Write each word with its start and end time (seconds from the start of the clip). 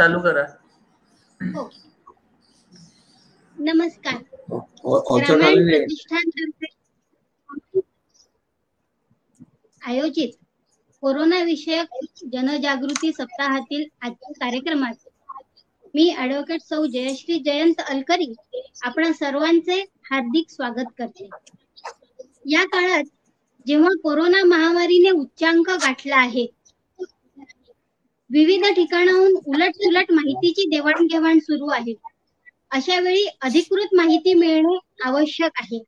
चालू 0.00 0.18
करा. 0.20 0.42
हो. 1.40 1.62
नमस्कार. 3.56 4.16
आयोजित 9.82 10.32
कोरोना 11.02 11.42
विषयक 11.42 12.04
जनजागृती 12.32 13.12
सप्ताहातील 13.12 13.84
आजच्या 14.00 14.32
कार्यक्रमात 14.32 15.08
मी 15.94 16.14
ऍडव्होकेट 16.18 16.60
सौ 16.60 16.84
जयश्री 16.86 17.38
जयंत 17.38 17.80
अलकरी 17.88 18.32
आपण 18.82 19.12
सर्वांचे 19.12 19.80
हार्दिक 20.10 20.50
स्वागत 20.50 20.92
करते. 20.98 21.28
या 22.46 22.64
काळात 22.64 23.04
जेव्हा 23.66 23.90
कोरोना 24.02 24.44
महामारीने 24.44 25.10
उच्चांक 25.10 25.70
गाठला 25.70 26.16
आहे 26.16 26.55
विविध 28.30 28.64
ठिकाणाहून 28.76 29.34
उलट 29.46 29.76
सुलट 29.76 30.10
माहितीची 30.12 30.68
देवाणघेवाण 30.70 31.38
सुरू 31.38 31.68
आहे. 31.72 31.94
अशा 32.70 32.98
वेळी 33.00 33.26
अधिकृत 33.40 33.94
माहिती 33.94 34.34
मिळणे 34.34 34.78
आवश्यक 35.04 35.60
आहे. 35.60 35.82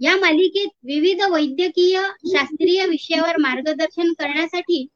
या 0.00 0.16
मालिकेत 0.16 0.68
विविध 0.84 1.22
वैद्यकीय 1.22 2.00
शास्त्रीय 2.26 2.86
विषयावर 2.86 3.36
मार्गदर्शन 3.40 4.12
करण्यासाठी 4.12 4.86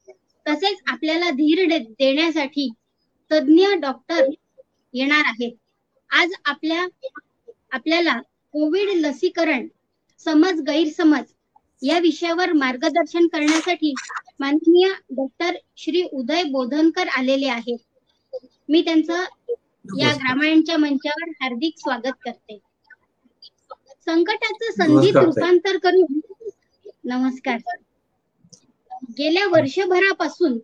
तसेच 0.47 0.79
आपल्याला 0.87 1.31
धीर 1.31 1.65
देण्यासाठी 1.69 2.69
तज्ञ 3.31 3.67
डॉक्टर 3.81 4.25
येणार 4.95 5.25
आहेत. 5.27 5.53
आज 6.11 6.33
आपल्या 6.45 6.87
आपल्याला 7.73 8.19
कोविड 8.55 8.89
लसीकरण 8.97 9.67
समज 10.21 10.61
गैरसमज 10.61 11.33
या 11.83 11.99
विषयावर 11.99 12.53
मार्गदर्शन 12.53 13.27
करण्यासाठी 13.27 13.95
माननीय 14.41 14.89
डॉक्टर 15.11 15.57
श्री 15.77 16.03
उदय 16.13 16.43
बोधनकर 16.43 17.09
आलेले 17.09 17.49
आहेत. 17.49 17.79
मी 18.69 18.83
त्यांचं 18.83 19.25
या 19.97 20.13
ग्रामायणच्या 20.15 20.77
मंचावर 20.79 21.31
हार्दिक 21.41 21.79
स्वागत 21.79 22.19
करते. 22.25 22.59
संकटाचं 24.07 24.71
संधीत. 24.73 25.17
रूपांतर 25.17 25.77
करून 25.79 26.21
नमस्कार. 27.05 27.59
गेल्या 29.19 29.47
वर्षभरापासून 29.47 30.59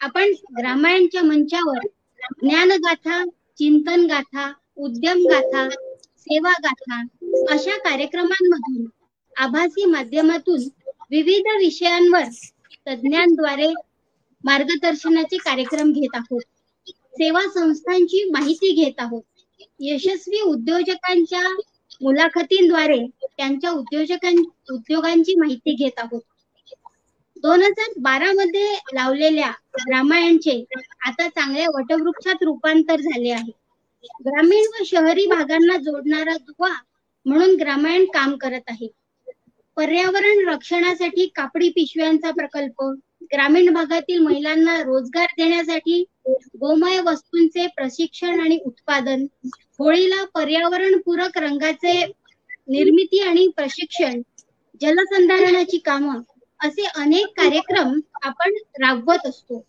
आपण 0.00 0.32
ग्रामायणच्या 0.58 1.22
मंचावर 1.22 1.86
ज्ञानगाथा 2.40 3.24
चिंतन 3.58 4.06
गाथा 4.06 4.50
उद्यम 4.76 5.22
गाथा 5.30 5.68
सेवा 6.18 6.52
गाथा 6.62 7.00
अशा 7.50 7.76
कार्यक्रमांमधून 7.78 8.84
आभासी 9.36 9.84
माध्यमातून 9.84 10.62
विविध 11.10 11.46
विषयांवर 11.58 12.24
तज्ज्ञांद्वारे 12.88 13.72
मार्गदर्शनाचे 14.44 15.36
कार्यक्रम 15.36 15.92
घेत 15.92 16.14
आहोत. 16.14 16.40
सेवा 16.88 17.40
संस्थांची 17.54 18.24
माहिती 18.30 18.72
घेत 18.72 19.00
आहोत. 19.00 19.22
यशस्वी 19.80 20.40
उद्योजकांच्या 20.40 21.42
मुलाखतींद्वारे 22.02 22.98
त्यांच्या 23.22 23.70
उद्योजकां 23.70 24.32
उद्योगांची 24.72 25.34
माहिती 25.34 25.74
घेत 25.74 25.98
आहोत. 25.98 26.20
दोन 27.36 27.62
हजार 27.62 27.92
बारा 27.98 28.32
मध्ये 28.32 28.72
लावलेल्या 28.94 29.50
रामायणचे 29.90 30.64
आता 31.06 31.28
चांगल्या 31.28 31.66
वटवृक्षात 31.74 32.42
रूपांतर 32.42 33.00
झाले 33.00 33.30
आहे. 33.30 33.50
ग्रामीण 34.26 34.66
व 34.72 34.84
शहरी 34.86 35.26
भागांना 35.26 35.76
जोडणारा 35.76 36.36
दुवा 36.36 36.72
म्हणून 37.26 37.54
ग्रामायण 37.56 38.04
काम 38.04 38.36
करत 38.36 38.70
आहे. 38.70 38.88
पर्यावरण 39.76 40.48
रक्षणासाठी 40.48 41.26
कापडी 41.26 41.68
पिशव्यांचा 41.68 42.30
प्रकल्प. 42.30 42.82
ग्रामीण 43.32 43.72
भागातील 43.74 44.18
महिलांना 44.18 44.76
रोजगार 44.82 45.26
देण्यासाठी 45.38 46.02
गोमय 46.60 47.00
वस्तूंचे 47.00 47.66
प्रशिक्षण 47.66 48.40
आणि 48.40 48.58
उत्पादन. 48.64 49.26
होळीला 49.78 50.24
पर्यावरण 50.24 51.00
पूरक 51.00 51.38
रंगाचे 51.38 52.04
निर्मिती 52.68 53.20
आणि 53.20 53.48
प्रशिक्षण 53.56 54.20
जलसंधारणाची 54.80 55.78
कामं 55.78 56.20
असे 56.60 56.84
अनेक 56.96 57.26
कार्यक्रम 57.36 57.98
आपण 58.22 58.54
राबवत 58.80 59.26
असतो. 59.26 59.64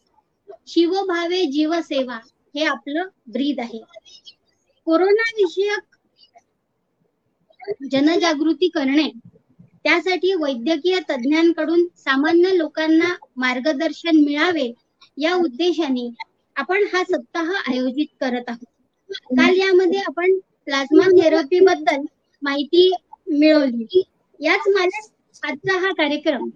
शिवभावे 0.67 1.45
जीवसेवा 1.45 2.19
हे 2.55 2.65
आपलं 2.65 3.07
ब्रीद 3.27 3.59
आहे. 3.59 3.79
कोरोना 4.87 5.29
विषयक 5.37 5.95
जनजागृती 7.91 8.67
करणे 8.67 9.09
त्यासाठी 9.85 10.33
वैद्यकीय 10.35 10.99
तज्ज्ञांकडून 11.09 11.85
सामान्य 11.97 12.55
लोकांना 12.57 13.13
मार्गदर्शन 13.37 14.23
मिळावे 14.23 14.71
या 15.17 15.33
उद्देशाने 15.35 16.09
आपण 16.55 16.83
हा 16.93 17.03
सप्ताह 17.03 17.51
आयोजित 17.57 18.07
करत 18.21 18.49
आहोत. 18.49 18.65
काल 19.31 19.57
यामध्ये 19.57 19.99
आपण 19.99 20.37
प्लाझ्मा 20.65 21.07
थेरपी 21.11 21.59
बद्दल 21.61 22.05
माहिती 22.41 22.89
मिळवली. 23.29 24.01
याच 24.39 24.67
माझ्या 24.67 25.01
आजचा 25.43 25.77
हा 25.79 25.91
कार्यक्रम 25.93 26.49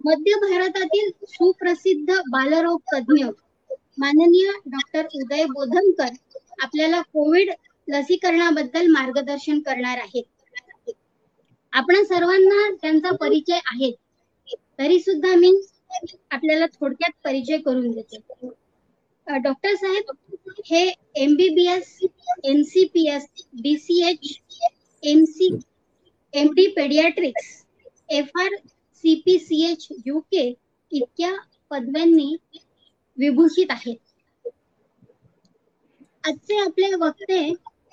मध्य 0.00 0.34
भारतातील 0.40 1.10
सुप्रसिद्ध 1.28 2.14
बालरोग 2.30 2.78
तज्ज्ञ 2.86 3.24
माननीय 3.98 4.50
डॉक्टर 4.66 5.06
उदय 5.14 5.44
बोधनकर 5.48 6.14
आपल्याला 6.62 7.00
कोविड 7.12 7.50
लसीकरणाबद्दल 7.88 8.86
मार्गदर्शन 8.90 9.60
करणार 9.60 9.98
आहेत. 9.98 10.24
आपण 11.72 12.02
सर्वांना 12.04 12.70
त्यांचा 12.82 13.10
परिचय 13.16 13.58
आहे. 13.64 13.90
तरी 14.78 14.98
सुद्धा 15.00 15.34
मी 15.34 15.50
आपल्याला 16.30 16.66
थोडक्यात 16.74 17.12
परिचय 17.24 17.58
करून 17.58 17.90
देते. 17.90 18.18
डॉक्टर 19.26 19.74
साहेब 19.74 20.10
हे 20.66 20.86
MBBS 21.14 21.98
MCPS 22.44 23.26
BCH 23.62 24.38
MC 25.02 25.48
MD 26.32 26.66
paediatrics 26.66 27.50
F 28.10 28.38
R 28.40 28.56
C 29.04 29.14
P 29.26 29.38
C 29.38 29.62
H 29.70 29.86
UK 30.06 30.46
इतक्या 30.92 31.32
पदव्यांनी 31.70 32.34
विभूषित 33.18 33.70
आहेत. 33.70 33.96
आजचे 36.24 36.58
आपले 36.60 36.94
वक्ते 36.94 37.38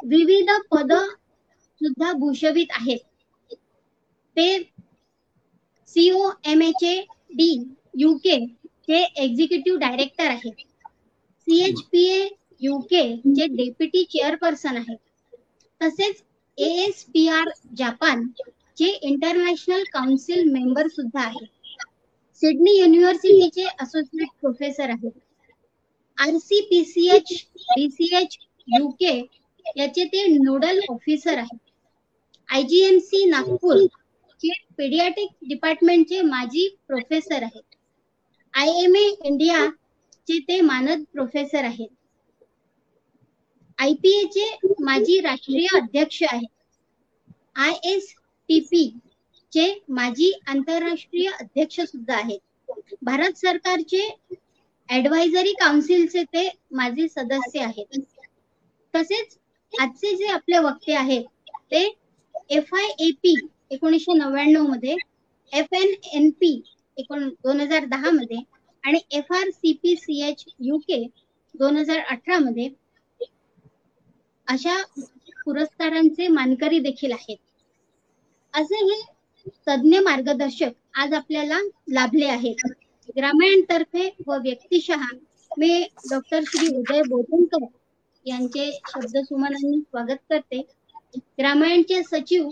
विविध 0.05 0.49
पद 0.71 0.93
सुद्धा 0.93 2.11
भूषवित 2.13 2.71
आहेत. 2.71 2.99
ते 4.39 4.47
C O 5.89 6.29
M 6.47 6.61
H 6.63 6.83
A 6.83 6.95
D 7.35 7.49
UK 7.97 8.35
चे 8.87 8.99
एक्झिक्युटिव्ह 9.23 9.79
डायरेक्टर 9.79 10.25
आहेत 10.25 10.61
सीएचपीए 11.47 12.23
युके 12.61 13.01
चे 13.17 13.47
डेप्युटी 13.55 14.03
चेअरपर्सन 14.11 14.77
आहेत 14.77 15.35
तसेच 15.81 16.23
एएसपीआर 16.57 17.51
जपान 17.73 18.25
चे 18.77 18.89
इंटरनॅशनल 19.03 19.83
काउन्सिल 19.93 20.51
मेंबर 20.51 20.87
सुद्धा 20.87 21.21
आहेत 21.21 21.85
सिडनी 22.41 22.77
युनिव्हर्सिटीचे 22.77 23.67
असोसिएट 23.81 24.27
प्रोफेसर 24.41 24.89
आहेत 24.89 25.19
आरसीपीसीएच 26.17 27.33
डीसीएच 27.69 28.37
युके 28.67 29.17
याचे 29.77 30.05
ते 30.05 30.25
नोडल 30.33 30.79
ऑफिसर 30.89 31.37
आहेत 31.37 31.59
आयजीएमसी 32.49 33.25
नागपूर 33.25 33.87
चे 34.43 34.49
पेडियाटिक 34.77 35.29
डिपार्टमेंटचे 35.47 36.21
माजी 36.23 36.67
प्रोफेसर 36.87 37.43
आहेत. 37.43 37.63
आय 38.53 38.69
एम 38.83 38.95
ए 38.95 39.07
इंडिया 39.25 39.65
चे 40.27 40.39
ते 40.47 40.59
मानद 40.61 41.03
प्रोफेसर 41.13 41.65
आहेत. 41.65 41.89
आयपीए 43.79 44.23
चे 44.33 44.45
माजी 44.83 45.19
राष्ट्रीय 45.21 45.67
अध्यक्ष 45.77 46.21
आहेत. 46.23 46.49
आय 47.57 47.73
एस 47.85 48.13
टी 48.49 48.59
पी 48.61 48.83
चे 49.53 49.65
माजी 49.91 50.31
आंतरराष्ट्रीय 50.47 51.29
अध्यक्ष 51.31 51.79
सुद्धा 51.81 52.15
आहेत. 52.15 52.39
भारत 53.03 53.37
सरकारचे 53.37 54.07
ऍडवायझरी 54.89 55.53
काउन्सिलचे 55.59 56.23
ते 56.33 56.47
माझे 56.71 57.07
सदस्य 57.07 57.59
आहेत. 57.59 57.99
तसेच 58.93 59.37
आजचे 59.73 60.15
जे 60.15 60.27
आपले 60.27 60.57
वक्ते 60.59 60.93
आहेत 60.95 61.23
ते 61.71 61.83
एफ 62.49 62.73
आय 62.75 62.87
ए 62.99 63.11
पी 63.23 63.35
एकोणीसशे 63.71 64.13
नव्याण्णवमध्ये 64.17 64.95
एफ 65.51 65.73
एन 65.73 65.93
एन 66.13 66.29
पी 66.39 66.51
एकोण 66.97 67.27
दोन 67.43 67.59
हजार 67.59 67.85
दहा 67.85 68.09
मध्ये 68.11 68.37
आणि 68.83 68.99
F 69.11 69.31
R 69.33 69.49
C 69.49 69.73
P 69.83 69.95
C 69.95 70.21
H 70.27 70.43
UK 70.59 71.03
दोन 71.55 71.77
हजार 71.77 71.99
अठरा 71.99 72.37
मध्ये 72.39 72.69
अशा 74.47 74.81
पुरस्कारांचे 75.45 76.27
मानकरी 76.27 76.79
देखील 76.79 77.11
आहेत. 77.11 77.37
असे 78.53 78.83
हे 78.85 79.01
तज्ञ 79.67 79.99
मार्गदर्शक 79.99 80.71
आज 80.93 81.13
आपल्याला 81.13 81.59
लाभले 81.87 82.25
आहेत. 82.25 82.65
ग्रामीण 83.17 83.61
तर्फे 83.69 84.09
व 84.27 84.37
व्यक्तिशः 84.43 85.03
मी 85.57 85.81
डॉक्टर 86.09 86.43
श्री 86.47 86.67
उदय 86.77 87.01
बोधनकर 87.09 87.65
यांचे 88.25 88.71
शब्द 88.87 89.17
सुमनांनी 89.17 89.79
स्वागत 89.79 90.21
करते. 90.29 90.61
ग्रामायणचे 91.39 92.01
सचिव 92.03 92.49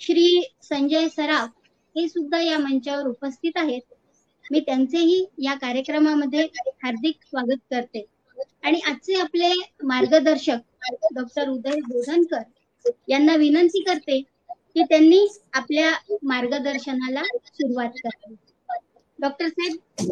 श्री 0.00 0.42
संजय 0.62 1.08
सराफ 1.08 1.48
हे 1.96 2.08
सुद्धा 2.08 2.40
या 2.40 2.58
मंचावर 2.58 3.06
उपस्थित 3.06 3.56
आहेत. 3.56 3.80
मी 4.44 4.60
त्यांचेही 4.60 5.24
या 5.44 5.54
कार्यक्रमामध्ये 5.54 6.42
हार्दिक 6.82 7.16
स्वागत 7.24 7.60
करते. 7.70 8.04
आणि 8.64 8.80
आजचे 8.86 9.14
आपले 9.20 9.52
मार्गदर्शक 9.84 10.92
डॉक्टर 11.14 11.48
उदय 11.48 11.80
बोधनकर 11.88 12.90
यांना 13.08 13.34
विनंती 13.36 13.82
करते 13.82 14.20
की 14.20 14.82
त्यांनी 14.82 15.26
आपल्या 15.52 15.90
मार्गदर्शनाला 16.22 17.22
सुरुवात 17.22 18.00
करावी. 18.04 18.34
डॉक्टर 19.18 19.48
साहेब 19.48 20.08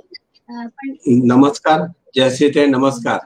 नमस्कार. 1.27 1.87
जयश्री 2.15 2.49
ते 2.55 2.67
नमस्कार. 2.67 3.19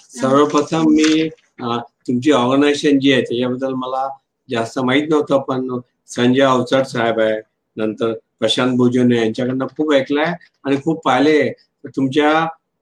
सर्वप्रथम 0.00 0.90
मी 0.90 1.28
तुमची 1.60 2.30
ऑर्गनायझेशन 2.32 2.98
जी 2.98 3.12
आहे 3.12 3.22
त्याच्याबद्दल 3.22 3.72
मला 3.76 4.08
जास्त 4.50 4.78
माहीत 4.78 5.08
नव्हतं 5.10 5.42
पण 5.48 5.78
संजय 6.06 6.42
अवचट 6.42 6.86
साहेब 6.86 7.20
आहे. 7.20 7.40
नंतर 7.76 8.12
प्रशांत 8.38 8.76
भोजने 8.76 9.16
यांच्याकडनं 9.16 9.66
खूप 9.76 9.92
ऐकलंय 9.94 10.32
आणि 10.64 10.76
खूप 10.84 11.04
पाहिले. 11.04 11.50
तुमच्या 11.96 12.30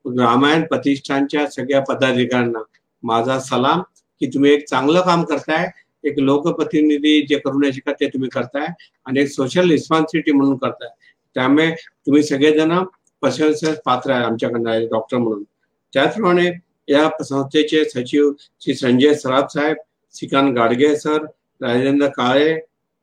रामायण 0.04 0.62
प्रतिष्ठानच्या 0.62 1.46
सगळ्या 1.50 1.80
पदाधिकाऱ्यांना 1.80 2.62
माझा 3.02 3.38
सलाम 3.40 3.80
की 4.20 4.26
तुम्ही 4.26 4.52
एक 4.52 4.68
चांगलं 4.68 5.00
काम 5.00 5.24
करताय. 5.24 5.68
एक 6.04 6.18
लोकप्रतिनिधी 6.18 7.20
जे 7.28 7.38
करू 7.38 7.70
शकत 7.72 8.00
ते 8.00 8.06
तुम्ही 8.08 8.28
करताय 8.28 8.66
आणि 9.06 9.20
एक 9.20 9.28
सोशल 9.28 9.70
रिस्पॉन्सिबिलिटी 9.70 10.32
म्हणून 10.32 10.56
करताय. 10.56 10.88
त्यामुळे 11.36 11.70
तुम्ही 12.06 12.22
सगळेजण 12.22 12.78
प्रशंसेस 13.22 13.78
पात्र 13.84 14.10
आहे 14.10 14.24
आमच्याकडनं 14.24 14.84
डॉक्टर 14.90 15.18
म्हणून. 15.18 15.42
त्याचप्रमाणे 15.92 16.50
या 16.88 17.08
संस्थेचे 17.24 17.84
सचिव 17.84 18.30
श्री 18.60 18.74
संजय 18.74 19.14
सराफ 19.14 19.52
साहेब 19.52 19.76
श्रीकांत 20.14 20.54
गाडगे 20.56 20.94
सर 20.96 21.24
राजेंद्र 21.64 22.06
काळे 22.06 22.54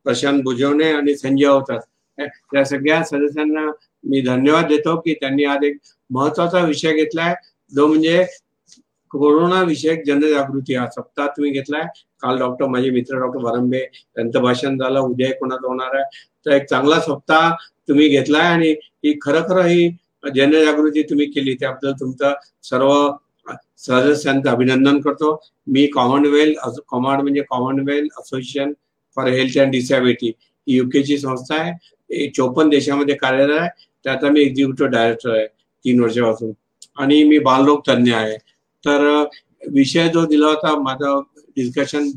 प्रशांत 0.04 0.42
भुजवणे 0.42 0.92
आणि 0.92 1.16
संजय 1.16 1.46
अवतार. 1.46 1.78
या 2.54 2.64
सगळ्या 2.64 3.02
सदस्यांना 3.04 3.70
मी 4.04 4.20
धन्यवाद 4.20 4.66
देतो 4.66 4.96
की 5.00 5.14
त्यांनी 5.14 5.44
आज 5.44 5.64
एक 5.64 5.76
महत्त्वाचा 6.10 6.60
विषय 6.60 6.92
घेतलाय. 6.92 7.34
जो 7.72 7.86
म्हणजे 7.86 8.24
कोरोना 9.10 9.62
विषयक 9.62 10.02
जनजागृती. 10.06 10.74
हा 10.74 10.86
सप्ताह 10.86 11.26
तुम्ही 11.26 11.50
घेतलाय. 11.50 11.82
काल 12.22 12.38
डॉक्टर 12.38 12.66
माझे 12.66 12.90
मित्र 12.90 13.18
डॉक्टर 13.18 13.40
भरंबे 13.40 13.80
त्यांचं 14.14 14.42
भाषण 14.42 14.78
झालं. 14.78 15.00
उद्या 15.00 15.32
कोणाचं 15.34 15.66
होणार 15.66 15.94
आहे? 15.94 16.04
तर 16.46 16.50
एक 16.50 16.64
चांगला 16.70 17.00
सप्ताह 17.00 17.50
तुम्ही 17.88 18.08
घेतलाय 18.08 18.42
आणि 18.42 18.70
ही 19.04 19.18
खरं 19.22 19.42
खरं 19.48 19.64
ही 19.64 19.88
जनजागृती 20.34 21.02
तुम्ही 21.02 21.26
केली. 21.26 21.54
त्याबद्दल 21.54 21.92
तुमचं 22.00 22.32
सर्व 22.62 22.92
सदस्यांचं 23.78 24.50
अभिनंदन 24.50 25.00
करतो. 25.00 25.34
मी 25.66 25.86
कॉमनवेल्थ 25.86 26.80
कॉमॉड 26.88 27.20
म्हणजे 27.22 27.42
Commonwealth 27.50 28.20
association 28.20 28.72
for 29.16 29.28
health 29.28 29.58
and 29.58 29.72
disability 29.72 30.28
ही 30.28 30.76
युकेची 30.76 31.18
संस्था 31.18 31.56
आहे. 31.60 32.28
चोपन्न 32.36 32.70
देशामध्ये 32.70 33.14
कार्यरत 33.14 33.58
आहे. 33.60 33.68
त्याचा 34.04 34.30
मी 34.30 34.40
एक्झिक्युटिव्ह 34.40 34.90
डायरेक्टर 34.90 35.36
आहे 35.36 35.46
तीन 35.46 36.00
वर्षापासून. 36.00 36.52
आणि 37.02 37.22
मी 37.24 37.38
बालरोग 37.38 37.80
तज्ञ 37.88 38.12
आहे. 38.14 38.36
तर 38.84 39.24
विषय 39.72 40.08
जो 40.08 40.24
दिला 40.26 40.46
होता 40.46 40.74
माझा 40.82 41.18
डिस्कशन 41.56 42.10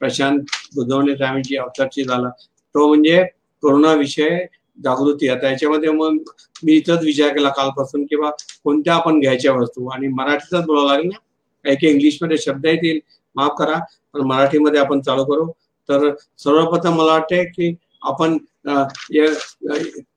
प्रशांत 0.00 0.40
बुधवणे 0.74 1.16
साहेबांची 1.16 1.56
अवतरची 1.56 2.04
झाला. 2.04 2.28
तो 2.74 2.86
म्हणजे 2.88 3.22
कोरोना 3.62 3.92
विषय 3.94 4.44
जागृती 4.84 5.28
आहे. 5.28 5.46
याच्यामध्ये 5.46 5.90
मग 5.92 6.16
मी 6.64 6.72
इथंच 6.72 7.04
विचार 7.04 7.32
केला 7.34 7.48
कालपासून 7.56 8.04
किंवा 8.10 8.30
कोणत्या 8.64 8.94
आपण 8.94 9.20
घ्यायच्या 9.20 9.52
वस्तू? 9.54 9.86
आणि 9.88 10.08
मराठीतच 10.08 10.64
बोलावं 10.66 10.88
लागेल 10.88 11.06
ना? 11.06 11.18
काही 11.64 11.76
काही 11.76 11.92
इंग्लिशमध्ये 11.92 12.38
शब्द 12.38 12.66
येतील 12.66 12.98
माफ 13.36 13.50
करा 13.58 13.78
पण 14.14 14.20
मराठीमध्ये 14.26 14.80
आपण 14.80 15.00
चालू 15.00 15.24
करू. 15.24 15.46
तर 15.88 16.10
सर्वप्रथम 16.38 16.96
मला 16.96 17.12
वाटते 17.12 17.44
की 17.46 17.74
आपण 18.02 18.36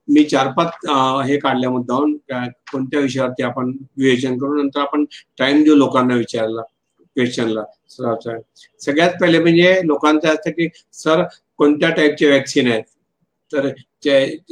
मी 0.10 0.24
चार 0.24 0.48
पाच 0.58 0.86
हे 1.28 1.38
काढल्या 1.40 1.70
मुद्दाहून 1.70 2.16
कोणत्या 2.72 3.00
विषयावरती 3.00 3.44
आपण 3.44 3.72
विवेचन 3.98 4.38
करू? 4.38 4.62
नंतर 4.62 4.80
आपण 4.80 5.06
टाइम 5.40 5.64
देऊ 5.64 5.76
लोकांना 5.76 6.16
विचारला 6.16 6.62
क्वेश्चनला 7.16 7.64
सगळ्यात 8.82 9.12
पहिले 9.22 9.40
म्हणजे 9.40 9.80
लोकांचं 9.86 10.28
असतं 10.30 10.52
की 10.52 10.68
सर 10.94 11.24
कोणत्या 11.58 11.90
टाईपचे 11.90 12.30
वॅक्सिन 12.30 12.72
आहेत? 12.72 12.84
तर 13.54 13.70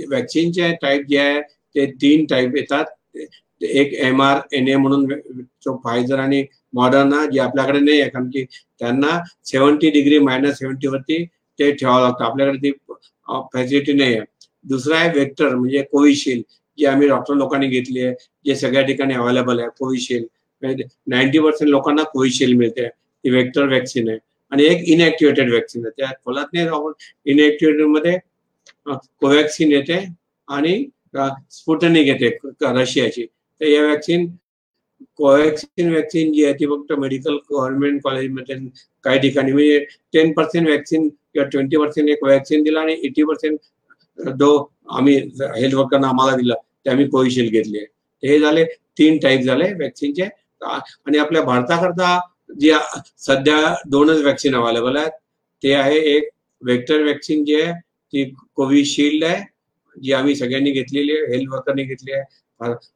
वॅक्सिनचे 0.09 0.71
टाईप 0.81 1.05
जे 1.09 1.17
आहे 1.17 1.41
ते 1.75 1.85
तीन 2.01 2.25
टाईप 2.29 2.55
येतात. 2.55 2.85
एक 3.61 3.93
एम 4.03 4.21
आर 4.21 4.39
एन 4.55 4.67
ए 4.67 4.75
म्हणून 4.75 5.07
फायझर 5.83 6.19
आणि 6.19 6.43
मॉडर्ना 6.73 7.25
जे 7.31 7.39
आपल्याकडे 7.39 7.79
नाही 7.79 8.01
आहे 8.01 8.09
कारण 8.09 8.29
की 8.29 8.43
त्यांना 8.79 9.19
सेव्हन्टी 9.45 9.89
डिग्री 9.91 10.19
मायनस 10.19 10.57
सेव्हन्टी 10.59 10.87
वरती 10.87 11.23
ते 11.59 11.71
ठेवावं 11.71 12.01
लागतं. 12.01 12.23
आपल्याकडे 12.25 12.57
ती 12.63 12.71
फॅसिलिटी 13.53 13.93
नाही 13.93 14.13
आहे. 14.15 14.25
दुसरं 14.65 14.95
आहे 14.95 15.09
वेक्टर 15.19 15.55
म्हणजे 15.55 15.81
कोविशिल्ड 15.91 16.43
जे 16.77 16.85
आम्ही 16.87 17.07
डॉक्टर 17.07 17.33
लोकांनी 17.35 17.67
घेतली 17.67 18.03
आहे 18.03 18.13
जे 18.45 18.55
सगळ्या 18.55 18.81
ठिकाणी 18.85 19.13
अवेलेबल 19.13 19.59
आहे 19.59 19.69
कोविशिल्ड. 19.79 20.25
म्हणजे 20.61 20.83
नाईन्टी 21.07 21.39
पर्सेंट 21.39 21.69
लोकांना 21.69 22.03
कोविशिल्ड 22.13 22.57
मिळते. 22.57 22.87
ती 22.87 23.29
वेक्टर 23.29 23.67
वॅक्सिन 23.69 24.09
आहे. 24.09 24.17
आणि 24.51 24.63
एक 24.65 24.83
इनएक्टिवेटेड 24.89 25.51
वॅक्सिन 25.53 25.85
आहे. 25.85 25.91
त्या 25.97 26.11
खोलात 26.25 26.45
नाही 26.53 26.67
आपण 26.67 26.91
इनएक्टिवेटेडमध्ये 27.31 28.17
कोवॅक्सिन 28.85 29.71
येते 29.71 29.97
आणि 30.47 30.83
स्पुटनिक 31.51 32.07
येते 32.07 32.29
रशियाची. 32.73 33.25
तर 33.25 33.65
या 33.65 33.81
वॅक्सिन 33.85 34.27
कोवॅक्सिन 35.17 35.93
वॅक्सिन 35.93 36.31
जी 36.33 36.43
आहे 36.45 36.53
ती 36.53 36.65
फक्त 36.67 36.91
मेडिकल 36.99 37.35
गव्हर्नमेंट 37.51 38.01
कॉलेजमध्ये 38.03 38.55
काही 39.05 39.19
ठिकाणी 39.19 39.51
म्हणजे 39.51 39.79
टेन 40.13 40.31
पर्सेंट 40.33 40.67
वॅक्सिन 40.69 41.07
किंवा 41.09 41.47
ट्वेंटी 41.49 41.77
पर्सेंट 41.77 42.09
एक 42.09 42.23
वॅक्सिन 42.23 42.63
दिला 42.63 42.81
आणि 42.81 42.95
एटी 43.03 43.23
पर्सेंट 43.23 43.57
जो 44.37 44.51
आम्ही 44.89 45.15
हेल्थ 45.55 45.75
वर्करना 45.75 46.07
आम्हाला 46.07 46.35
दिला 46.37 46.53
ते 46.85 46.89
आम्ही 46.89 47.07
कोविशिल्ड 47.09 47.51
घेतली 47.51 47.77
आहे. 47.77 47.85
हे 48.23 48.39
झाले 48.39 48.63
तीन 48.97 49.17
टाईप 49.19 49.41
झाले 49.41 49.71
वॅक्सिनचे 49.73 50.23
आणि 50.61 51.17
आपल्या 51.17 51.41
भारताकरता 51.43 52.19
जी 52.59 52.71
सध्या 53.19 53.57
दोनच 53.87 54.21
वॅक्सिन 54.23 54.55
अवेलेबल 54.55 54.97
आहेत 54.97 55.11
ते 55.63 55.73
आहे 55.73 55.97
एक 56.15 56.29
वेक्टर 56.61 57.03
वॅक्सिन 57.05 57.43
जे 57.45 57.61
आहे 57.61 57.73
ती 58.13 58.23
कोविशिल्ड 58.55 59.23
आहे 59.23 59.43
जी 59.95 60.11
आम्ही 60.13 60.35
सगळ्यांनी 60.35 60.71
घेतलेली 60.71 61.11
आहे 61.11 61.33
हेल्थ 61.33 61.49
वर्करने 61.53 61.83
घेतली 61.83 62.11
आहे. 62.11 62.23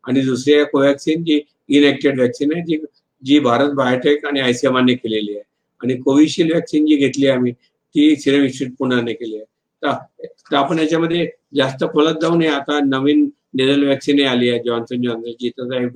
आणि 0.04 0.22
दुसरी 0.22 0.54
आहे 0.54 0.64
कोवॅक्सिन 0.72 1.24
जी 1.24 1.40
इनॅक्टेड 1.70 2.20
वॅक्सिन 2.20 2.54
आहे 2.54 2.62
जी 2.68 2.78
जी 3.24 3.40
भारत 3.40 3.72
बायोटेक 3.76 4.26
आणि 4.26 4.40
आयसीएमआरने 4.40 4.94
केलेली 4.94 5.34
आहे. 5.36 5.44
आणि 5.82 5.96
कोविशिल्ड 6.02 6.54
वॅक्सिन 6.54 6.86
जी 6.86 6.96
घेतली 6.96 7.28
आहे 7.28 7.38
आम्ही 7.38 7.52
ती 7.52 8.16
सिरम 8.16 8.44
इन्स्टिट्यूट 8.44 8.78
पुण्याने 8.80 9.14
केली 9.14 9.36
आहे. 9.36 9.46
तर 9.84 10.56
आपण 10.56 10.80
याच्यामध्ये 10.80 11.28
जास्त 11.56 11.84
खोलत 11.94 12.20
जाऊ 12.22 12.38
नये. 12.38 12.48
आता 12.50 12.80
नवीन 12.86 13.30
नेझल 13.54 13.88
वॅक्सिन 13.88 14.26
आली 14.28 14.50
आहे 14.50 14.60
जॉन्सन 14.66 15.02
जिथं 15.40 15.88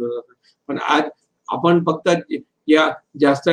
पण 0.69 0.77
आज 0.79 1.03
आपण 1.47 1.83
फक्त 1.85 2.09
या 2.67 2.89
जास्त 3.21 3.49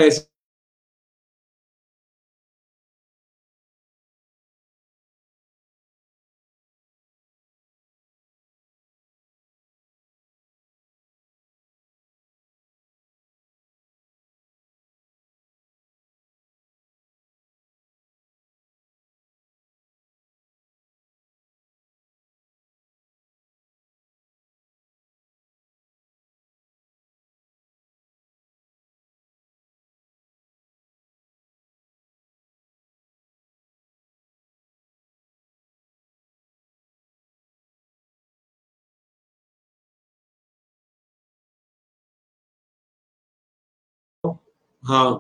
हा. 44.87 45.19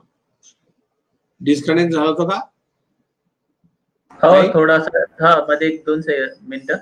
डिस्कनेक्ट 1.40 1.92
झाला 1.92 2.10
होता 2.10 2.24
का? 2.24 2.40
हो 4.22 4.52
थोडासा. 4.54 5.02
हा 5.20 5.46
मध्ये 5.48 5.68
एक 5.68 5.82
दोन 5.86 6.00
मिनिट. 6.48 6.72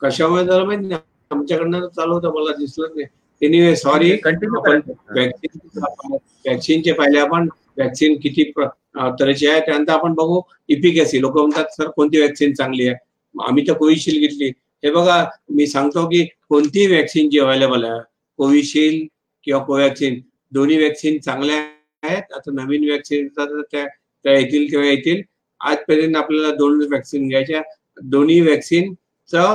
कशामुळे 0.00 0.44
झालं 0.44 0.64
माहिती 0.64 0.94
आमच्याकडनं 1.30 1.86
चालू 1.88 2.14
होतं 2.14 2.32
मला 2.34 2.56
दिसलं 2.56 2.86
नाही. 2.94 3.06
एनिवे 3.42 3.76
सॉरी 3.76 4.10
वॅक्सिनचे 6.46 6.92
पहिले 6.92 7.18
आपण. 7.18 7.48
वॅक्सिन 7.78 8.18
किती 8.20 8.52
तऱ्हेची 9.20 9.46
आहे 9.46 9.60
त्यानंतर 9.60 9.92
आपण 9.92 10.14
बघू. 10.14 10.40
इपिकॅसी 10.68 11.20
लोक 11.20 11.38
म्हणतात 11.38 11.64
सर 11.64 11.88
कोणती 11.88 12.20
वॅक्सिन 12.20 12.52
चांगली 12.52 12.88
आहे? 12.88 12.96
आम्ही 13.48 13.68
तर 13.68 13.72
कोविशिल्ड 13.72 14.20
घेतली. 14.20 14.48
हे 14.84 14.90
बघा 14.90 15.24
मी 15.50 15.66
सांगतो 15.66 16.06
की 16.06 16.24
कोणतीही 16.48 16.86
वॅक्सिन 16.96 17.30
जी 17.30 17.38
अवेलेबल 17.38 17.84
आहे? 17.84 18.00
कोविशिल्ड 18.36 19.08
किंवा 19.44 19.64
कोवॅक्सिन? 19.64 20.20
दोन्ही 20.52 20.82
वॅक्सिन 20.82 21.18
चांगल्या 21.18 21.56
आहेत. 22.02 22.32
आता 22.34 22.50
नवीन 22.52 22.90
वॅक्सिन 22.90 23.28
त्या 23.28 23.84
त्या 24.24 24.32
येतील 24.38 24.68
किंवा 24.70 24.86
येतील. 24.86 25.22
आजपर्यंत 25.60 26.16
आपल्याला 26.16 26.50
दोन 26.56 26.80
वॅक्सिन 26.92 27.28
घ्यायच्या 27.28 27.62
दोन्ही 28.02 28.40
वॅक्सिनचं 28.40 29.54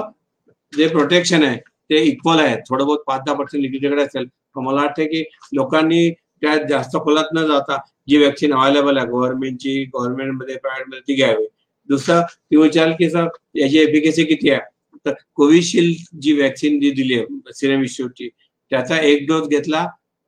जे 0.73 0.87
प्रोटेक्शन 0.87 1.43
आहे 1.43 1.57
ते 1.89 2.01
इक्वल 2.03 2.39
आहे 2.39 2.55
थोडं 2.69 2.85
बहुत 2.85 3.03
पाच 3.07 3.21
दहा 3.25 3.35
पर्सेंट 3.35 3.63
इकडे 3.65 4.01
असेल. 4.03 4.25
पण 4.55 4.63
मला 4.65 4.81
वाटतं 4.81 5.05
की 5.05 5.23
लोकांनी 5.53 6.09
त्या 6.41 6.55
जास्त 6.69 6.95
खोलात 7.03 7.33
न 7.33 7.45
जाता 7.47 7.77
जी 8.07 8.17
वॅक्सिन 8.17 8.53
अवेलेबल 8.53 8.97
आहे 8.97 9.07
गव्हर्नमेंटची 9.07 9.83
गव्हर्नमेंटमध्ये 9.85 10.55
प्रायव्हेटमध्ये 10.57 10.99
ती 11.07 11.15
घ्यावी. 11.15 11.45
दुसरं 11.89 12.21
ती 12.21 12.55
विचार 12.55 12.91
की 12.91 13.09
सर 13.09 13.27
याची 13.55 13.77
एफिकेसी 13.79 14.23
किती 14.25 14.49
आहे? 14.49 14.61
तर 15.05 15.13
कोविशिल्ड 15.35 16.19
जी 16.21 16.33
वॅक्सिन 16.41 16.79
जी 16.79 16.91
दिली 16.91 17.15
आहे 17.15 17.53
सिरम 17.53 17.79
इन्स्टिट्यूटची 17.79 18.29
त्याचा 18.71 18.99
एक 19.01 19.27
डोस 19.27 19.47
घेतला 19.47 19.85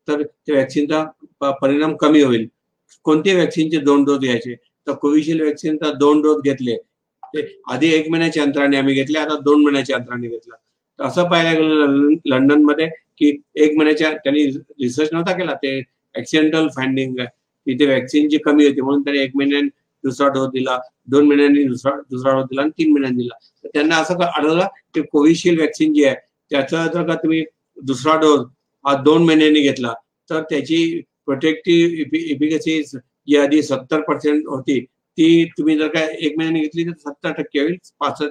तर 0.09 0.21
त्या 0.23 0.55
वॅक्सिनचा 0.55 1.51
परिणाम 1.61 1.95
कमी 1.95 2.21
होईल. 2.21 2.47
कोणते 3.05 3.35
वॅक्सिनचे 3.35 3.77
दोन 3.79 4.03
डोस 4.03 4.19
घ्यायचे? 4.19 4.55
तर 4.87 4.93
कोविशिल्ड 5.01 5.43
वॅक्सिनचा 5.43 5.91
दोन 5.99 6.21
डोस 6.21 6.41
घेतले. 6.43 6.75
ते 7.33 7.41
आधी 7.71 7.91
एक 7.93 8.09
महिन्याच्या 8.11 8.43
अंतराने 8.43 8.77
आम्ही 8.77 8.93
घेतले 8.95 9.19
आता 9.19 9.37
दोन 9.43 9.63
महिन्याच्या 9.63 9.95
अंतराने 9.95 10.27
घेतला. 10.27 10.55
तर 10.99 11.03
असं 11.05 11.29
पाहायला 11.29 11.51
गेलं 11.59 12.15
लंडनमध्ये 12.25 12.87
की 13.17 13.31
एक 13.55 13.75
महिन्याच्या 13.77 14.11
त्यांनी 14.13 14.45
रिसर्च 14.47 15.09
नव्हता 15.13 15.37
केला. 15.37 15.53
ते 15.53 15.79
ऍक्सिडेंटल 16.15 16.67
फाइंडिंग 16.75 17.19
तिथे 17.67 17.85
वॅक्सिनची 17.85 18.37
कमी 18.45 18.65
होती 18.67 18.81
म्हणून 18.81 19.01
त्यांनी 19.01 19.21
एक 19.21 19.35
महिन्याने 19.35 19.67
दुसरा 20.03 20.27
डोस 20.27 20.49
दिला 20.49 20.77
दोन 21.07 21.27
महिन्यांनी 21.27 21.63
दुसरा 21.63 21.91
दुसरा 22.09 22.33
डोस 22.33 22.45
दिला 22.49 22.61
आणि 22.61 22.71
तीन 22.77 22.91
महिन्यांनी 22.93 23.21
दिला. 23.21 23.35
तर 23.63 23.69
त्यांना 23.73 23.95
असं 23.95 24.23
आढळलं 24.23 24.65
की 24.93 25.01
कोविशिल्ड 25.11 25.59
वॅक्सिन 25.59 25.93
जी 25.93 26.03
आहे 26.03 26.15
त्याचा 26.51 26.85
जर 26.93 27.03
का 27.07 27.15
तुम्ही 27.15 27.43
दुसरा 27.77 28.15
डोस 28.15 28.45
हा 28.85 28.95
दोन 29.03 29.25
महिन्यांनी 29.25 29.61
घेतला. 29.61 29.93
तर 30.29 30.41
त्याची 30.49 31.01
प्रोटेक्टिव्ह 31.25 32.17
इफिकसी 32.17 32.81
जी 32.83 33.37
आधी 33.37 33.61
सत्तर 33.63 34.01
पर्सेंट 34.01 34.43
होती. 34.47 34.79
ती 35.17 35.45
तुम्ही 35.57 35.77
जर 35.77 35.87
का 35.87 36.01
एक 36.01 36.37
महिन्याने 36.37 36.59
घेतली 36.61 36.83
तर 36.85 36.93
सत्तर 36.99 37.31
टक्के 37.41 37.59
होईल. 37.61 37.75
पाच 37.99 38.21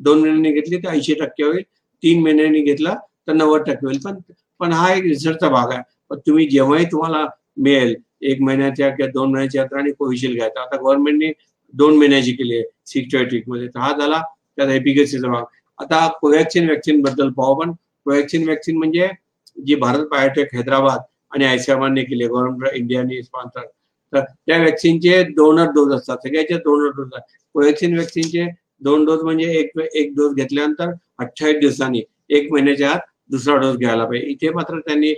दोन 0.00 0.20
महिन्यांनी 0.20 0.52
घेतली 0.52 0.78
तर 0.78 0.88
ऐंशी 0.88 1.14
टक्के 1.20 1.44
होईल. 1.44 1.62
तीन 2.02 2.22
महिन्यांनी 2.22 2.60
घेतला 2.62 2.94
तर 3.28 3.32
नव्वद 3.32 3.62
टक्के 3.66 3.86
होईल. 3.86 3.98
पण 4.04 4.20
पण 4.60 4.72
हा 4.72 4.92
एक 4.94 5.02
रिसर्चचा 5.04 5.48
भाग 5.50 5.72
आहे. 5.72 5.82
पण 6.10 6.18
तुम्ही 6.26 6.46
जेव्हाही 6.48 6.84
तुम्हाला 6.92 7.24
मिळेल 7.56 7.94
एक 8.30 8.40
महिन्याच्या 8.42 8.88
किंवा 8.90 9.10
दोन 9.12 9.30
महिन्याच्या 9.32 9.62
अंतराने 9.62 9.90
कोविशिल्ड 9.92 10.36
घ्यायचा. 10.36 10.62
आता 10.62 10.76
गव्हर्नमेंटने 10.76 11.32
दोन 11.74 11.96
महिन्याची 11.98 12.32
केली 12.32 12.56
आहे 12.56 12.64
सिक्स्टॉटिकमध्ये. 12.86 13.68
तर 13.68 13.78
हा 13.80 13.92
झाला 13.98 14.20
त्याचा 14.56 14.72
एपिकेसीचा 14.74 15.28
भाग. 15.28 15.44
आता 15.78 16.06
कोवॅक्सिन 16.20 16.68
वॅक्सिनबद्दल 16.70 17.30
पाहू 17.36 17.54
पण 17.60 17.72
कोवॅक्सिन 18.06 18.48
वॅक्सिन 18.48 18.76
म्हणजे 18.78 19.08
जी 19.56 19.74
भारत 19.76 20.06
बायोटेक 20.10 20.54
हैदराबाद 20.54 21.00
आणि 21.34 21.44
आयसीएमआरने 21.44 22.02
केली 22.04 22.26
गव्हर्नमेंट 22.26 22.74
इंडियाने 22.76 23.22
स्पॉन्सर 23.22 23.64
तर 24.12 24.20
त्या 24.20 24.58
व्हॅक्सिनचे 24.58 25.22
दोनच 25.36 25.68
डोस 25.74 25.92
असतात 25.94 26.16
सगळ्याचे 26.24 26.56
दोनच 26.56 26.94
डोस 26.96 27.06
असतात. 27.06 27.20
कोवॅक्सिन 27.54 27.94
व्हॅक्सिनचे 27.94 28.46
दोन 28.82 29.04
डोस 29.04 29.22
म्हणजे 29.22 29.50
एक 29.58 29.78
एक 29.94 30.12
डोस 30.16 30.34
घेतल्यानंतर 30.34 30.90
अठ्ठावीस 31.18 31.56
दिवसांनी 31.60 32.02
एक 32.30 32.50
महिन्याच्या 32.52 32.90
आत 32.90 33.00
दुसरा 33.30 33.56
डोस 33.56 33.76
घ्यायला 33.76 34.04
पाहिजे. 34.04 34.26
इथे 34.26 34.50
मात्र 34.50 34.78
त्यांनी 34.78 35.12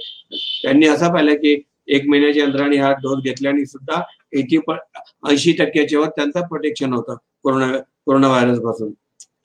त्यांनी 0.63 0.87
असं 0.89 1.13
पाहिलं 1.13 1.35
की 1.35 1.57
एक 1.89 2.07
महिन्याच्या 2.09 2.45
अंतराने 2.45 2.77
हा 2.77 2.93
डोस 3.03 3.23
घेतल्याने 3.25 3.65
सुद्धा 3.67 4.01
एटी 4.39 4.59
ऐंशी 5.29 5.53
टक्क्याच्या 5.59 6.01
वर 6.01 6.09
त्यांचं 6.17 6.47
प्रोटेक्शन 6.49 6.93
होतं 6.93 7.17
कोरोना 7.43 7.73
कोरोना 7.77 8.29
व्हायरसपासून 8.29 8.93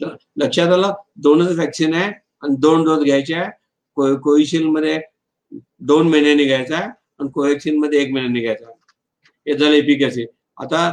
तर 0.01 0.15
लक्षात 0.38 0.71
आलं 0.74 0.93
दोनच 1.24 1.51
व्हॅक्सिन 1.55 1.93
आहे 1.93 2.12
आणि 2.43 2.55
दोन 2.60 2.83
डोस 2.83 3.03
घ्यायचे 3.03 3.33
आहे. 3.36 3.50
कोविशिल्डमध्ये 3.98 5.00
दोन 5.81 6.07
महिने 6.10 6.45
घ्यायचा 6.45 6.75
आहे 6.77 6.88
आणि 7.19 7.29
कोवॅक्सिनमध्ये 7.33 8.01
एक 8.01 8.12
महिन्याने 8.13 8.41
घ्यायचा 8.41 8.71
हे 9.48 9.57
झालं 9.57 9.75
एपिकॅसी 9.75 10.25
आता 10.57 10.86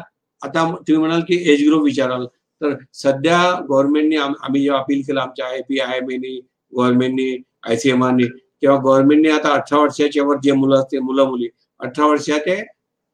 आता 0.43 0.65
तुम्ही 0.71 0.97
म्हणाल 0.97 1.21
की 1.29 1.37
एज 1.53 1.67
ग्रुप 1.69 1.83
विचाराल. 1.83 2.27
तर 2.61 2.75
सध्या 2.95 3.39
गव्हर्नमेंटने 3.69 4.17
आम्ही 4.17 4.63
जेव्हा 4.63 4.81
अपील 4.81 5.01
केलं 5.03 5.21
आमच्या 5.21 5.47
आय 5.47 5.61
पी 5.69 5.79
आय 5.79 5.97
एम 5.99 6.07
गव्हर्नमेंटनी 6.07 7.37
आयसीएमआरनी 7.69 8.25
तेव्हा 8.63 8.79
गव्हर्नमेंटने 8.79 9.31
आता 9.31 9.53
अठरा 9.53 9.79
वर्षाच्या 9.79 10.25
वर 10.25 10.37
जे 10.43 10.53
मुलं 10.53 10.79
असते 10.79 10.99
मुलं 10.99 11.29
मुली 11.29 11.49
अठरा 11.81 12.07
वर्षा 12.07 12.39
ते 12.39 12.61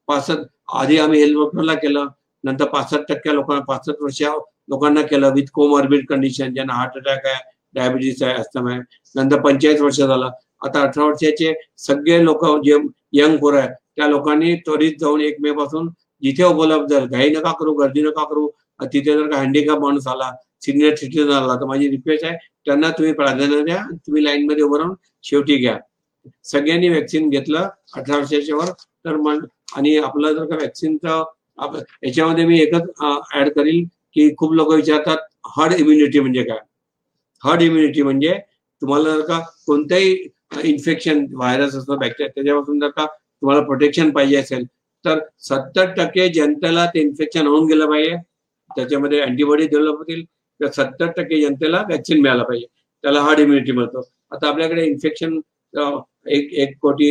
पासष्ट 0.08 0.40
आधी 0.74 0.98
आम्ही 0.98 1.20
हेल्थ 1.20 1.36
वर्करला 1.36 1.74
केलं 1.74 2.06
नंतर 2.44 2.64
पासष्ट 2.68 3.04
टक्के 3.08 3.34
लोकांना 3.34 3.64
पासष्ट 3.64 4.02
वर्षा 4.02 4.32
लोकांना 4.68 5.02
केलं 5.02 5.32
विथ 5.34 5.50
कोमॉर्बिड 5.52 6.06
कंडिशन 6.06 6.52
ज्यांना 6.54 6.74
हार्ट 6.74 6.96
अटॅक 6.98 7.26
आहे 7.26 7.42
डायबिटीस 7.74 8.22
आहे 8.22 8.34
अस्थमा 8.34 8.70
आहे. 8.72 8.80
नंतर 9.14 9.40
पंचेचाळीस 9.40 9.80
वर्ष 9.80 10.00
झालं. 10.00 10.30
आता 10.64 10.82
अठरा 10.82 11.04
वर्षाचे 11.04 11.52
सगळे 11.78 12.24
लोक 12.24 12.44
जे 12.64 12.76
यंग 13.12 13.36
पोरं 13.38 13.58
आहे 13.58 13.68
त्या 13.96 14.06
लोकांनी 14.08 14.54
त्वरित 14.66 14.92
जाऊन 15.00 15.20
एक 15.20 15.36
मे 15.40 15.52
पासून 15.52 15.88
जिथे 16.22 16.44
उपलब्ध 16.44 16.94
घाई 16.96 17.30
नका 17.30 17.52
करू 17.60 17.74
गर्दी 17.74 18.02
नका 18.02 18.24
करू. 18.24 18.48
तिथे 18.80 19.12
जर 19.14 19.30
का 19.30 19.38
हँडिकॅप 19.38 19.78
माणूस 19.80 20.06
आला 20.08 20.30
सिनियर 20.64 20.94
सिटीजन 20.96 21.30
आला 21.32 21.54
तर 21.60 21.66
माझी 21.66 21.88
रिक्वेस्ट 21.90 22.24
आहे 22.24 22.36
त्यांना 22.66 22.90
तुम्ही 22.98 23.12
प्राधान्य 23.14 23.60
द्या 23.64 23.82
तुम्ही 23.96 24.24
लाईन 24.24 24.46
मध्ये 24.46 24.64
उभं 24.64 24.78
राहून 24.78 24.94
शेवटी 25.24 25.56
घ्या. 25.56 25.76
सगळ्यांनी 26.44 26.88
वॅक्सिन 26.88 27.28
घेतलं 27.30 27.68
अठरा 27.96 28.16
वर्षाच्या 28.16 28.56
वर. 28.56 28.70
तर 29.04 29.16
मग 29.16 29.44
आणि 29.76 29.96
आपलं 29.98 30.32
जर 30.34 30.44
का 30.46 30.56
वॅक्सिनचं 30.56 31.24
याच्यामध्ये 32.04 32.44
मी 32.46 32.58
एकच 32.60 32.90
ऍड 33.36 33.48
करील 33.56 33.84
की 34.14 34.34
खूप 34.38 34.52
लोक 34.54 34.72
विचारतात 34.74 35.18
हर्ड 35.56 35.72
इम्युनिटी 35.72 36.20
म्हणजे 36.20 36.42
काय? 36.42 36.58
हर्ड 37.44 37.62
इम्युनिटी 37.62 38.02
म्हणजे 38.02 38.38
तुम्हाला 38.82 39.16
जर 39.16 39.20
का 39.26 39.38
कोणत्याही 39.66 40.16
इन्फेक्शन 40.64 41.24
व्हायरस 41.32 41.74
असतो 41.76 41.96
बॅक्टेरिया 41.98 42.30
त्याच्यापासून 42.34 42.80
जर 42.80 42.88
का 42.88 43.06
तुम्हाला 43.06 43.62
प्रोटेक्शन 43.66 44.10
पाहिजे 44.10 44.36
असेल 44.36 44.64
तर 45.04 45.18
सत्तर 45.48 45.90
टक्के 45.96 46.28
जनतेला 46.32 46.86
ते 46.94 47.00
इन्फेक्शन 47.00 47.46
होऊन 47.46 47.66
गेलं 47.68 47.88
पाहिजे. 47.88 48.16
त्याच्यामध्ये 48.70 49.20
अँटीबॉडी 49.20 49.66
डेव्हलप 49.66 49.98
होतील 49.98 50.24
तर 50.60 50.70
सत्तर 50.72 51.10
टक्के 51.16 51.40
जनतेला 51.40 51.82
वॅक्सिन 51.88 52.20
मिळाला 52.22 52.42
पाहिजे. 52.42 52.66
त्याला 53.04 53.20
हार्ड 53.22 53.40
इम्युनिटी 53.40 53.72
मिळतो 53.72 54.02
आता 54.32 54.48
आपल्याकडे 54.48 54.84
इन्फेक्शन 54.86 55.38
एक 56.26 56.52
एक 56.62 56.76
कोटी 56.82 57.10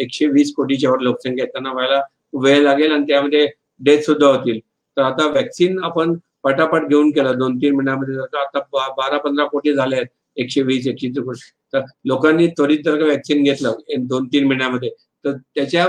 एकशे 0.00 0.26
वीस 0.26 0.52
कोटीच्या 0.56 0.90
वर 0.90 1.00
लोकसंख्या 1.00 1.44
त्यांना 1.46 1.72
व्हायला 1.72 2.00
वेळ 2.42 2.62
लागेल 2.62 2.92
आणि 2.92 3.06
त्यामध्ये 3.08 3.46
डेथ 3.80 4.02
सुद्धा 4.02 4.26
होतील. 4.26 4.58
तर 4.96 5.02
आता 5.02 5.26
वॅक्सिन 5.32 5.78
आपण 5.84 6.14
पटापट 6.46 6.88
घेऊन 6.88 7.10
केलं. 7.10 7.38
दोन 7.38 7.56
तीन 7.58 7.74
महिन्यामध्ये 7.74 8.18
आता 8.40 8.58
बारा 8.72 9.18
पंधरा 9.18 9.44
कोटी 9.46 9.74
झाले 9.74 9.96
आहेत. 9.96 10.06
एकशे 10.36 10.62
वीस 10.62 10.86
एकशे 10.86 11.08
कोटी. 11.20 11.50
तर 11.72 11.80
लोकांनी 12.08 12.46
त्वरित 12.56 12.78
जर 12.84 12.98
का 12.98 13.06
वॅक्सिन 13.06 13.42
घेतलं 13.42 14.06
दोन 14.08 14.26
तीन 14.32 14.46
महिन्यामध्ये 14.46 14.90
तर 15.24 15.36
त्याच्या 15.54 15.86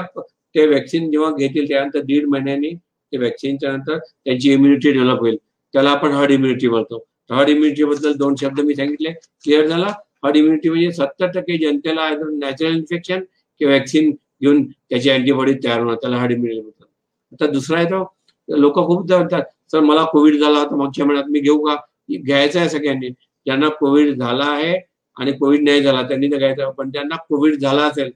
ते 0.55 0.65
वॅक्सिन 0.67 1.09
जेव्हा 1.11 1.31
घेतील 1.37 1.67
त्यानंतर 1.69 2.01
दीड 2.03 2.25
महिन्यांनी 2.29 2.73
ते 3.13 3.17
वॅक्सिनच्या 3.17 3.71
नंतर 3.71 3.97
त्यांची 3.97 4.51
इम्युनिटी 4.53 4.91
डेव्हलप 4.91 5.19
होईल. 5.19 5.37
त्याला 5.73 5.89
आपण 5.89 6.11
हर्ड 6.11 6.31
इम्युनिटी 6.31 6.67
म्हणतो 6.69 7.05
हर्ड 7.29 7.49
इम्युनिटी 7.49 7.83
बद्दल 7.83 8.13
दोन 8.17 8.35
शब्द 8.41 8.59
मी 8.65 8.75
सांगितले. 8.75 9.11
क्लिअर 9.43 9.65
झाला? 9.67 9.87
हर्ड 10.25 10.37
इम्युनिटी 10.37 10.69
म्हणजे 10.69 10.91
सत्तर 10.91 11.27
टक्के 11.33 11.57
जनतेला 11.57 12.09
नॅचरल 12.21 12.75
इन्फेक्शन 12.75 13.23
किंवा 13.61 13.73
वॅक्सिन 13.73 14.09
घेऊन 14.41 14.63
त्याची 14.65 15.09
अँटीबॉडी 15.09 15.53
तयार 15.63 15.79
होणार. 15.79 15.95
त्याला 16.01 16.17
हर्ड 16.17 16.31
इम्युनिटी 16.31 16.61
म्हणतात 16.61 17.33
आता 17.33 17.51
दुसरा 17.51 17.77
आहे 17.77 17.89
तो 17.91 18.03
लोक 18.49 18.75
खूप 18.87 19.11
म्हणतात 19.11 19.41
सर 19.71 19.79
मला 19.79 20.03
कोविड 20.11 20.39
झाला 20.39 20.63
तर 20.63 20.75
मागच्या 20.75 21.05
महिन्यात 21.05 21.29
मी 21.31 21.39
घेऊ 21.39 21.57
का? 21.65 21.75
घ्यायचं 22.17 22.59
आहे 22.59 22.69
सगळ्यांनी. 22.69 23.09
ज्यांना 23.45 23.67
कोविड 23.79 24.17
झाला 24.19 24.45
आहे 24.45 24.77
आणि 25.17 25.31
कोविड 25.31 25.63
नाही 25.63 25.81
झाला 25.81 26.01
त्यांनी 26.01 26.27
तर 26.31 26.37
घ्यायचं 26.37 26.71
पण 26.71 26.89
ज्यांना 26.91 27.15
कोविड 27.29 27.55
झाला 27.59 27.83
असेल 27.83 28.09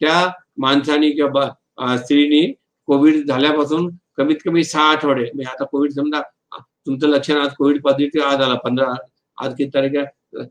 त्या 0.00 0.26
माणसानी 0.58 1.10
किंवा 1.10 1.96
स्त्रीनी 1.96 2.40
कोविड 2.88 3.26
झाल्यापासून 3.26 3.88
कमीत 4.16 4.36
कमी 4.44 4.64
सहा 4.64 4.84
आठवडे 4.90 5.22
म्हणजे 5.24 5.50
आता 5.50 5.64
कोविड 5.64 5.92
समजा 5.92 6.20
तुमचं 6.86 7.08
लक्षण 7.08 7.36
आज 7.38 7.54
कोविड 7.58 7.80
पॉझिटिव्ह 7.82 8.26
आज 8.26 8.40
आला 8.42 8.54
पंधरा 8.64 8.92
आज 9.38 9.54
किती 9.56 9.70
तारीख 9.74 9.96
आहे? 9.98 10.44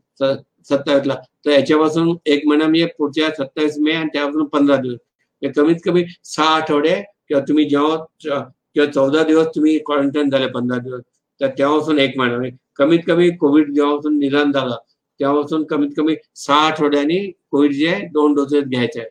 सत्तावीसला. 0.64 1.14
तर 1.44 1.50
याच्यापासून 1.50 2.16
एक 2.26 2.46
महिना 2.46 2.66
मी 2.68 2.84
पुढच्या 2.98 3.30
सत्तावीस 3.30 3.78
मे 3.80 3.92
आणि 3.92 4.08
त्यापासून 4.12 4.46
पंधरा 4.52 4.76
दिवस. 4.76 4.96
म्हणजे 5.42 5.60
कमीत 5.60 5.76
कमी 5.84 6.04
सहा 6.24 6.54
आठवडे 6.56 6.94
किंवा 7.28 7.42
तुम्ही 7.48 7.64
जेव्हा 7.68 8.44
किंवा 8.76 8.90
चौदा 8.92 9.22
दिवस 9.24 9.46
तुम्ही 9.54 9.78
क्वारंटाईन 9.86 10.30
झाले 10.30 10.46
पंधरा 10.52 10.78
दिवस 10.78 11.02
तर 11.40 11.48
तेव्हापासून 11.58 11.98
एक 11.98 12.18
महिना 12.18 12.36
म्हणजे 12.36 12.56
कमीत 12.76 13.00
कमी 13.06 13.30
कोविड 13.40 13.72
जेव्हापासून 13.74 14.18
निदान 14.18 14.52
झाला 14.52 14.76
तेव्हापासून 15.20 15.64
कमीत 15.70 15.90
कमी 15.96 16.14
सहा 16.36 16.66
आठवड्यांनी 16.66 17.18
कोविड 17.50 17.72
जे 17.72 17.88
आहे 17.88 18.06
दोन 18.12 18.34
डोसेस 18.34 18.64
घ्यायचे. 18.64 19.04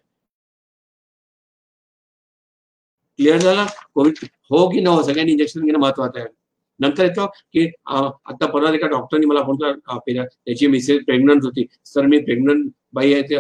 क्लिअर 3.20 3.38
झाला? 3.38 3.66
कोविड 3.94 4.18
हो 4.52 4.68
की 4.72 4.80
न 4.82 4.88
हो 4.88 5.02
सगळ्यांनी 5.04 5.32
इंजेक्शन 5.32 5.66
घेणं 5.66 5.80
महत्वाचं 5.80 6.20
आहे. 6.20 6.28
नंतर 6.80 7.04
येतो 7.04 7.26
की 7.54 7.66
आता 7.86 8.46
परत 8.54 8.74
एका 8.76 8.88
डॉक्टरनी 8.88 9.26
मला 9.26 9.42
फोन 9.44 9.58
केला 9.90 10.26
त्याची 10.26 10.68
मिसेस 10.68 11.04
प्रेग्नंट 11.06 11.44
होती. 11.46 11.66
सर 11.86 12.06
मी 12.08 12.20
प्रेग्नंट 12.24 12.70
बाई 12.94 13.14
आहे 13.14 13.40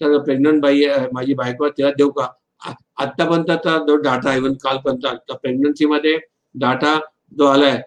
तर 0.00 0.18
प्रेग्नंट 0.24 0.60
बाई 0.62 0.84
आहे 0.84 1.06
माझी 1.12 1.34
बायको 1.34 1.68
तिला 1.68 1.90
देऊ 1.98 2.10
का? 2.10 2.26
आतापर्यंतचा 2.64 3.76
जो 3.78 3.96
डाटा 3.96 4.34
इव्हन 4.34 4.54
कालपर्यंत 4.54 5.32
प्रेग्नन्सीमध्ये 5.32 6.16
डाटा 6.54 6.98
जो 7.38 7.46
आलाय 7.46 7.80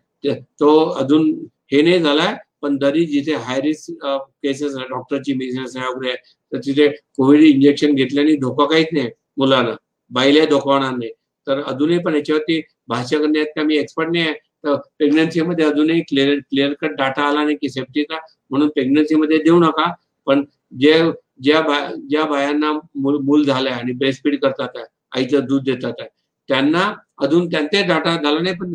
तो 0.59 0.77
अजून 0.91 1.29
हे 1.71 1.81
नाही 1.81 1.99
झालाय 1.99 2.33
पण 2.61 2.77
तरी 2.81 3.05
जिथे 3.05 3.33
हाय 3.37 3.59
रिस्क 3.61 4.05
केसेस 4.05 4.75
डॉक्टरची 4.89 5.33
बिझनेस 5.33 5.75
आहे 5.77 5.87
वगैरे 5.87 6.15
तर 6.51 6.57
तिथे 6.65 6.87
कोविड 7.17 7.41
इंजेक्शन 7.43 7.93
घेतल्याने 7.95 8.35
धोका 8.37 8.65
काहीच 8.65 8.87
नाही 8.93 9.09
मुलांना. 9.37 9.75
बाईला 10.11 10.45
धोका 10.45 10.73
होणार 10.73 10.91
नाही. 10.91 11.09
तर 11.47 11.61
अजूनही 11.63 11.97
पण 11.99 12.15
याच्यावरती 12.15 12.61
भाष्य 12.87 13.17
करण्यात 13.19 13.45
का 13.55 13.63
मी 13.63 13.77
एक्सपर्ट 13.77 14.09
नाही 14.11 14.25
आहे. 14.25 14.33
तर 14.63 14.75
प्रेग्नन्सीमध्ये 14.97 15.65
अजूनही 15.65 16.01
क्लिअर 16.09 16.35
क्लिअर 16.39 16.73
कट 16.81 16.95
डाटा 16.97 17.23
आला 17.23 17.43
नाही 17.43 17.55
की 17.61 17.69
सेफ्टीचा 17.69 18.17
म्हणून 18.51 18.69
प्रेग्नन्सीमध्ये 18.69 19.37
देऊ 19.43 19.59
नका. 19.59 19.91
पण 20.27 20.43
जे 20.79 20.93
ज्या 21.39 21.61
बा 21.61 21.79
ज्या 22.09 22.23
बायांना 22.25 22.71
मूल 22.95 23.17
मूल 23.25 23.43
झालंय 23.45 23.71
आणि 23.71 23.91
ब्रेस्टफीड 23.93 24.39
करतात 24.41 24.75
आहे, 24.75 24.85
आईचं 25.11 25.45
दूध 25.47 25.63
देतात 25.63 25.93
आहे 25.99 26.09
त्यांना 26.49 26.91
अजून 27.23 27.47
त्यांचे 27.49 27.81
डाटा 27.87 28.15
झाला 28.15 28.39
नाही 28.39 28.55
पण 28.55 28.73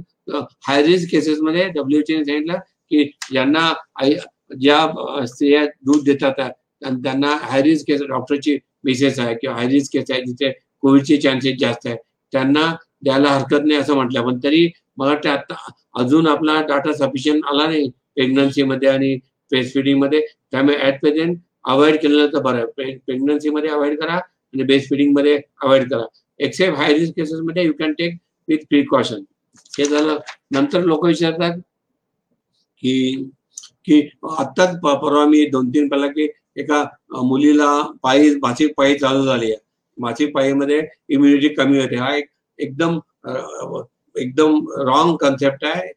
हाय 0.66 0.82
रिस्क 0.82 1.10
केसेसमध्ये 1.12 1.68
डब्ल्यूएचओने 1.70 2.24
सांगितलं 2.24 2.58
की 2.90 3.04
ज्यांना 3.32 3.72
आई 4.02 4.14
ज्या 4.60 5.24
स्त्रिया 5.26 5.64
दूध 5.82 6.04
देतात 6.04 6.38
आहे, 6.38 6.50
त्यांना 7.02 7.36
हाय 7.42 7.62
रिस्क 7.62 7.86
केस 7.86 8.02
डॉक्टरची 8.02 8.58
मेसेज 8.84 9.20
आहे 9.20 9.34
किंवा 9.40 9.56
हाय 9.56 9.68
रिस्क 9.68 9.92
केस 9.92 10.10
आहे 10.10 10.22
जिथे 10.24 10.50
कोविडचे 10.82 11.16
चान्सेस 11.16 11.56
जास्त 11.60 11.86
आहे 11.86 11.96
त्यांना 12.32 12.66
द्यायला 13.04 13.28
हरकत 13.28 13.64
नाही 13.66 13.80
असं 13.80 13.94
म्हटलं 13.94 14.22
पण 14.22 14.38
तरी 14.44 14.68
मला 14.98 15.10
वाटतं 15.10 15.30
आता 15.30 15.54
अजून 16.00 16.26
आपला 16.26 16.60
डाटा 16.68 16.92
सफिशियंट 16.94 17.44
आला 17.52 17.66
नाही 17.66 17.88
प्रेग्नन्सीमध्ये 18.14 18.88
आणि 18.88 19.14
ब्रेस्टमध्ये. 19.52 20.20
त्यामुळे 20.52 20.76
ऍट 20.82 21.00
प्रेझेंट 21.00 21.38
अवॉइड 21.64 22.00
केलेलं 22.02 22.26
तर 22.32 22.40
बरं. 22.42 22.64
आहे 22.78 22.96
प्रेग्नन्सीमध्ये 22.96 23.70
अवॉइड 23.70 23.98
करा 24.00 24.14
आणि 24.14 24.62
बेस्टमध्ये 24.64 25.36
अवॉइड 25.62 25.90
करा. 25.90 26.04
एक्सेप्ट 26.40 26.78
हाय 26.78 26.92
रिस्क 26.94 27.14
केसेसमध्ये 27.16 27.64
you 27.64 27.72
can 27.78 27.92
take 27.98 28.14
with 28.48 28.58
precaution 28.68 29.22
हे 29.78 29.84
झालं. 29.84 30.18
नंतर 30.52 30.82
लोक 30.84 31.04
विचारतात 31.06 31.58
की 32.82 33.30
की 33.84 34.00
आत्ताच 34.38 34.78
परवा 34.82 35.24
मी 35.26 35.44
दोन 35.50 35.68
तीन 35.74 35.88
पहिला 35.88 36.06
की 36.08 36.28
एका 36.60 36.82
मुलीला 37.24 37.70
पायी 38.02 38.34
मासिक 38.42 38.74
पायी 38.76 38.94
चालू 38.98 39.24
झाली 39.24 39.50
आहे. 39.50 39.56
मासिक 39.98 40.34
पायीमध्ये 40.34 40.80
इम्युनिटी 41.08 41.48
कमी 41.54 41.80
होते. 41.80 41.96
हा 41.96 42.14
एक 42.16 42.28
एकदम 42.58 42.98
एकदम 44.16 44.58
रॉंग 44.88 45.16
कन्सेप्ट 45.16 45.64
आहे. 45.64 45.92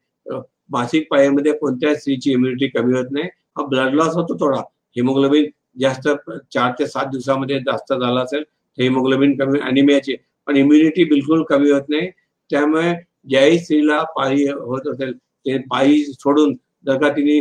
मासिक 0.71 1.07
पायामध्ये 1.11 1.51
कोणत्या 1.57 1.93
स्त्रीची 1.95 2.31
इम्युनिटी 2.31 2.67
कमी 2.67 2.97
होत 2.97 3.11
नाही. 3.11 3.25
हा 3.57 3.65
ब्लड 3.67 3.93
लॉस 3.95 4.15
होतो 4.15 4.35
थोडा. 4.39 4.61
हिमोग्लोबिन 4.95 5.45
जास्त 5.81 6.07
चार 6.53 6.71
ते 6.79 6.87
सात 6.87 7.05
दिवसामध्ये 7.11 7.59
जास्त 7.65 7.93
झाला 7.93 8.21
असेल 8.21 8.43
तर 8.43 8.81
हिमोग्लोबिन 8.83 9.35
कमी 9.37 9.59
अॅनिमियाची. 9.59 10.15
पण 10.47 10.57
इम्युनिटी 10.57 11.03
बिलकुल 11.09 11.43
कमी 11.49 11.71
होत 11.71 11.89
नाही. 11.89 12.09
त्यामुळे 12.49 12.93
ज्याही 13.29 13.59
स्त्रीला 13.59 14.01
पाळी 14.15 14.47
होत 14.47 14.87
असेल 14.91 15.13
ते 15.45 15.57
पाळी 15.69 16.03
सोडून 16.05 16.53
जर 16.85 16.97
का 17.01 17.09
तिने 17.09 17.39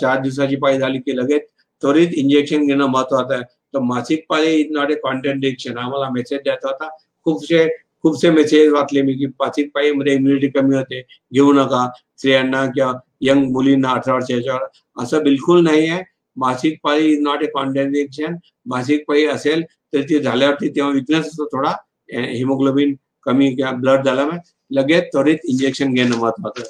चार 0.00 0.20
दिवसाची 0.20 0.56
पाळी 0.56 0.78
झाली 0.78 0.98
की 0.98 1.16
लगेच 1.16 1.42
त्वरित 1.82 2.08
इंजेक्शन 2.16 2.66
घेणं 2.66 2.86
महत्वाचं 2.86 3.34
आहे. 3.34 3.42
तर 3.74 3.78
मासिक 3.84 4.24
पाळी 4.28 4.54
इज 4.60 4.70
नॉट 4.72 4.90
ए 4.90 4.94
कॉन्ट्रडिक्शन 5.02 5.78
आम्हाला 5.78 6.08
मेसेज 6.10 6.38
द्यायचा 6.44 6.68
होता. 6.68 6.88
खूपसे 7.26 7.66
खूपसे 8.04 8.30
मेसेज 8.30 8.72
वाचले 8.72 9.02
मी 9.02 9.14
की 9.14 9.26
मासिक 9.40 9.70
पाळीमध्ये 9.74 10.14
इम्युनिटी 10.14 10.48
कमी 10.48 10.76
होते. 10.76 11.00
घेऊ 11.32 11.52
नका. 11.52 11.86
स्त्रियांना 12.18 12.64
किंवा 12.66 12.92
यंग 13.20 13.50
मुलींना 13.52 13.90
अठरा 13.90 14.14
वर्षाच्या 14.14 14.58
असं 15.02 15.22
बिलकुल 15.24 15.62
नाही 15.64 15.88
आहे. 15.88 16.02
मासिक 16.36 16.78
पाळी 16.82 17.12
इज 17.12 17.20
नॉट 17.22 17.42
ए 17.42 17.46
कॉन्ट्रडिक्शन 17.54 18.34
मासिक 18.66 19.04
पाळी 19.08 19.26
असेल 19.26 19.62
तर 19.94 20.02
ती 20.08 20.18
झाल्यावरती 20.18 20.68
तेव्हा 20.76 20.92
विकनेस 20.92 21.26
असतो 21.26 21.44
थोडा. 21.52 21.72
हिमोग्लोबिन 22.10 22.94
कमी 23.26 23.54
किंवा 23.54 23.70
ब्लड 23.72 24.04
झाल्यामुळे 24.04 24.38
लगेच 24.70 25.04
त्वरित 25.12 25.38
इंजेक्शन 25.44 25.92
घेणं 25.94 26.16
महत्वाचं. 26.16 26.62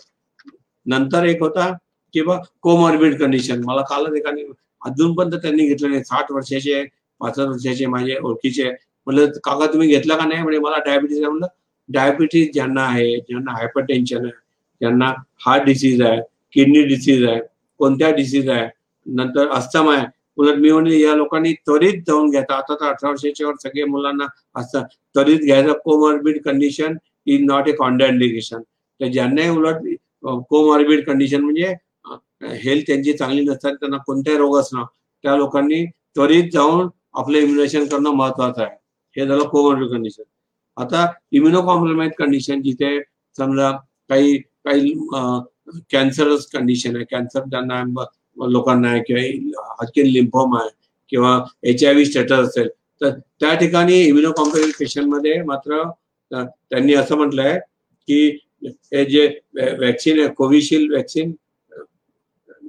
नंतर 0.86 1.24
एक 1.24 1.42
होता 1.42 1.72
किंवा 2.14 2.38
कोमॉर्बिड 2.62 3.18
कंडिशन 3.20 3.62
मला 3.64 3.82
कालच 3.88 4.16
एकाने 4.16 4.42
अजूनपर्यंत 4.82 5.34
त्यांनी 5.42 5.66
घेतलं 5.68 5.90
नाही. 5.90 6.04
साठ 6.04 6.32
वर्षाचे 6.32 6.82
पासष्ट 7.20 7.40
वर्षाचे 7.40 7.86
माझे 7.86 8.16
ओळखीचे. 8.22 8.70
म्हणलं 9.06 9.30
काका 9.44 9.66
तुम्ही 9.72 9.88
घेतला 9.88 10.16
का 10.16 10.24
नाही? 10.26 10.42
म्हणजे 10.42 10.58
मला 10.60 10.78
डायबिटीज 10.86 11.18
आहे. 11.18 11.28
म्हणलं 11.28 11.46
डायबिटीज 11.88 12.52
ज्यांना 12.52 12.82
आहे 12.82 13.16
ज्यांना 13.18 13.52
हायपर 13.52 13.84
टेन्शन 13.88 14.24
आहे 14.24 14.32
ज्यांना 14.80 15.12
हार्ट 15.46 15.64
डिसीज 15.64 16.02
आहे 16.02 16.20
किडनी 16.52 16.82
डिसीज 16.86 17.24
आहे 17.24 17.40
कोणत्या 17.80 18.10
डिसीज 18.16 18.48
आहे 18.48 18.68
नंतर 19.06 19.48
अस्थमा 19.48 19.94
आहे. 19.96 20.06
उलट 20.36 20.56
मी 20.56 21.00
या 21.02 21.14
लोकांनी 21.14 21.52
त्वरित 21.66 22.02
जाऊन 22.06 22.30
घ्यायचा 22.30 22.54
आता 22.54 22.74
तर 22.74 22.86
अठरा 22.86 23.10
वर्षाच्या 23.10 23.46
वर 23.46 23.54
सगळे 23.62 23.84
मुलांना 23.84 24.26
असतं 24.60 24.82
त्वरित 25.14 25.40
घ्यायचं. 25.40 25.72
Comorbid 25.84 26.40
condition 26.44 26.96
is 27.26 27.40
not 27.44 27.68
a 27.68 27.72
contraindication 27.72 28.62
तर 29.00 29.06
ज्यांनाही 29.12 29.48
उलट 29.50 29.76
कोमॉर्बिड 30.50 31.04
कंडिशन 31.06 31.42
म्हणजे 31.42 31.74
हेल्थ 32.62 32.86
त्यांची 32.86 33.12
चांगली 33.12 33.44
नसतात 33.44 33.74
त्यांना 33.80 33.96
कोणताही 34.06 34.36
रोग 34.38 34.58
असणं 34.58 34.84
त्या 35.24 35.36
लोकांनी 35.36 35.84
त्वरित 35.86 36.50
जाऊन 36.52 36.88
आपलं 37.14 37.38
इम्युनेशन 37.38 37.86
करणं 37.86 38.10
महत्वाचं 38.10 38.62
आहे. 38.62 38.76
हे 39.16 39.26
झालं 39.26 39.44
कोमॉर्बिड 39.48 39.90
कंडिशन 39.90 40.22
आता 40.76 41.06
इम्युनो 41.32 41.60
कॉम्प्रोमाइज 41.66 42.12
कंडिशन 42.18 42.62
जिथे 42.62 42.98
समजा 43.38 43.70
काही 44.10 44.36
काही 44.38 44.92
कॅन्सरस 45.92 46.46
कंडिशन 46.46 46.96
आहे. 46.96 47.04
कॅन्सर 47.10 47.44
ज्यांना 47.50 47.82
लोकांना 48.36 48.88
आहे 48.88 49.00
किंवा 49.02 49.62
हॉटकिन 49.70 50.06
लिम्फोम 50.06 50.56
आहे 50.56 50.68
किंवा 51.12 51.38
एच 51.62 51.84
आय 51.84 51.92
व्ही 51.92 52.04
स्टेटस 52.04 52.38
असेल 52.38 52.68
तर 53.00 53.10
त्या 53.40 53.54
ठिकाणी 53.54 54.00
इम्युनो 54.00 54.32
कॉम्प्रोमाइज 54.32 54.72
पेशंटमध्ये 54.78 55.40
मात्र 55.42 55.82
त्यांनी 56.30 56.94
असं 56.94 57.16
म्हटलंय 57.16 57.58
की 58.08 58.26
हे 58.64 59.04
जे 59.04 59.26
वॅक्सिन 59.78 60.18
आहे 60.20 60.28
कोविशिल्ड 60.28 60.92
वॅक्सिन 60.94 61.32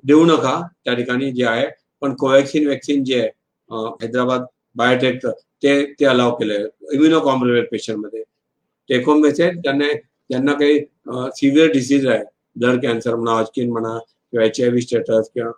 देऊ 0.04 0.26
नका 0.26 0.62
त्या 0.86 0.94
ठिकाणी 0.94 1.32
जे 1.32 1.46
आहे 1.46 1.68
पण 2.02 2.14
कोवॅक्सिन 2.16 2.68
वॅक्सिन 2.68 3.04
जे 3.04 3.20
आहे 3.20 3.30
हैदराबाद 4.02 4.46
बायोटेकचं 4.76 5.32
ते 5.64 5.84
ते 6.00 6.06
अलाव 6.06 6.34
केलंय 6.36 6.68
इम्युनो 6.94 7.20
कॉम्प्रोमाइज 7.20 7.66
पेशंटमध्ये 7.72 8.24
टेक 8.90 9.08
होम 9.08 9.22
मेसेज 9.22 9.58
त्यांना 9.64 9.88
ज्यांना 10.30 10.54
काही 10.54 10.80
सिव्हिअर 11.36 11.72
डिसीज 11.72 12.06
आहे 12.08 12.24
ब्लड 12.56 12.82
कॅन्सर 12.82 13.16
म्हणा 13.16 13.32
हॉजकिन 13.32 13.72
म्हणा 13.72 13.98
किंवा 14.38 14.46
एच 14.46 14.62
आय 14.62 14.70
व्ही 14.70 14.82
स्टेटस 14.82 15.30
किंवा 15.34 15.52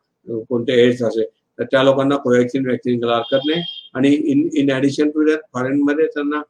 कोणते 0.50 0.74
एड्स 0.86 1.02
असेल 1.04 1.26
तर 1.60 1.64
त्या 1.64 1.84
लोकांना 1.84 2.16
कोवॅक्सिन 2.16 2.70
वॅक्सिन 2.70 3.00
घ्यायला 3.00 3.18
हरकत 3.18 3.42
नाही. 3.46 3.62
आणि 3.94 4.10
in 4.10 4.50
in 4.54 4.72
addition 4.72 5.10
to 5.10 5.26
that 5.26 5.40
फॉरेनमध्ये 5.54 6.06
त्यांना 6.06 6.42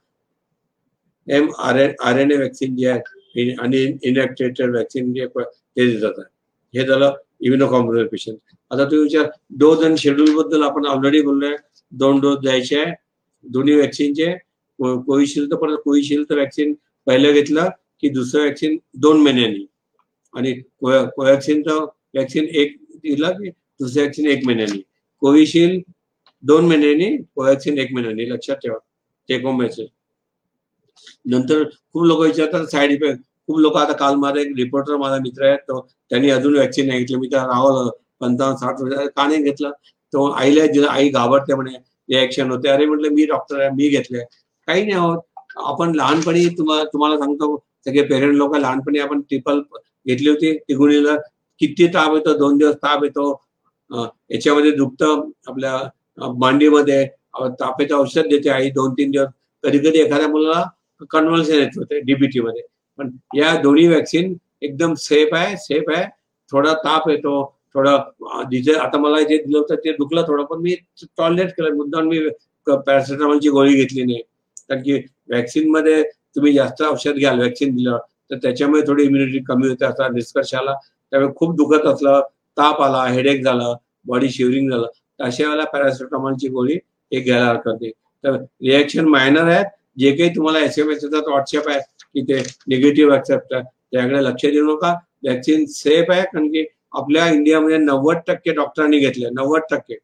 M 1.35 1.47
R 1.59 1.75
N 1.75 1.91
R 2.03 2.19
N 2.19 2.31
A 2.31 2.37
vaccine 2.37 2.75
जे 2.75 2.87
आहे 2.87 3.01
इन- 3.41 3.59
आणि 3.59 3.97
इनॅक्टेटेड 4.03 4.75
वॅक्सिन 4.75 5.13
जे 5.13 5.25
प- 5.27 5.39
ते 5.39 5.91
देतात. 5.91 6.23
हे 6.75 6.85
झालं 6.85 7.13
इम्युनो 7.41 7.67
कॉम्प्रोमाइज 7.67 8.07
पेशंट 8.07 8.37
आता 8.71 8.83
तुम्ही 8.83 8.99
विचार 8.99 9.29
डोस 9.49 9.83
आणि 9.85 9.97
शेड्यूल 9.97 10.35
बद्दल 10.35 10.63
आपण 10.63 10.85
ऑलरेडी 10.85 11.21
बोललोय. 11.21 11.55
दोन 11.91 12.19
डोस 12.19 12.37
द्यायचे 12.37 12.79
आहे. 12.79 12.93
दोन्ही 13.43 13.75
वॅक्सिनचे 13.75 14.33
कोविशिल्ड 14.79 15.53
परत 15.53 15.77
कोविशिल्ड 15.77 16.33
वॅक्सिन 16.33 16.73
पहिलं 17.05 17.33
घेतलं 17.33 17.69
की 18.01 18.09
दुसरं 18.09 18.41
वॅक्सिन 18.41 18.77
दोन 18.93 19.21
महिन्यांनी. 19.21 19.65
आणि 20.33 20.53
कोवॅक्सिनचं 20.53 21.85
वॅक्सिन 22.13 22.47
एक 22.53 22.75
दिला 23.03 23.29
की 23.31 23.49
दुसरं 23.49 24.03
वॅक्सिन 24.03 24.27
एक 24.27 24.45
महिन्यानी. 24.45 24.79
कोविशिल्ड 25.21 25.81
दोन 26.43 26.65
महिन्यांनी 26.67 27.15
कोवॅक्सिन 27.35 27.77
एक 27.79 27.93
महिन्यानी. 27.93 28.25
लक्षात 28.29 28.55
ठेवा. 28.63 28.77
टेक 29.29 29.43
होम 29.45 29.59
मेसेज 29.61 29.87
नंतर 31.25 31.63
खूप 31.63 32.03
लोक 32.03 32.19
विचारतात 32.21 32.65
साईड 32.67 32.91
इफेक्ट 32.91 33.21
खूप 33.47 33.57
लोक 33.59 33.77
आता 33.77 33.93
काल 33.97 34.15
माझा 34.15 34.39
एक 34.41 34.53
रिपोर्टर 34.57 34.95
माझा 34.97 35.17
मित्र 35.21 35.45
आहे 35.45 35.57
तो 35.67 35.79
त्यांनी 35.81 36.29
अजून 36.29 36.57
वॅक्सिन 36.57 36.87
नाही 36.87 36.99
घेतलं. 36.99 37.19
मी 37.19 37.27
त्या 37.27 37.43
राहुल 37.43 37.89
पंचावन्न 38.21 38.55
साठ 38.57 38.81
वर्ष 38.81 39.07
का 39.15 39.27
नाही 39.27 39.43
घेतलं? 39.43 39.71
तो 40.13 40.29
आईला 40.31 40.65
दिलं 40.67 40.87
आई 40.87 41.09
घाबरते 41.09 41.55
म्हणे 41.55 41.71
रिॲक्शन 42.09 42.51
होते. 42.51 42.69
अरे 42.69 42.85
म्हटलं 42.85 43.13
मी 43.13 43.25
डॉक्टर 43.25 43.59
आहे 43.59 43.69
मी 43.75 43.89
घेतले 43.89 44.23
काही 44.67 44.83
नाही 44.83 44.93
आहोत 44.93 45.17
आपण 45.65 45.95
लहानपणी 45.95 46.45
तुम्हाला 46.57 46.83
तुम्हाला 46.93 47.17
सांगतो 47.19 47.55
सगळे 47.85 48.03
पेरेंट 48.07 48.33
लोक 48.35 48.55
लहानपणी 48.55 48.99
आपण 48.99 49.21
ट्रिपल 49.21 49.61
घेतली 50.07 50.29
होती 50.29 50.53
तिगुणीला 50.59 51.15
किती 51.61 51.87
ताप 51.93 52.13
येतो 52.15 52.33
दोन 52.37 52.57
दिवस 52.57 52.75
ताप 52.83 53.03
येतो. 53.03 53.31
याच्यामध्ये 54.31 54.71
दुखतं 54.71 55.29
आपल्या 55.47 55.77
मांडीमध्ये. 56.39 57.05
तापेचं 57.59 57.95
औषध 57.95 58.27
देते 58.29 58.49
आई 58.49 58.69
दोन 58.71 58.93
तीन 58.93 59.11
दिवस. 59.11 59.27
कधी 59.63 59.77
कधी 59.79 59.99
एखाद्या 59.99 60.27
मुलाला 60.29 60.63
कन्व्हल्शन 61.11 61.53
येत 61.53 61.77
होते 61.77 61.99
डीबीटी 62.01 62.39
मध्ये. 62.41 62.61
पण 62.99 63.09
या 63.35 63.55
दोन्ही 63.61 63.87
वॅक्सिन 63.87 64.33
एकदम 64.61 64.93
सेफ 64.97 65.33
आहे 65.33 65.55
सेफ 65.57 65.89
आहे. 65.95 66.05
थोडा 66.51 66.73
ताप 66.85 67.09
येतो 67.09 67.43
थोडं 67.75 68.45
जिथे 68.51 68.73
आता 68.79 68.97
मला 68.97 69.21
जे 69.21 69.37
दिलं 69.37 69.57
होतं 69.57 69.75
ते 69.83 69.91
दुखलं 69.97 70.23
थोडं 70.27 70.43
पण 70.45 70.61
मी 70.61 70.75
टॉयलेट 71.17 71.49
केलं. 71.57 71.75
मुद्दाम 71.75 72.07
मी 72.07 72.19
पॅरासिटामॉलची 72.67 73.49
गोळी 73.49 73.73
घेतली 73.73 74.03
नाही. 74.03 74.21
कारण 74.69 74.81
की 74.83 74.93
वॅक्सिनमध्ये 75.31 76.01
तुम्ही 76.35 76.53
जास्त 76.53 76.81
औषध 76.83 77.17
घ्याल 77.17 77.39
वॅक्सिन 77.39 77.75
दिलं 77.75 77.97
तर 78.31 78.37
त्याच्यामुळे 78.41 78.81
थोडी 78.87 79.03
इम्युनिटी 79.03 79.39
कमी 79.47 79.67
होते 79.67 79.85
असा 79.85 80.07
निष्कर्ष 80.13 80.53
आला. 80.55 80.73
त्यावेळी 81.11 81.31
खूप 81.35 81.55
दुखत 81.57 81.85
असलं 81.87 82.21
ताप 82.57 82.81
आला 82.81 83.03
हेडेक 83.13 83.43
झालं 83.43 83.75
बॉडी 84.07 84.29
शिवरिंग 84.29 84.69
झालं 84.69 84.85
तर 84.85 85.23
अशा 85.25 85.47
वेळेला 85.47 85.63
पॅरासिटामॉलची 85.73 86.47
गोळी 86.49 86.75
हे 87.11 87.19
घ्यायला 87.19 87.45
हरकत 87.45 87.81
नाही. 87.81 87.91
तर 88.23 88.35
रिॲक्शन 88.35 89.07
मायनर 89.07 89.47
आहेत 89.47 89.65
जे 89.97 90.11
काही 90.15 90.29
तुम्हाला 90.35 90.59
एस 90.65 90.77
एम 90.79 90.89
एस 90.91 91.03
येतात 91.03 91.27
व्हॉट्सअप 91.27 91.69
आहे 91.69 91.79
की 92.13 92.21
ते 92.29 92.41
निगेटिव्ह 92.67 93.15
ऍक्सेप्ट 93.15 93.53
आहे 93.53 93.63
त्याकडे 93.91 94.23
लक्ष 94.23 94.45
देऊ 94.45 94.65
नका. 94.65 94.93
वॅक्सिन 95.23 95.65
सेफ 95.67 96.11
आहे 96.11 96.21
कारण 96.23 96.47
की 96.51 96.65
आपल्या 96.97 97.27
इंडियामध्ये 97.29 97.77
नव्वद 97.77 98.17
टक्के 98.27 98.51
डॉक्टरांनी 98.53 98.99
घेतले 98.99 99.29
नव्वद 99.29 99.61
टक्के. 99.71 99.95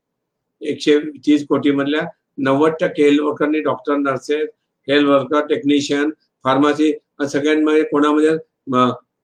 एकशे 0.61 0.99
तीस 1.25 1.45
कोटी 1.47 1.71
मधल्या 1.71 2.01
नव्वद 2.37 2.71
टक्के 2.81 3.03
health 3.03 3.21
वर्करनी 3.21 3.59
doctor 3.61 3.95
nurses 3.97 4.47
health 4.87 5.07
worker 5.09 5.45
technician 5.47 6.09
pharmacy 6.45 6.91
सगळ्यांमध्ये 7.27 7.83
कोणामध्ये 7.83 8.37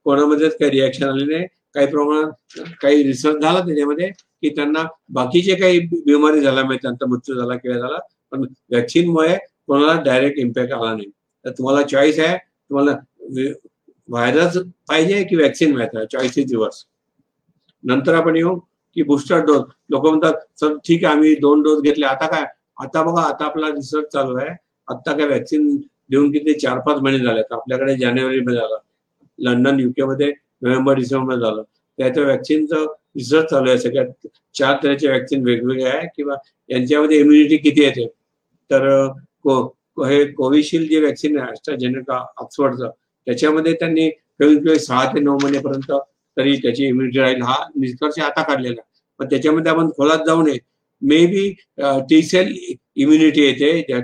कोणामध्येच 0.06 0.58
काही 0.58 0.72
रिॲक्शन 0.72 1.08
आले 1.10 1.26
नाही. 1.26 1.46
काही 1.76 1.88
प्रमाणात 1.88 2.60
काही 2.82 3.04
रिसर्च 3.04 3.42
झाला 3.42 3.60
त्याच्यामध्ये 3.60 4.10
की 4.10 4.50
त्यांना 4.50 4.84
बाकीचे 5.10 5.56
काही 5.56 5.80
बिमारी 6.06 6.42
झाला 6.42 6.64
म्हणजे 6.64 6.82
त्यांचा 6.82 7.06
मृत्यू 7.06 7.36
झाला 7.36 7.56
किंवा 7.56 7.78
झाला 7.80 7.98
पण 8.32 8.42
व्हॅक्सिनमुळे 8.42 9.36
कोणाला 9.68 10.02
डायरेक्ट 10.04 10.40
इम्पॅक्ट 10.40 10.74
आला 10.74 10.94
नाही. 10.94 11.10
तर 11.46 11.52
तुम्हाला 11.52 11.82
चॉईस 11.88 12.20
आहे 12.20 12.38
तुम्हाला 12.38 12.96
व्हायरस 14.10 14.58
पाहिजे 14.90 15.24
की 15.24 15.36
व्हॅक्सिन 15.36 15.74
माहिती 15.76 16.06
चॉईस 16.12 16.38
इज 16.38 16.54
युअर्स 16.54 16.86
नंतर 17.84 18.14
आपण 18.14 18.36
येऊ 18.36 18.56
की 18.96 19.04
बुस्टर 19.04 19.40
डोस 19.46 19.64
लोक 19.90 20.06
म्हणतात 20.08 20.34
सर 20.60 20.76
ठीक 20.88 21.04
आहे 21.06 21.14
आम्ही 21.16 21.34
दोन 21.36 21.62
डोस 21.64 21.82
घेतले 21.82 22.06
आता 22.06 22.28
काय? 22.28 22.46
आता 22.78 23.04
बघा 23.04 23.22
आता 23.22 23.46
आपला 23.46 23.68
रिसर्च 23.68 24.12
चालू 24.14 24.36
आहे. 24.38 24.50
आता 24.88 25.16
काय 25.18 25.28
व्हॅक्सिन 25.28 25.76
देऊन 26.10 26.32
किती 26.32 26.54
चार 26.60 26.80
पाच 26.86 26.98
महिने 27.02 27.24
झाले 27.26 27.42
तर 27.42 27.56
आपल्याकडे 27.56 27.96
जानेवारीमध्ये 27.98 28.60
झाला 28.60 28.78
लंडन 29.40 29.80
युके 29.80 30.04
मध्ये 30.06 30.32
नोव्हेंबर 30.62 30.95
डिसेंबर 30.95 31.36
झालं 31.36 31.62
त्याच्या 31.97 32.24
व्हॅक्सिनचं 32.24 32.86
रिसर्च 33.15 33.50
चालू 33.50 33.69
आहे. 33.69 33.78
सगळ्यात 33.80 34.28
चार 34.56 34.78
तऱ्हेचे 34.84 35.10
वॅक्सिन 35.10 35.43
वेगवेगळे 35.45 35.89
आहे 35.89 36.08
किंवा 36.15 36.36
यांच्यामध्ये 36.69 37.19
इम्युनिटी 37.19 37.58
किती 37.58 37.84
येते 37.84 38.08
तर 38.69 39.08
को 39.43 40.06
हे 40.08 40.24
कोविशिल्ड 40.34 40.89
जे 40.89 41.00
वॅक्सिन 41.02 41.38
आहे 41.39 41.50
ॲस्ट्राजेनेका 41.50 42.24
ऑक्सफर्डचं 42.38 42.89
त्याच्यामध्ये 43.28 43.74
त्यांनी 43.80 44.10
कमीत 44.10 44.58
कमी 44.65 44.80
सहा 44.80 45.06
ते 45.13 45.19
नऊ 45.19 45.38
महिनेपर्यंत 45.43 45.91
तरी 46.38 46.56
त्याची 46.62 46.86
इम्युनिटी 46.88 47.19
राहील. 47.19 47.41
हा 47.41 47.56
निष्कर्ष 47.76 48.19
आता 48.19 48.41
काढलेला 48.43 48.82
पण 49.19 49.30
त्याच्यामध्ये 49.30 49.71
आपण 49.71 49.89
खोलात 49.97 50.26
जाऊ 50.28 50.41
नये. 50.43 50.58
May 51.02 51.26
be 51.26 51.50
T 52.10 52.21
cell 52.24 52.54
immunity 52.95 53.41
येते. 53.41 54.02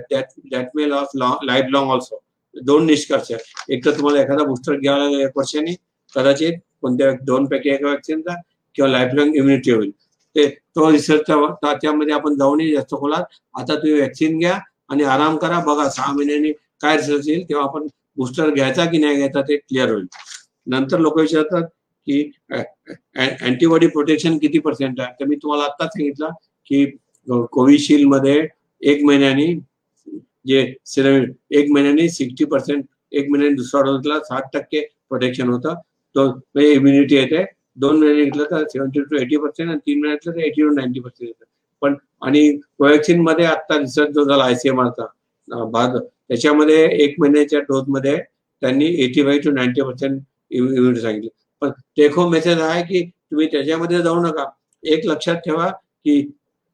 That 0.52 0.68
may 0.76 0.90
loss 0.90 1.16
life 1.16 1.66
long 1.72 1.90
also 1.92 2.22
दोन 2.56 2.86
निष्कर्ष. 2.86 3.32
एक 3.70 3.86
तर 3.86 3.98
तुम्हाला 3.98 4.22
एखादा 4.22 4.44
बुस्टर 4.44 4.76
घ्यावा 4.76 5.04
लागेल 5.04 5.26
एक 5.26 5.38
वर्षाने 5.38 5.76
कदाचित 6.16 6.54
कोणत्या 6.82 7.12
दोन 7.26 7.46
पैकी 7.46 7.70
एका 7.70 7.88
व्यक्तींचा 7.88 8.36
किंवा 8.76 8.90
लाईफ 8.92 9.14
लॉंग 9.14 9.36
इम्युनिटी 9.36 9.72
होईल. 9.72 9.92
ते 10.36 10.48
तो 10.76 10.92
रिसर्च 10.92 11.30
त्यामध्ये 11.30 12.14
आपण 12.14 12.36
जाऊ 12.38 12.56
नये 12.56 12.74
जास्त 12.76 12.94
खोलात. 13.00 13.24
आता 13.56 13.76
तुम्ही 13.76 13.94
व्हॅक्सिन 13.94 14.38
घ्या 14.40 14.58
आणि 14.90 15.04
आराम 15.04 15.38
करा 15.38 15.60
बघा 15.66 15.88
सहा 15.90 16.12
महिन्यांनी 16.14 16.52
काय 16.82 16.98
रिसर्च 16.98 17.28
येईल 17.28 17.44
तेव्हा 17.50 17.66
आपण 17.68 17.88
बुस्टर 18.18 18.50
घ्यायचा 18.50 18.86
की 18.86 18.98
नाही 18.98 19.16
घ्यायचा 19.16 19.42
ते 19.48 19.58
क्लिअर 19.58 19.92
होईल. 19.92 20.06
नंतर 20.68 21.00
लोक 21.00 21.20
विचारतात 21.20 21.64
की 22.08 22.22
अँटीबॉडी 22.52 23.88
प्रोटेक्शन 23.88 24.38
किती 24.38 24.60
पर्सेंट 24.60 25.00
आहे? 25.00 25.14
तर 25.20 25.26
मी 25.26 25.36
तुम्हाला 25.36 25.64
आत्ताच 25.64 25.90
सांगितलं 25.94 26.30
की 26.68 26.86
कोविशिल्डमध्ये 27.52 28.48
एक 28.82 29.04
महिन्यानी 29.06 29.54
जे 30.48 30.62
सिरम 30.86 31.24
एक 31.58 31.72
महिन्यानी 31.72 32.08
सिक्स्टी 32.10 32.46
पर्सेंट 32.46 32.84
एक 33.12 33.30
महिन्याने 33.30 33.56
दुसरा 33.56 33.82
डोसला 33.82 34.20
साठ 34.24 34.44
टक्के 34.54 34.82
प्रोटेक्शन 35.10 35.50
होतं. 35.50 35.74
म्हणजे 36.26 36.72
इम्युनिटी 36.74 37.16
येते 37.16 37.44
दोन 37.82 38.00
महिने 38.00 38.24
घेतलं 38.24 38.44
तर 38.52 38.64
सेव्हन्टी 38.68 39.02
टू 39.10 39.18
एटी 39.18 39.38
पर्सेंट 39.38 39.70
आणि 39.70 39.80
तीन 39.88 40.00
महिन्यातलं 40.02 40.34
तर 40.34 40.40
एटी 40.40 40.62
टू 40.62 40.70
नाईन्टी 40.76 41.00
पर्सेंट 41.00 41.28
येतं. 41.28 41.46
पण 41.82 41.96
आणि 42.22 42.52
कोवॅक्सिनमध्ये 42.80 43.46
आता 43.46 43.78
रिसर्च 43.80 44.14
जो 44.14 44.24
झाला 44.24 44.44
आयसीएमआरचा 44.44 45.66
भाग 45.72 45.98
त्याच्यामध्ये 45.98 46.84
एक 47.04 47.16
महिन्याच्या 47.20 47.60
डोस 47.70 47.84
मध्ये 47.88 48.18
त्यांनी 48.62 48.86
eighty 49.04 49.24
five 49.24 49.44
to 49.44 49.52
ninety 49.52 49.82
percent 49.82 50.20
immunity 50.52 51.02
सांगितली. 51.02 51.30
पण 51.62 51.72
टेको 51.98 52.28
मेसेज 52.30 52.60
आहे 52.62 52.82
की 52.84 53.04
तुम्ही 53.04 53.48
त्याच्यामध्ये 53.52 54.02
जाऊ 54.02 54.22
नका. 54.24 54.46
एक 54.84 55.06
लक्षात 55.06 55.36
ठेवा 55.46 55.68
की 55.68 56.22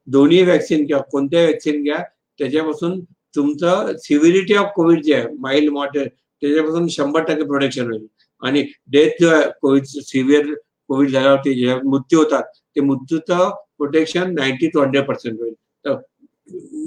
दोन्ही 0.08 0.42
व्हॅक्सिन 0.42 0.86
किंवा 0.86 1.02
कोणत्या 1.10 1.42
व्हॅक्सिन 1.42 1.82
घ्या 1.82 1.98
त्याच्यापासून 2.40 3.00
तुमचं 3.34 3.96
सिव्हिरिटी 3.98 4.54
ऑफ 4.54 4.72
कोविड 4.76 5.02
जे 5.04 5.14
आहे 5.14 5.26
माइल्ड 5.40 5.72
मॉडरेट 5.72 6.10
त्याच्यापासून 6.42 6.86
शंभर 6.88 7.22
टक्के 7.24 7.44
प्रोटेक्शन 7.44 7.86
होईल. 7.90 8.06
आणि 8.42 8.62
डेथ 8.92 9.24
कोविड 9.60 9.84
सिव्हिअर 9.84 10.52
कोविड 10.90 11.10
झाल्यावरती 11.10 11.54
जे 11.54 11.74
मृत्यू 11.84 12.18
होतात 12.18 12.42
ते 12.76 12.80
मृत्यूचं 12.80 13.50
protection 13.78 14.34
ninety 14.34 14.68
to 14.68 14.80
hundred 14.80 15.06
percent 15.06 15.40
होईल. 15.40 15.54
तर 15.84 15.96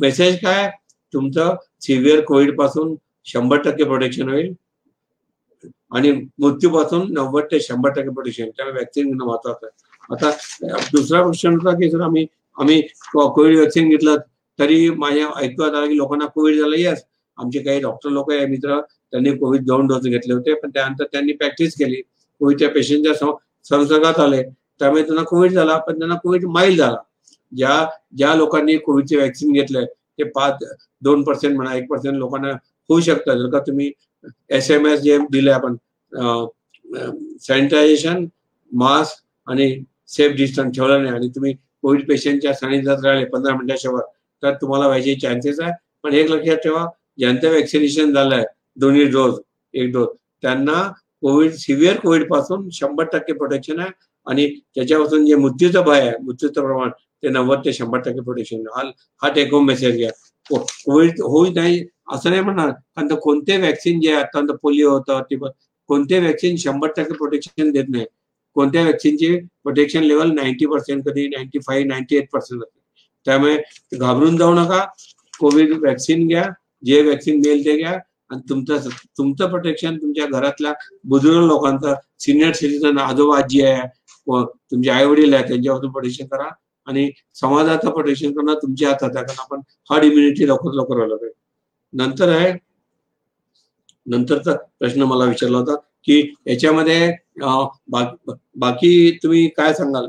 मेसेज 0.02 0.38
काय? 0.40 0.70
तुमचं 1.14 1.56
सिव्हिअर 1.82 2.22
कोविडपासून 2.26 2.96
शंभर 3.28 3.62
टक्के 3.62 3.84
प्रोटेक्शन 3.84 4.30
होईल. 4.30 4.54
आणि 5.92 6.12
मृत्यूपासून 6.40 7.12
नव्वद 7.14 7.44
ते 7.52 7.60
शंभर 7.60 7.90
टक्के 7.90 8.10
प्रोटेक्शन 8.10 8.50
त्यामुळे 8.50 8.74
व्हॅक्सिन 8.74 9.08
घेणं 9.08 9.26
महत्वाचं 9.26 9.66
आहे. 9.66 9.86
आता 10.10 10.30
दुसरा 10.92 11.22
क्वेश्चन 11.22 11.54
होता 11.54 11.76
की 11.78 11.90
सर 11.92 12.02
आम्ही 12.02 12.26
आम्ही 12.58 12.82
कोविड 13.14 13.56
व्हॅक्सिन 13.56 13.90
घेतलं 13.90 14.18
तरी 14.60 14.90
माझ्या 14.90 15.28
ऐकू 15.40 15.64
आलं 15.64 15.88
की 15.88 15.98
लोकांना 15.98 16.26
कोविड 16.26 16.60
झालं 16.60 16.76
येस 16.78 17.04
आमचे 17.38 17.60
काही 17.64 17.80
डॉक्टर 17.82 18.10
लोक 18.10 18.32
आहे 18.32 18.46
मित्र 18.46 18.80
त्यांनी 19.14 19.32
कोविड 19.38 19.66
दोन 19.66 19.88
डोस 19.88 20.04
घेतले 20.04 20.34
होते 20.34 20.54
पण 20.62 20.70
त्यानंतर 20.74 21.06
त्यांनी 21.12 21.34
प्रॅक्टिस 21.34 21.76
केली. 21.78 22.02
कोविडच्या 22.42 22.70
पेशंटच्या 22.70 23.14
संसर्गात 23.66 24.20
आले. 24.20 24.42
त्यामुळे 24.80 25.04
त्यांना 25.04 25.24
कोविड 25.30 25.52
झाला 25.54 25.78
पण 25.88 25.98
त्यांना 26.00 26.16
कोविड 26.24 26.46
माईल 26.48 26.78
झाला. 26.78 26.98
ज्या 27.52 27.86
ज्या 28.18 28.34
लोकांनी 28.36 28.78
कोविडचे 28.78 29.16
व्हॅक्सिन 29.16 29.52
घेतलंय 29.54 29.86
ते 30.20 30.24
पाच 30.36 30.64
दोन 31.04 31.24
पर्सेंट 31.24 31.56
म्हणा 31.56 31.76
एक 31.76 31.88
पर्सेंट 31.90 32.16
लोकांना 32.18 32.52
होऊ 32.90 33.00
शकतं. 33.02 33.38
जर 33.38 33.50
का 33.52 33.60
तुम्ही 33.68 33.92
एस 34.50 34.70
एम 34.72 34.88
एस 34.88 35.00
जे 35.02 35.18
दिले 35.32 35.52
आपण 35.52 35.76
सॅनिटायझेशन 37.42 38.26
मास्क 38.72 39.24
आणि 39.48 39.74
सेफ 40.10 40.32
डिस्टन्स 40.38 40.76
ठेवलं 40.76 41.02
नाही 41.04 41.16
आणि 41.16 41.28
तुम्ही 41.36 41.54
कोविड 41.84 42.08
पेशंटच्या 42.08 42.54
सानिध्यात 42.54 43.04
राहिले 43.06 43.26
पंधरा 43.30 43.56
मिनिटाच्या 43.56 43.92
वर 43.92 44.02
तर 44.44 44.54
तुम्हाला 44.62 44.88
व्हायचे 44.88 45.16
चान्सेस 45.22 45.60
आहे. 45.60 45.72
पण 46.04 46.14
एक 46.14 46.30
लक्षात 46.32 46.58
ठेवा 46.64 46.86
ज्यांचं 47.20 47.50
व्हॅक्सिनेशन 47.50 48.14
झालंय 48.14 48.44
दोन्ही 48.78 49.06
डोस, 49.06 49.40
एक 49.74 49.92
डोस. 49.94 50.08
त्यांना 50.42 50.82
कोविड, 51.22 51.52
सिव्हिअर 51.52 51.98
कोविड 52.00 52.30
पासून 52.30 52.70
शंभर 52.74 53.04
टक्के 53.14 53.34
प्रोटेक्शन 53.34 53.80
आहे 53.80 53.90
आणि 54.28 54.48
त्याच्यापासून 54.76 55.26
जे 55.26 55.36
मृत्यूचं 55.36 55.84
भय 55.84 56.00
आहे, 56.00 56.12
मृत्यूचं 56.24 56.62
प्रमाण, 56.62 56.90
ते 57.24 57.30
नव्वद 57.30 57.60
ते 57.66 57.74
शंभर 57.74 58.00
टक्के 58.00 58.22
प्रोटेक्शन 58.22 58.68
हा 58.76 58.82
हा 59.22 59.30
टेक 59.36 59.54
होम 59.54 59.66
मेसेज 59.68 59.96
घ्या. 59.98 60.10
कोविड 60.50 61.22
होऊ 61.22 61.46
नाही, 61.56 61.84
असं 62.14 62.30
नाही 62.30 62.42
म्हणणार. 62.42 62.70
कारण 62.70 63.16
कोणते 63.16 63.58
व्हॅक्सिन 63.58 64.00
जे 64.02 64.12
आता 64.14 64.42
पोलिओ 64.62 64.90
होतं, 64.92 65.22
ते 65.32 65.36
कोणते 65.90 66.20
व्हॅक्सिन 66.20 66.56
शंभर 66.58 66.90
टक्के 66.98 67.14
प्रोटेक्शन 67.14 67.72
देत 67.72 67.86
नाही. 67.90 68.06
कोणत्या 68.56 68.82
व्हॅक्सिनची 68.82 69.36
प्रोटेक्शन 69.64 70.04
लेवल 70.04 70.32
नाईन्टी 70.32 70.66
पर्सेंट 70.66 71.04
कधी 71.06 71.28
ninety 71.28 71.60
five 71.60 71.88
ninety 71.88 72.16
eight 72.18 72.30
percent 72.34 72.62
असते 72.64 72.80
त्यामुळे 73.26 73.58
घाबरून 73.98 74.38
जाऊ 74.38 74.54
नका. 74.54 74.84
कोविड 75.40 75.74
व्हॅक्सिन 75.74 76.28
घ्या. 76.28 76.44
जे 76.86 77.02
व्हॅक्सिन 77.02 77.38
मिळेल 77.38 77.66
ते 77.66 77.78
घ्या. 77.78 77.98
आणि 78.30 78.42
तुमचं 78.50 78.90
तुमचं 79.18 79.48
प्रोटेक्शन 79.50 79.98
तुमच्या 79.98 80.26
घरातल्या 80.28 80.74
बुजुर्ग 81.10 81.46
लोकांचं 81.48 81.94
सिनियर 82.20 82.52
सिटीजन 82.54 82.98
आजोबा 83.00 83.38
आजी 83.38 83.62
आहे 83.64 83.88
तुमचे 84.72 84.90
आई 84.90 85.06
वडील 85.06 85.34
आहे 85.34 85.48
त्यांच्यापासून 85.48 85.92
प्रोटेक्शन 85.92 86.26
करा. 86.28 86.50
आणि 86.88 87.10
समाजाचं 87.36 87.90
प्रोटेक्शन 87.92 88.32
करणं 88.34 88.54
तुमच्या 88.62 88.90
हातात 88.90 89.16
आहे 89.16 89.26
कारण 89.26 89.40
आपण 89.42 89.62
हर्ड 89.90 90.04
इम्युनिटी 90.06 90.48
लवकर 90.48 90.74
लवकर 90.74 90.96
व्हायला 90.96 91.16
पाहिजे. 91.16 91.34
नंतर 91.94 92.30
आहे 92.36 92.52
नंतरचा 94.06 94.54
प्रश्न 94.80 95.04
मला 95.04 95.26
विचारला 95.26 95.58
होता 95.58 95.76
की 96.06 96.20
याच्यामध्ये 96.48 97.12
बाकी 98.60 99.12
तुम्ही 99.24 99.48
काय 99.58 99.74
सांगाल? 99.74 100.08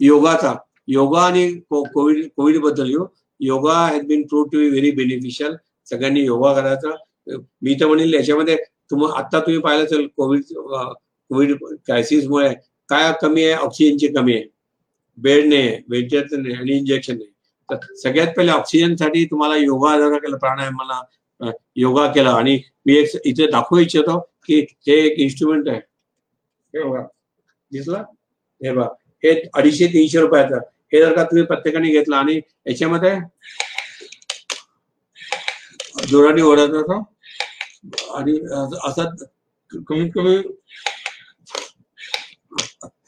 योगाचा 0.00 0.54
योगा 0.88 1.20
आणि 1.26 1.48
कोविड 1.70 2.26
कोविडबद्दल 2.36 2.90
येऊ. 2.90 3.04
Yoga 3.40 3.74
has 3.74 4.02
been 4.06 4.26
prove 4.26 4.48
to 4.52 4.58
be 4.58 4.68
very 4.68 4.90
beneficial 4.90 5.54
सगळ्यांनी 5.90 6.20
योगा 6.24 6.52
करायचा. 6.54 6.96
मी 7.62 7.74
तर 7.80 7.86
म्हणेल 7.86 8.14
याच्यामध्ये 8.14 8.56
तुम 8.90 9.04
आता 9.06 9.40
तुम्ही 9.40 9.60
पाहिलं 9.60 9.84
असेल 9.84 10.06
कोविड 10.16 10.42
कोविड 11.30 11.54
क्रायसिसमुळे 11.62 12.52
काय 12.88 13.12
कमी 13.22 13.44
आहे? 13.44 13.54
ऑक्सिजनची 13.54 14.08
कमी 14.08 14.34
आहे. 14.34 14.44
बेड 15.18 15.46
नाही 15.48 15.68
आहे 15.68 15.80
व्हेंटिलेटर 15.88 16.36
नाही 16.36 16.54
आणि 16.54 16.76
इंजेक्शन 16.76 17.16
नाही. 17.16 17.30
तर 17.68 17.94
सगळ्यात 18.02 18.32
पहिले 18.36 18.52
ऑक्सिजनसाठी 18.52 19.24
तुम्हाला 19.24 19.56
योगा 19.56 19.98
जर 20.00 20.16
केलं 20.18 20.36
प्राणायामाला 20.38 21.00
योगा 21.76 22.06
केला. 22.12 22.30
आणि 22.30 22.58
मी 22.86 22.96
एक 22.96 23.16
इथे 23.24 23.46
दाखवू 23.50 23.78
इच्छितो 23.78 24.18
की 24.46 24.60
हे 24.86 24.94
एक 25.06 25.18
इन्स्ट्रुमेंट 25.18 25.68
आहे. 25.68 25.80
हे 26.74 26.82
बघा. 26.84 27.02
दिसला? 27.72 27.98
हे 28.60 28.72
बघा. 28.72 28.88
हे 29.24 29.40
अडीचशे 29.54 29.86
तीनशे 29.86 30.20
रुपयाचं. 30.20 30.58
हे 30.92 31.00
जर 31.00 31.14
का 31.14 31.22
तुम्ही 31.24 31.44
प्रत्येकाने 31.46 31.90
घेतलं 31.90 32.16
आणि 32.16 32.36
याच्यामध्ये 32.36 33.14
जोराने 36.08 36.42
ओढायचं 36.42 37.02
आणि 38.14 38.38
असं 38.84 39.14
कमीत 39.86 40.10
कमी 40.14 40.36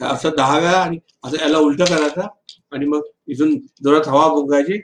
असं 0.04 0.30
दहा 0.36 0.58
वेळा 0.58 0.82
आणि 0.82 0.98
असं 1.24 1.36
याला 1.36 1.58
उलट 1.58 1.82
करायचं 1.82 2.26
आणि 2.72 2.86
मग 2.86 3.00
इथून 3.28 3.56
जोरात 3.82 4.08
हवा 4.08 4.28
फुंकायची. 4.28 4.80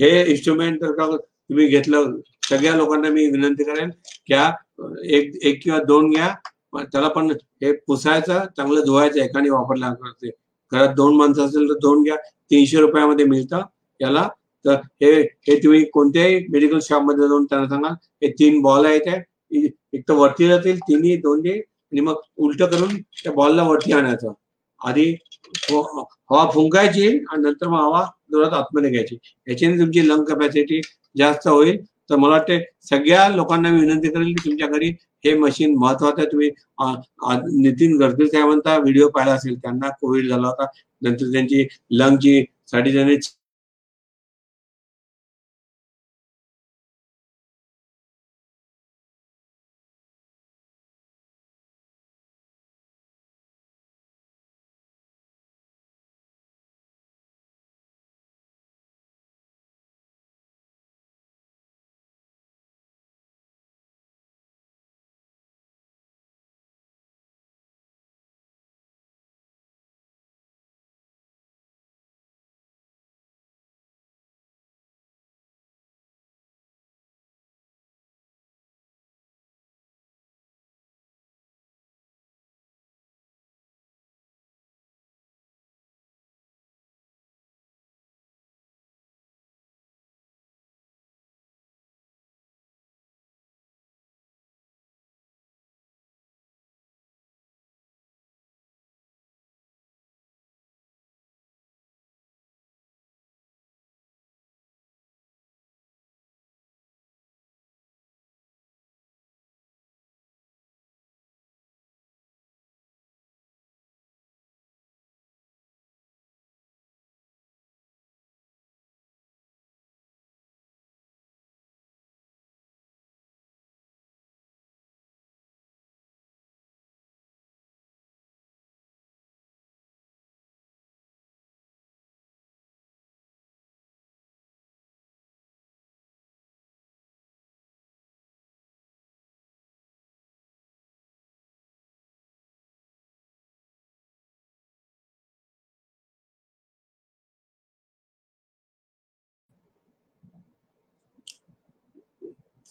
हे 0.00 0.08
इन्स्ट्रुमेंट 0.24 0.80
जर 0.80 0.92
का 0.92 1.06
तुम्ही 1.16 1.66
घेतलं 1.68 2.14
सगळ्या 2.48 2.74
लोकांना 2.76 3.08
मी 3.10 3.26
विनंती 3.30 3.64
करेन 3.64 3.90
घ्या 4.28 4.50
एक 5.16 5.32
एक 5.42 5.62
किंवा 5.62 5.78
दोन 5.86 6.10
घ्या 6.10 6.32
त्याला 6.82 7.08
पण 7.08 7.30
हे 7.62 7.72
पुसायचं 7.86 8.44
चांगलं 8.56 8.84
धुवायचं 8.84 9.20
एकाने 9.20 9.50
वापरल्यानंतर 9.50 10.04
करते 10.04 10.30
घरात 10.72 10.94
दोन 10.96 11.16
माणसं 11.16 11.44
असेल 11.46 11.68
तर 11.68 11.78
दोन 11.82 12.02
घ्या 12.02 12.16
तीनशे 12.50 12.80
रुपयामध्ये 12.80 13.24
मिळतं 13.26 13.62
याला. 14.00 14.28
तर 14.64 14.74
हे 15.02 15.10
हे 15.48 15.56
तुम्ही 15.62 15.84
कोणत्याही 15.92 16.38
मेडिकल 16.52 16.78
शॉपमध्ये 16.82 17.28
जाऊन 17.28 17.44
त्यांना 17.44 17.68
सांगा. 17.68 17.88
हे 18.22 18.28
तीन 18.38 18.60
बॉल 18.62 18.86
आहेत 18.86 19.08
एक 19.94 20.02
तर 20.08 20.14
वरती 20.14 20.48
जातील 20.48 20.78
तिन्ही 20.88 21.16
दोन्ही 21.22 21.52
आणि 21.52 22.00
मग 22.00 22.20
उलट 22.44 22.62
करून 22.62 22.96
त्या 23.22 23.32
बॉलला 23.32 23.62
वरती 23.68 23.92
आणायचं. 23.92 24.32
आधी 24.80 25.10
हवा 25.70 26.48
फुंकायची 26.54 27.06
आणि 27.08 27.42
नंतर 27.42 27.68
मग 27.68 27.80
हवा 27.80 28.04
जोरात 28.32 28.52
आतमध्ये 28.54 28.90
घ्यायची. 28.90 29.16
याच्याने 29.48 29.78
तुमची 29.78 30.08
लंग 30.08 30.24
कॅपॅसिटी 30.24 30.80
जास्त 31.18 31.48
होईल. 31.48 31.78
तर 32.10 32.16
मला 32.16 32.32
वाटते 32.32 32.58
सगळ्या 32.82 33.28
लोकांना 33.28 33.70
मी 33.70 33.80
विनंती 33.80 34.08
करेल 34.08 34.26
की 34.28 34.44
तुमच्या 34.44 34.66
घरी 34.68 34.88
हे 35.24 35.34
मशीन 35.38 35.74
महत्वाचं 35.78 36.20
आहे. 36.20 36.26
तुम्ही 36.32 36.50
नितीन 37.62 37.96
गडकरी 37.98 38.26
साहेबांचा 38.28 38.76
व्हिडिओ 38.78 39.08
पाहिला 39.08 39.32
असेल 39.32 39.58
त्यांना 39.58 39.88
कोविड 40.00 40.28
झाला 40.28 40.46
होता. 40.48 40.66
नंतर 41.02 41.32
त्यांची 41.32 41.66
लंगची 41.90 42.42
साठी 42.70 42.92
त्यांनी 42.92 43.16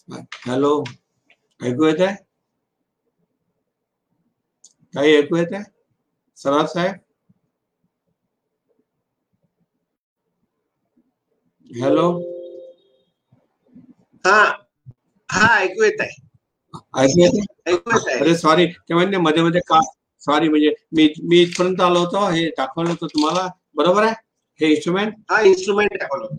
हॅलो 0.08 0.72
ऐकू 1.60 1.86
येत 1.86 2.00
आहे 2.00 2.14
काही 4.94 5.14
ऐकू 5.16 5.36
येत 5.36 5.52
आहे 5.52 5.62
सराफ 6.38 6.68
साहेब? 6.68 6.94
हॅलो? 11.70 12.06
हा 14.24 14.40
हा 15.28 15.46
ऐकू 15.58 15.82
येत 15.84 16.00
आहे 16.00 16.20
अरे 18.12 18.34
सॉरी 18.36 18.66
ते 18.66 18.94
म्हणजे 18.94 19.16
मध्ये 19.18 19.42
मध्ये 19.42 19.60
का 19.66 19.80
सॉरी 20.22 20.48
म्हणजे 20.48 20.72
मी 20.96 21.08
मी 21.22 21.40
इथपर्यंत 21.40 21.80
आलो 21.80 21.98
होतो 21.98 22.26
हे 22.28 22.48
दाखवलं 22.58 22.90
होतं 22.90 23.06
तुम्हाला. 23.06 23.48
बरोबर 23.76 24.02
आहे? 24.02 24.12
हे 24.60 24.66
इन्स्ट्रुमेंट 24.68 25.14
हा 25.30 25.40
इन्स्ट्रुमेंट 25.42 25.96
दाखवलं 25.98 26.36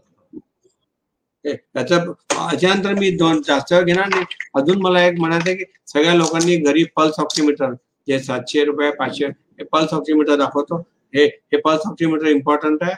त्याचं 1.45 2.11
याच्यानंतर 2.31 2.93
मी 2.99 3.09
दोन 3.17 3.41
जास्त 3.47 3.73
वेळ 3.73 3.83
घेणार 3.83 4.07
नाही. 4.09 4.25
अजून 4.55 4.81
मला 4.81 5.03
एक 5.05 5.19
म्हणायचं 5.19 5.49
आहे 5.49 5.57
की 5.57 5.63
सगळ्या 5.87 6.13
लोकांनी 6.15 6.55
घरी 6.57 6.83
पल्स 6.95 7.19
ऑक्सिमीटर 7.19 7.73
जे 8.07 8.19
सातशे 8.19 8.63
रुपये 8.65 8.91
पाचशे 8.99 9.25
हे 9.27 9.63
पल्स 9.73 9.93
ऑक्सिमीटर 9.93 10.35
दाखवतो. 10.37 10.77
हे 11.13 11.25
हे 11.25 11.57
पल्स 11.61 11.87
ऑक्सिमीटर 11.87 12.27
इम्पॉर्टंट 12.27 12.83
आहे 12.83 12.95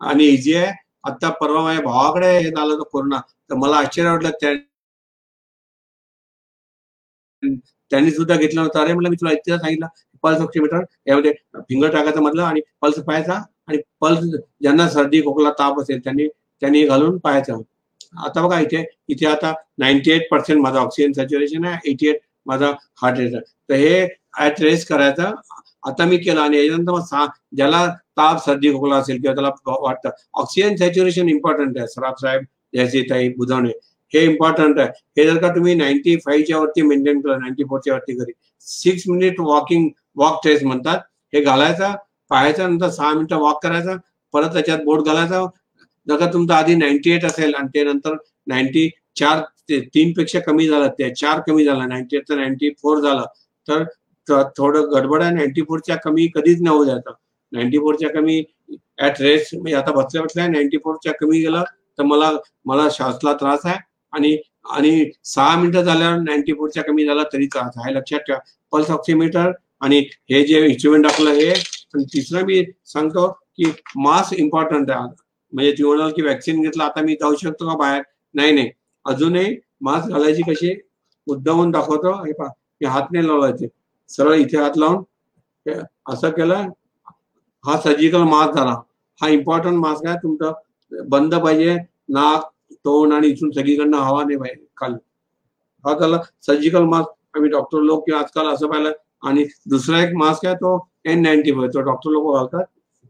आणि 0.00 0.24
इझी 0.26 0.54
आहे. 0.54 0.72
आता 1.04 1.28
परवा 1.40 1.62
माझ्या 1.62 1.82
भावाकडे 1.84 2.36
हे 2.38 2.50
झालं 2.50 2.72
होतं 2.72 2.88
कोरोना. 2.92 3.20
तर 3.50 3.54
मला 3.56 3.76
आश्चर्य 3.76 4.10
वाटलं 4.10 4.30
त्या 4.40 4.52
त्यांनी 7.90 8.10
सुद्धा 8.10 8.36
घेतलं 8.36 8.60
होतं 8.60 8.80
अरे 8.80 8.92
म्हटलं 8.92 9.10
मी 9.10 9.16
तुला 9.16 9.32
इतकं 9.32 9.58
सांगितलं 9.58 9.86
पल्स 10.24 10.40
ऑक्सिमीटर 10.40 10.84
यामध्ये 11.06 11.32
फिंगर 11.60 11.92
टाकायचं 11.92 12.20
म्हटलं 12.22 12.42
आणि 12.42 12.60
पल्स 12.82 12.98
पाहायचा 13.00 13.34
आणि 13.68 13.78
पल्स 14.00 14.24
ज्यांना 14.60 14.88
सर्दी 14.90 15.20
खोकला 15.22 15.50
ताप 15.58 15.80
असेल 15.80 15.98
त्यांनी 16.04 16.26
त्यांनी 16.62 16.84
घालून 16.86 17.18
पाहायचं. 17.18 17.60
आता 18.24 18.46
बघा 18.46 18.58
इथे 18.60 18.84
इथे 19.08 19.26
आता 19.26 19.52
नाईन्टी 19.78 20.10
एट 20.10 20.28
पर्सेंट 20.30 20.60
माझा 20.62 20.78
ऑक्सिजन 20.78 21.12
सॅच्युरेशन 21.12 21.64
आहे 21.64 21.90
एटी 21.90 22.08
एट 22.08 22.20
माझा 22.46 22.70
हार्ट 23.02 23.18
रेट 23.18 23.34
आहे. 23.34 23.42
तर 23.68 23.74
हे 23.74 24.06
ऍट 24.40 24.60
रेस 24.62 24.86
करायचं 24.86 25.32
आता 25.88 26.04
मी 26.04 26.16
केलं 26.16 26.40
आणि 26.40 26.56
याच्यानंतर 26.56 26.92
मग 26.92 27.04
सा 27.04 27.24
ज्याला 27.56 27.86
ताप 28.18 28.44
सर्दी 28.44 28.72
खोकला 28.72 28.96
असेल 28.96 29.20
किंवा 29.20 29.34
त्याला 29.34 29.50
वाटतं 29.80 30.10
ऑक्सिजन 30.40 30.76
सॅच्युरेशन 30.76 31.28
इम्पॉर्टंट 31.28 31.78
आहे. 31.78 31.86
सराफ 31.88 32.20
साहेब 32.20 32.42
जयसी 32.74 33.02
ताई 33.10 33.28
बुधवणे 33.38 33.70
हे. 34.12 34.24
इम्पॉर्टंट 34.24 34.78
आहे. 34.78 34.88
हे 35.16 35.24
जर 35.26 35.40
का 35.42 35.48
तुम्ही 35.54 35.74
नाईन्टी 35.74 36.16
फाईव्हच्या 36.24 36.58
वरती 36.58 36.82
मेंटेन 36.82 37.20
केलं 37.20 37.40
नाईन्टी 37.40 37.64
फोरच्या 37.64 37.94
वरती 37.94 38.14
घरी 38.14 38.32
six 38.66 39.02
minute 39.08 39.40
walking 39.40 39.88
walk 40.16 40.40
test 40.44 40.64
म्हणतात. 40.64 40.98
हे 41.32 41.40
घालायचं 41.40 41.94
पाहायचं 42.30 42.70
नंतर 42.70 42.88
सहा 42.90 43.12
मिनिटं 43.14 43.36
वॉक 43.38 43.62
करायचं 43.62 43.96
परत 44.34 44.52
त्याच्यात 44.52 44.78
बोट 44.84 45.04
घालायचा 45.06 45.44
जर 46.06 46.26
का 46.26 46.54
आधी 46.56 46.74
नाईन्टी 46.74 47.10
एट 47.10 47.24
असेल 47.24 47.54
आणि 47.54 47.68
ते 47.74 47.84
नंतर 47.84 48.16
नाईन्टी 48.48 48.88
चार 49.16 49.40
ते 49.68 49.80
तीन 49.94 50.12
पेक्षा 50.16 50.40
कमी 50.46 50.68
झालं 50.68 50.88
ते 50.98 51.10
चार 51.14 51.40
कमी 51.46 51.64
झालं 51.64 51.88
नाईन्टी 51.88 52.16
एट 52.16 52.28
तर 52.28 52.36
नाईन्टी 52.36 52.70
फोर 52.82 53.00
झालं. 53.00 53.24
तर 53.68 53.84
थोडं 54.58 54.90
गडबड 54.92 55.22
आहे 55.22 55.34
नाईन्टी 55.34 55.62
फोरच्या 55.68 55.96
कमी 56.04 56.26
कधीच 56.34 56.60
नाही 56.62 56.76
होऊ 56.76 56.84
द्यायचं. 56.84 57.12
नाईन्टी 57.52 57.78
फोरच्या 57.78 58.10
कमी 58.10 58.42
ऍट 59.02 59.20
रेस्ट 59.20 59.54
म्हणजे 59.54 59.74
आता 59.76 59.92
बसल्या 59.92 60.22
बसल्या 60.22 60.46
नाईन्टी 60.48 60.78
फोरच्या 60.84 61.12
कमी 61.20 61.40
गेलं 61.40 61.62
तर 61.98 62.02
मला 62.02 62.30
मला 62.66 62.88
श्वासला 62.92 63.32
त्रास 63.40 63.66
आहे 63.66 63.76
आणि 64.12 64.36
आणि 64.72 65.04
सहा 65.24 65.56
मिनिटं 65.60 65.82
झाल्यावर 65.82 66.18
नाईन्टी 66.20 66.52
फोरच्या 66.52 66.82
कमी 66.84 67.04
झाला 67.06 67.22
तरी 67.32 67.46
त्रास 67.54 67.72
आहे. 67.76 67.94
लक्षात 67.94 68.20
ठेवा. 68.26 68.38
पल्स 68.72 68.90
ऑक्सिमीटर 68.90 69.50
आणि 69.80 69.98
हे 70.30 70.42
जे 70.46 70.64
इन्स्ट्रुमेंट 70.66 71.06
आपलं 71.06 71.30
हे 71.30 71.48
आणि 71.50 72.04
तिसरं 72.12 72.44
मी 72.46 72.62
सांगतो 72.86 73.26
की 73.28 73.72
मास 73.96 74.32
इम्पॉर्टंट 74.32 74.90
आहे. 74.90 75.08
म्हणजे 75.52 75.72
ती 75.72 75.84
म्हणाल 75.84 76.10
की 76.16 76.22
वॅक्सिन 76.22 76.62
घेतलं 76.62 76.84
आता 76.84 77.00
मी 77.04 77.14
जाऊ 77.20 77.34
शकतो 77.42 77.68
का 77.68 77.76
बाहेर? 77.76 78.02
नाही 78.34 78.52
नाही. 78.52 78.70
अजूनही 79.04 79.56
मास्क 79.80 80.08
घालायची 80.08 80.42
कशी? 80.48 80.72
मुद्दामून 81.26 81.70
दाखवतो. 81.70 82.12
हे 82.24 82.32
पा 82.32 82.46
मी 82.80 82.86
हात 82.86 83.12
नाही 83.12 83.26
लावायचे. 83.26 83.68
सरळ 84.10 84.34
इथे 84.34 84.58
हात 84.58 84.78
लावून 84.78 85.02
असं 86.12 86.30
केलं 86.30 86.68
हा 87.64 87.76
सर्जिकल 87.80 88.22
मास्क 88.28 88.54
झाला. 88.54 88.74
हा 89.20 89.28
इम्पॉर्टंट 89.28 89.78
मास्क 89.80 90.06
आहे. 90.06 90.16
तुमचं 90.22 90.52
बंद 91.08 91.34
पाहिजे. 91.34 91.76
नाक 92.08 92.48
तोंड 92.84 93.12
आणि 93.12 93.26
इथून 93.28 93.50
सगळीकडनं 93.50 93.96
हवा 93.96 94.22
नाही 94.24 94.38
पाहिजे 94.38 94.66
खाली. 94.76 94.96
हा 95.84 95.92
झाला 95.98 96.18
सर्जिकल 96.46 96.84
मास्क 96.84 97.36
आम्ही 97.36 97.50
डॉक्टर 97.50 97.80
लोक 97.80 98.04
किंवा 98.06 98.20
आजकाल 98.20 98.46
असं 98.46 98.68
पाहिलं. 98.70 98.92
आणि 99.22 99.44
दुसरा 99.70 100.00
एक 100.02 100.14
मास्क 100.16 100.46
आहे 100.46 100.54
तो 100.56 100.78
एन 101.04 101.22
नाईन्टी 101.22 101.52
फाय 101.52 101.68
तो 101.68 101.80
डॉक्टर 101.80 102.10
लोक 102.10 102.34
घालतात 102.36 102.64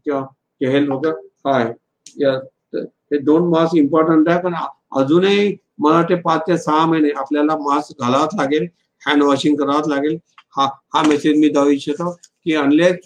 किंवा 0.05 0.21
हे 0.61 0.85
लोक 0.87 1.05
हा 1.07 1.55
आहे. 1.57 1.71
हे 2.21 3.17
दोन 3.19 3.47
मास्क 3.49 3.75
इम्पॉर्टंट 3.77 4.29
आहे 4.29 4.41
पण 4.41 4.53
अजूनही 5.01 5.55
मला 5.79 5.95
वाटते 5.95 6.15
पाच 6.21 6.41
ते 6.47 6.57
सहा 6.57 6.85
महिने 6.85 7.09
आपल्याला 7.17 7.55
मास्क 7.57 8.01
घालावाच 8.01 8.35
लागेल 8.35 8.67
हँड 9.01 9.23
वॉशिंग 9.23 9.55
करावाच 9.57 9.87
लागेल. 9.87 10.17
हा 10.57 10.65
हा 10.93 11.01
मेसेज 11.07 11.37
मी 11.39 11.49
जाऊ 11.49 11.69
इच्छितो 11.69 12.11
की 12.43 12.53
अनलेस 12.55 12.97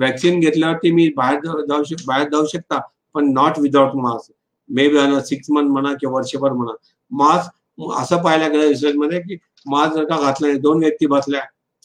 वॅक्सिन 0.00 0.40
घेतल्यावरती 0.40 0.90
मी 0.92 1.08
बाहेर 1.16 1.40
जाऊ- 1.44 1.64
जाऊ 1.68 1.82
शक 1.84 2.04
बाहेर 2.06 2.28
जाऊ 2.32 2.46
शकता 2.52 2.78
पण 3.14 3.32
not 3.32 3.58
without 3.58 3.94
mask 3.94 4.32
may 4.70 4.88
be 4.88 4.98
six 5.26 5.50
month 5.50 5.68
म्हणा 5.70 5.92
किंवा 6.00 6.14
वर्षभर 6.16 6.52
म्हणा. 6.52 6.72
मास्क 7.12 7.90
असं 8.00 8.22
पाहायला 8.22 8.48
गेलं 8.48 8.68
रिसर्च 8.68 8.94
मध्ये 8.96 9.20
की 9.20 9.36
मास्क 9.66 9.94
जर 9.94 10.04
का 10.04 10.16
घातला 10.20 10.46
नाही 10.48 10.58
दोन 10.60 10.78
व्यक्ती 10.78 11.06
बसल्या 11.06 11.40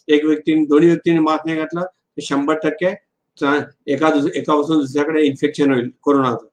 एक 0.07 0.25
व्यक्तीने 0.25 0.65
दोन्ही 0.65 0.89
व्यक्तीने 0.89 1.19
मास्क 1.19 1.45
नाही 1.45 1.57
घातला 1.59 1.81
तर 1.83 2.21
शंभर 2.21 2.55
टक्के 2.63 2.87
एका 3.93 4.09
दुस- 4.09 4.31
एकापासून 4.35 4.79
दुसऱ्याकडे 4.79 5.21
इन्फेक्शन 5.25 5.71
होईल 5.73 5.89
कोरोनाचं. 6.01 6.47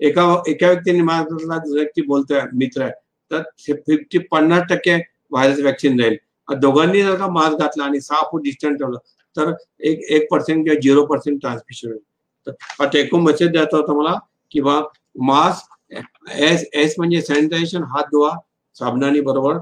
एका 0.00 0.24
एका 0.48 0.68
व्यक्तीने 0.68 1.02
मास्क 1.02 1.28
दुसऱ्या 1.30 1.58
व्यक्ती 1.74 2.02
बोलतोय 2.06 2.40
मित्र 2.54 2.82
आहे 2.82 2.92
तर 3.30 3.42
फिफ्टी 3.66 4.18
पन्नास 4.32 4.62
टक्के 4.70 4.94
व्हायरस 5.32 5.60
वॅक्सिन 5.64 6.00
राहील. 6.00 6.16
दोघांनी 6.48 7.02
जर 7.02 7.14
का 7.18 7.26
मास्क 7.30 7.58
घातला 7.58 7.84
आणि 7.84 8.00
सहा 8.00 8.20
फूट 8.30 8.42
डिस्टन्स 8.42 8.78
ठेवलं 8.78 8.98
तर 9.36 9.52
एक 9.88 10.04
एक 10.10 10.26
पर्सेंट 10.30 10.64
किंवा 10.64 10.78
झिरो 10.80 11.04
पर्सेंट 11.06 11.40
ट्रान्समिशन 11.40 11.88
होईल. 11.88 11.98
तर 12.46 12.52
हा 12.80 12.86
टेकून 12.92 13.22
मेसेज 13.22 13.50
द्यायचा 13.52 13.76
होता 13.76 13.92
मला 13.94 14.14
की 14.50 14.60
बा 14.60 14.80
मास्क 15.26 15.94
एस 16.38 16.64
एस 16.74 16.94
म्हणजे 16.98 17.20
सॅनिटायझेशन 17.22 17.82
हात 17.92 18.04
धुवा 18.12 18.30
साबणाने 18.76 19.20
बरोबर 19.20 19.58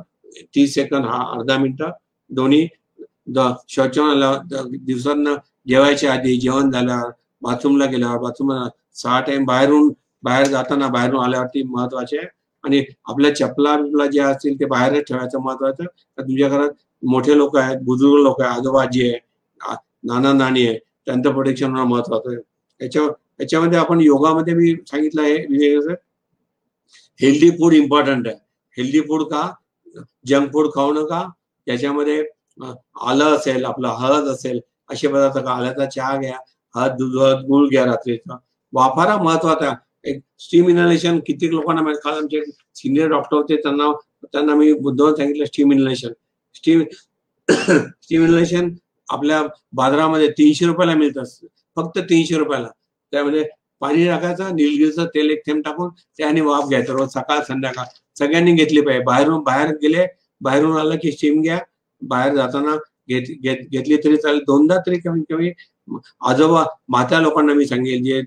तीस 0.54 0.74
सेकंद 0.74 1.04
हा 1.04 1.22
अर्धा 1.36 1.56
मिनिटं 1.58 1.90
दोन्ही 2.30 2.66
द- 3.28 3.52
शौचालयाला 3.68 4.62
दिवसांना 4.70 5.34
जेवायच्या 5.68 6.12
आधी 6.12 6.36
जेवण 6.40 6.70
झाल्यावर 6.70 7.10
बाथरूमला 7.42 7.86
गेल्यावर 7.86 8.18
बाथरूमला 8.18 8.68
सहा 8.94 9.20
टाइम 9.20 9.44
बाहेरून 9.44 9.92
बाहेर 10.26 10.46
जाताना 10.48 10.88
बाहेरून 10.88 11.24
आल्यावरती 11.24 11.62
महत्त्वाचे 11.64 12.18
आहे. 12.18 12.26
आणि 12.64 12.82
आपल्या 13.04 13.34
चपला 13.36 13.76
बिपला 13.76 14.06
जे 14.06 14.20
असतील 14.20 14.58
ते 14.60 14.64
बाहेरच 14.66 15.08
ठेवायचं 15.08 15.40
महत्वाचं. 15.42 15.84
तर 16.18 16.48
घरात 16.48 16.70
मोठे 17.02 17.36
लोक 17.36 17.56
आहेत 17.56 17.78
बुजुर्ग 17.84 18.22
लोक 18.22 18.40
आहेत 18.42 18.58
आजोबाजी 18.58 19.08
आहे 19.08 19.74
नाना 20.04 20.32
नानी 20.32 20.66
आहे 20.66 20.78
त्यांचं 21.06 21.32
प्रोटेक्शन 21.32 21.70
होणं 21.70 21.88
महत्वाचं 21.88 22.30
आहे. 22.32 22.40
याच्यावर 22.80 23.12
याच्यामध्ये 23.40 23.78
आपण 23.78 24.00
योगामध्ये 24.00 24.54
मी 24.54 24.74
सांगितलं 24.88 25.22
आहे 25.22 25.94
हेल्दी 27.20 27.50
फूड 27.58 27.74
इम्पॉर्टंट 27.74 28.26
आहे. 28.28 28.36
हेल्दी 28.76 29.00
फूड 29.00 29.22
का? 29.30 29.50
जंक 30.26 30.52
फूड 30.52 30.68
खाऊ 30.74 30.92
नका. 30.92 31.22
त्याच्यामध्ये 31.66 32.18
आलं 32.60 33.36
असेल 33.36 33.64
आपलं 33.64 33.88
हळद 33.98 34.28
असेल 34.28 34.60
असे 34.90 35.08
पदार्थ 35.08 35.38
का? 35.38 35.50
आल्याचा 35.50 35.86
चहा 35.86 36.16
घ्या. 36.16 36.36
हळद 36.74 36.96
दूध 36.98 37.16
हळद 37.22 37.44
गुळ 37.46 37.68
घ्या 37.68 37.84
रात्रीचा. 37.86 38.36
वाफारा 38.72 39.16
महत्त्वाचा 39.22 39.66
आहे. 39.66 39.76
एक 40.06 40.20
स्टीम 40.38 40.68
इनलेशन 40.68 41.20
किती 41.26 41.54
लोकांना 41.54 41.82
माहिती 41.82 42.08
काल 42.08 42.18
आमचे 42.18 42.40
सिनियर 42.74 43.08
डॉक्टर 43.08 43.36
होते 43.36 43.56
त्यांना 43.56 43.92
त्यांना 44.24 44.54
मी 44.54 44.72
बुद्धवर 44.72 45.14
सांगितलं 45.14 45.44
steam 45.44 45.72
inhalation 45.72 46.08
steam 46.54 46.84
steam 48.02 48.24
inhalation 48.24 48.74
आपल्या 49.08 49.42
बाजारामध्ये 49.72 50.30
तीनशे 50.30 50.66
रुपयाला 50.66 50.94
मिळत. 50.94 51.18
असतं 51.18 51.46
फक्त 51.76 51.98
तीनशे 51.98 52.36
रुपयाला. 52.36 52.68
त्यामध्ये 53.10 53.44
पाणी 53.80 54.06
टाकायचं 54.06 54.44
निलगिरीचं 54.44 55.04
तेल 55.04 55.30
एक 55.30 55.40
थेंब 55.46 55.62
टाकून 55.64 55.88
त्याने 55.88 56.40
वाफ 56.40 56.68
घ्यायचं. 56.68 56.92
रोज 56.92 57.08
सकाळ 57.08 57.38
संध्याकाळ. 57.48 57.84
सगळ्यांनी 58.18 58.52
घेतली 58.52 58.80
पाहिजे. 58.80 59.04
बाहेरून 59.04 59.42
बाहेर 59.42 59.68
गेले 59.70 60.06
बाहेरून 60.40 60.76
आलं 60.76 60.96
की 60.96 61.12
स्टीम 61.12 61.42
घ्या. 61.42 61.58
बाहेर 62.02 62.34
जाताना 62.34 62.76
घेत 63.08 63.22
घेत- 63.42 63.68
घेतली 63.70 63.96
तरी 63.96 64.16
चालेल. 64.16 64.38
दोनदा 64.38 64.76
तरी 64.76 64.98
कमीत 64.98 65.24
कमी 65.30 65.52
आजोबा 66.20 66.64
म्हात्या 66.88 67.20
लोकांना 67.20 67.52
मी 67.52 67.66
सांगेल 67.66 68.04
जे 68.04 68.22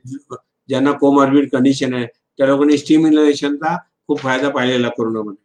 ज्यांना 0.69 0.91
कोमॉर्बिड 1.01 1.49
कंडिशन 1.51 1.93
आहे 1.93 2.05
त्या 2.05 2.47
लोकांनी 2.47 2.77
स्टीम 2.77 3.05
इनलेशनचा 3.08 3.75
खूप 4.08 4.19
फायदा 4.19 4.49
पाहिलेला 4.49 4.89
कोरोनामध्ये. 4.89 5.43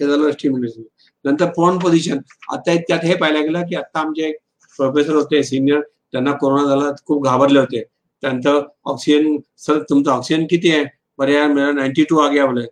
हे 0.00 0.06
झालं 0.06 0.30
स्टीम 0.32 0.56
इनलेशन 0.56 0.82
नंतर 1.24 1.50
फोन 1.56 1.78
पोझिशन 1.78 2.18
आता 2.52 2.74
त्यात 2.78 3.04
हे 3.04 3.14
पाहायला 3.14 3.40
गेलं 3.40 3.62
की 3.68 3.76
आता 3.76 4.00
आमचे 4.00 4.22
एक 4.28 4.36
प्रोफेसर 4.78 5.14
होते 5.14 5.42
सिनियर 5.44 5.80
त्यांना 5.80 6.32
कोरोना 6.40 6.64
झाला 6.68 6.90
खूप 7.06 7.24
घाबरले 7.24 7.58
होते. 7.58 7.82
त्यांचं 8.22 8.62
ऑक्सिजन 8.84 9.36
सर 9.58 9.78
तुमचं 9.90 10.10
ऑक्सिजन 10.10 10.44
किती 10.50 10.70
आहे? 10.70 10.84
पर्याय 11.18 11.46
मेरा 11.48 11.70
नाईन्टी 11.72 12.04
टू 12.10 12.18
आ 12.18 12.28
गया 12.28 12.46
बोले 12.46 12.64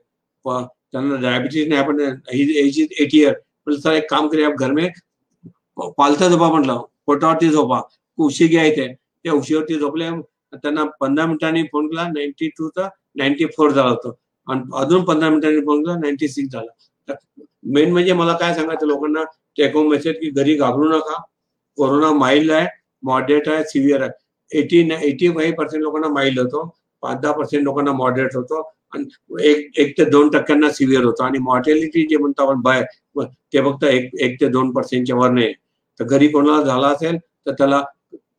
त्यांना 0.44 1.16
डायबिटीज 1.22 1.68
नाही 1.68 1.80
आपण 1.80 2.00
एज 2.00 2.50
इज 2.78 2.92
एटी 3.00 3.18
इयर 3.18 3.32
पण 3.66 3.74
सर 3.80 3.92
एक 3.92 4.10
काम 4.10 4.28
करूया 4.28 4.48
घर 4.50 4.70
में 4.72 4.88
पालथा 5.98 6.28
झोपा 6.28 6.48
म्हटलं 6.48 6.80
पोटावरती 7.06 7.48
झोपा. 7.50 7.80
उशी 8.18 8.46
घ्या 8.46 8.64
इथे. 8.64 8.86
त्या 9.24 9.32
उशीवरती 9.32 9.78
झोपले 9.78 10.08
त्यांना 10.52 10.84
पंधरा 11.00 11.26
मिनिटांनी 11.26 11.62
फोन 11.72 11.86
केला 11.88 12.06
नाईन्टी 12.08 12.48
टूचा 12.58 12.88
नाईन्टी 13.16 13.46
फोर 13.56 13.70
झाला 13.70 13.88
होतो. 13.90 14.16
आणि 14.48 14.62
अजून 14.80 15.04
पंधरा 15.04 15.28
मिनिटांनी 15.30 15.60
फोन 15.66 15.82
केला 15.84 15.96
नाईन्टी 15.98 16.28
सिक्स 16.28 16.52
झाला 16.52 17.14
मेन 17.74 17.92
म्हणजे 17.92 18.12
मला 18.12 18.32
काय 18.40 18.54
सांगायचं 18.54 18.86
लोकांना 18.86 19.22
टेक 19.58 19.74
होम 19.76 19.90
मेसेज 19.90 20.16
की 20.20 20.30
घरी 20.30 20.54
घाबरू 20.56 20.88
नका. 20.88 21.20
कोरोना 21.78 22.10
माइल्ड 22.18 22.50
आहे 22.52 22.66
मॉडरेट 23.02 23.48
आहे 23.48 23.64
सिव्हिअर 23.64 24.00
आहे. 24.02 24.10
एटी 24.52 24.78
एटी 25.08 25.28
फाईव्ह 25.34 25.54
पर्सेंट 25.58 25.82
लोकांना 25.82 26.08
माइल्ड 26.14 26.38
होतो. 26.40 26.64
पाच 27.02 27.18
दहा 27.20 27.32
पर्सेंट 27.32 27.62
लोकांना 27.64 27.92
मॉडरेट 27.92 28.36
होतो. 28.36 28.60
आणि 28.92 29.04
एक 29.50 29.78
एक 29.80 29.96
ते 29.98 30.04
दोन 30.10 30.28
टक्क्यांना 30.30 30.70
सिव्हिअर 30.72 31.04
होतो. 31.04 31.22
आणि 31.24 31.38
मॉर्टॅलिटी 31.38 32.06
जे 32.10 32.16
म्हणतो 32.16 32.46
आपण 32.46 32.60
भय 32.64 32.82
ते 33.52 33.60
फक्त 33.64 33.84
एक 33.84 34.10
एक 34.22 34.40
ते 34.40 34.48
दोन 34.48 34.72
पर्सेंटच्या 34.74 35.16
वर 35.16 35.30
नाही. 35.30 35.52
तर 36.00 36.04
घरी 36.04 36.28
कोणाला 36.28 36.62
झाला 36.64 36.88
असेल 36.88 37.16
तर 37.46 37.52
त्याला 37.58 37.82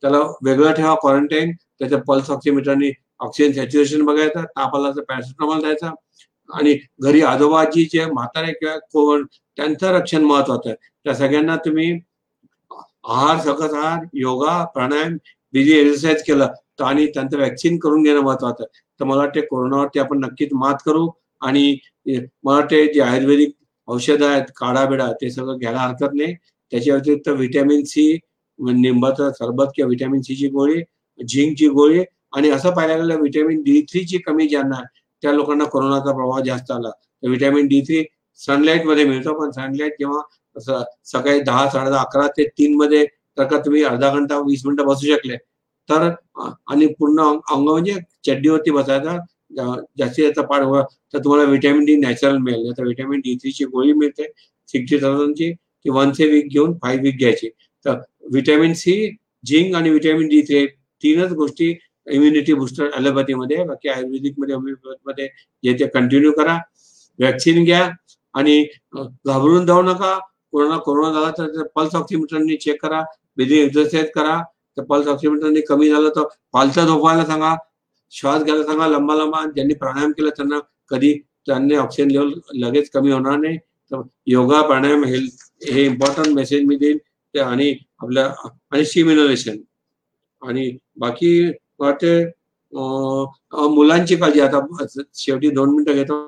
त्याला 0.02 0.18
वेगळं 0.44 0.72
ठेवा 0.74 0.94
क्वारंटाईन 1.00 1.52
त्याच्या 1.80 1.98
पल्स 2.08 2.30
ऑक्सिमीटरने 2.30 2.90
ऑक्सिजन 3.20 3.52
सॅच्युरेशन 3.52 4.04
बघायचं 4.04 4.44
तापाला 4.46 4.90
तर 4.90 5.02
पॅरासिटामॉल 5.08 5.60
द्यायचा. 5.60 5.90
आणि 6.50 6.76
घरी 7.02 7.20
आजोबाजी 7.22 7.84
जे 7.92 8.04
म्हातारे 8.06 8.52
किंवा 8.52 8.76
कोण 8.92 9.24
त्यांचं 9.58 9.92
रक्षण 9.92 10.24
महत्वाचं 10.24 10.68
आहे. 10.70 10.76
त्या 11.04 11.14
सगळ्यांना 11.14 11.56
तुम्ही 11.64 11.92
आहार 12.70 13.38
सकस 13.40 13.74
आहार 13.74 14.04
योगा 14.14 14.64
प्राणायाम 14.74 15.16
बिझी 15.54 15.72
एक्सरसाइज 15.72 16.22
केलं 16.26 16.46
तर 16.78 16.84
आणि 16.84 17.06
त्यांचं 17.14 17.38
वॅक्सिन 17.38 17.78
करून 17.78 18.02
घेणं 18.02 18.20
महत्वाचं 18.20 18.64
आहे. 18.64 18.80
तर 19.00 19.04
मला 19.04 19.20
वाटते 19.20 19.40
कोरोनावरती 19.46 19.98
आपण 20.00 20.18
नक्कीच 20.24 20.48
मात 20.54 20.82
करू 20.86 21.08
आणि 21.42 21.76
मला 22.06 22.56
वाटते 22.56 22.86
जे 22.94 23.00
आयुर्वेदिक 23.00 23.54
औषधं 23.88 24.26
आहेत 24.26 24.50
काढा 24.56 24.84
बिडा 24.86 25.10
ते 25.22 25.30
सगळं 25.30 25.58
घ्यायला 25.58 25.78
हरकत 25.78 26.14
नाही. 26.14 26.34
त्याच्या 26.72 26.94
व्यतिरिक्त 26.94 27.28
व्हिटॅमिन 27.28 27.82
सी 27.84 28.12
निंबाचं 28.58 29.30
सरबत 29.32 29.66
किंवा 29.76 29.86
व्हिटॅमिन 29.86 30.20
सी 30.22 30.34
ची 30.36 30.48
गोळी 30.48 30.80
झिंकची 31.22 31.68
गोळी 31.68 32.02
आणि 32.32 32.50
असं 32.50 32.70
पाहायला 32.74 32.96
गेलं 32.96 33.18
व्हिटॅमिन 33.20 33.62
डी 33.62 33.80
थ्रीची 33.90 34.18
कमी 34.18 34.48
ज्यांना 34.48 34.76
आहे, 34.76 34.84
त्या 35.22 35.32
लोकांना 35.32 35.64
कोरोनाचा 35.64 36.12
प्रभाव 36.12 36.40
जास्त 36.44 36.70
आला. 36.72 36.90
तर 36.90 37.28
व्हिटॅमिन 37.28 37.66
डी 37.68 37.80
थ्री 37.86 38.04
सनलाईटमध्ये 38.40 39.04
मिळतो 39.04 39.32
पण 39.40 39.50
सनलाईट 39.50 39.94
जेव्हा 39.98 40.82
सकाळी 41.06 41.40
दहा 41.40 41.68
साडे 41.70 41.90
दहा 41.90 42.00
अकरा 42.00 42.26
ते 42.36 42.44
तीन 42.58 42.74
मध्ये 42.76 43.04
तर 43.38 43.44
का 43.48 43.58
तुम्ही 43.64 43.82
अर्धा 43.84 44.10
घंटा 44.14 44.38
वीस 44.46 44.62
मिनिटं 44.66 44.86
बसू 44.86 45.06
शकले? 45.06 45.36
तर 45.88 46.08
आणि 46.70 46.86
पूर्ण 46.98 47.22
अंग 47.22 47.68
म्हणजे 47.68 47.94
चड्डीवरती 48.26 48.70
बसायचा 48.70 49.16
जास्तीत 49.98 50.24
जास्त 50.24 50.40
पाठ 50.50 50.62
वर 50.64 50.82
तर 51.14 51.18
तुम्हाला 51.24 51.48
व्हिटॅमिन 51.48 51.84
डी 51.84 51.96
नॅचरल 51.96 52.36
मिळेल. 52.38 52.70
तर 52.78 52.82
व्हिटॅमिन 52.84 53.20
डी 53.24 53.34
थ्री 53.42 53.50
ची 53.52 53.64
गोळी 53.64 53.92
मिळते 53.92 54.26
सिक्स्टी 54.68 54.98
थाउजंडची 55.02 55.52
ती 55.52 55.90
वन 55.90 56.12
से 56.12 56.26
वीक 56.30 56.48
घेऊन 56.52 56.72
फाईव्ह 56.82 57.02
वीक 57.04 57.18
घ्यायची. 57.18 57.48
तर 57.84 57.98
व्हिटॅमिन 58.32 58.74
सी 58.74 58.94
झिंक 59.44 59.74
आणि 59.76 59.90
व्हिटॅमिन 59.90 60.28
डी 60.28 60.40
थ्री 60.48 60.66
तीनच 61.02 61.32
गोष्टी 61.32 61.74
इम्युनिटी 62.06 62.54
बुस्टर 62.54 62.90
अलोपॅथीमध्ये 62.94 63.64
बाकी 63.64 63.88
आयुर्वेदिकमध्ये 63.88 64.56
मध्ये 65.06 65.28
जे 65.64 65.72
ते 65.80 65.86
कंटिन्यू 65.94 66.32
करा 66.32 66.58
वॅक्सिन 67.18 67.64
घ्या 67.64 67.88
आणि 68.34 68.62
घाबरून 68.94 69.66
जाऊ 69.66 69.82
नका. 69.82 70.18
कोरोना 70.52 70.76
कोरोना 70.76 71.12
झाला 71.12 71.30
तर 71.38 71.62
पल्स 71.76 71.94
ऑक्सिमीटरनी 71.94 72.56
चेक 72.56 72.80
करा. 72.82 73.02
बिझी 73.36 73.58
एक्सरसाइज 73.58 74.10
करा. 74.14 74.40
तर 74.76 74.82
पल्स 74.84 75.06
ऑक्सिमीटरनी 75.08 75.60
कमी 75.68 75.88
झालं 75.90 76.08
तर 76.16 76.24
पालथा 76.52 76.84
झोपायला 76.86 77.24
सांगा 77.26 77.54
श्वास 78.12 78.42
घ्यायला 78.42 78.64
सांगा 78.64 78.86
लंबा 78.88 79.14
लंबा. 79.14 79.44
ज्यांनी 79.54 79.74
प्राणायाम 79.74 80.12
केला 80.12 80.30
त्यांना 80.36 80.58
कधी 80.90 81.12
त्यांनी 81.46 81.76
ऑक्सिजन 81.76 82.10
लेवल 82.10 82.32
लगेच 82.64 82.90
कमी 82.90 83.12
होणार 83.12 83.38
नाही. 83.38 83.56
तर 83.56 84.02
योगा 84.26 84.60
प्राणायाम 84.66 85.04
हेल्थ 85.04 85.70
हे 85.72 85.84
इम्पॉर्टंट 85.84 86.34
मेसेज 86.34 86.64
मी 86.66 86.76
देईन. 86.76 86.98
आणि 87.34 87.74
आपल्या 88.00 88.24
आणि 88.72 88.84
सिम्युलेशन 88.84 89.56
आणि 90.42 90.70
बाकी 91.00 91.32
वाटते 91.80 92.12
मुलांची 93.74 94.16
काळजी. 94.16 94.40
आता 94.40 94.60
शेवटी 95.14 95.50
दोन 95.50 95.70
मिनिटं 95.70 95.94
घेतो. 95.94 96.20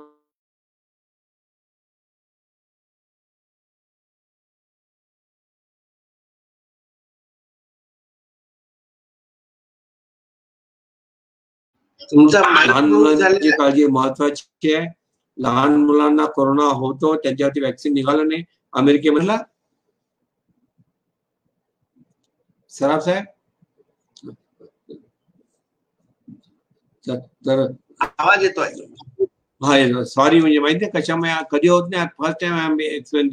लहान 12.13 12.89
मुलांची 12.89 13.51
काळजी 13.51 13.87
महत्वाची 13.87 14.75
आहे. 14.75 14.87
लहान 15.39 15.77
मुलांना 15.77 16.25
कोरोना 16.37 16.65
होतो 16.77 17.15
त्यांच्यावरती 17.17 17.61
वॅक्सिन 17.61 17.95
निघालं 17.95 18.29
नाही. 18.29 18.43
अमेरिकेमधला? 18.73 19.37
सराफ 22.73 23.05
साहेब? 23.05 23.34
तर- 27.09 27.73
आवाज 28.01 28.43
येतोय. 28.43 28.69
हा 29.65 30.05
सॉरी 30.05 30.41
म्हणजे 30.41 30.59
माहितीये 30.59 31.01
कशामुळे? 31.01 31.31
कधी 31.51 31.69
होत 31.69 31.91
नाही. 31.95 32.07
फर्स्ट 32.19 32.41
टाइम 32.41 32.53
आम्ही 32.53 32.87
एक्सप्लेन 32.87 33.27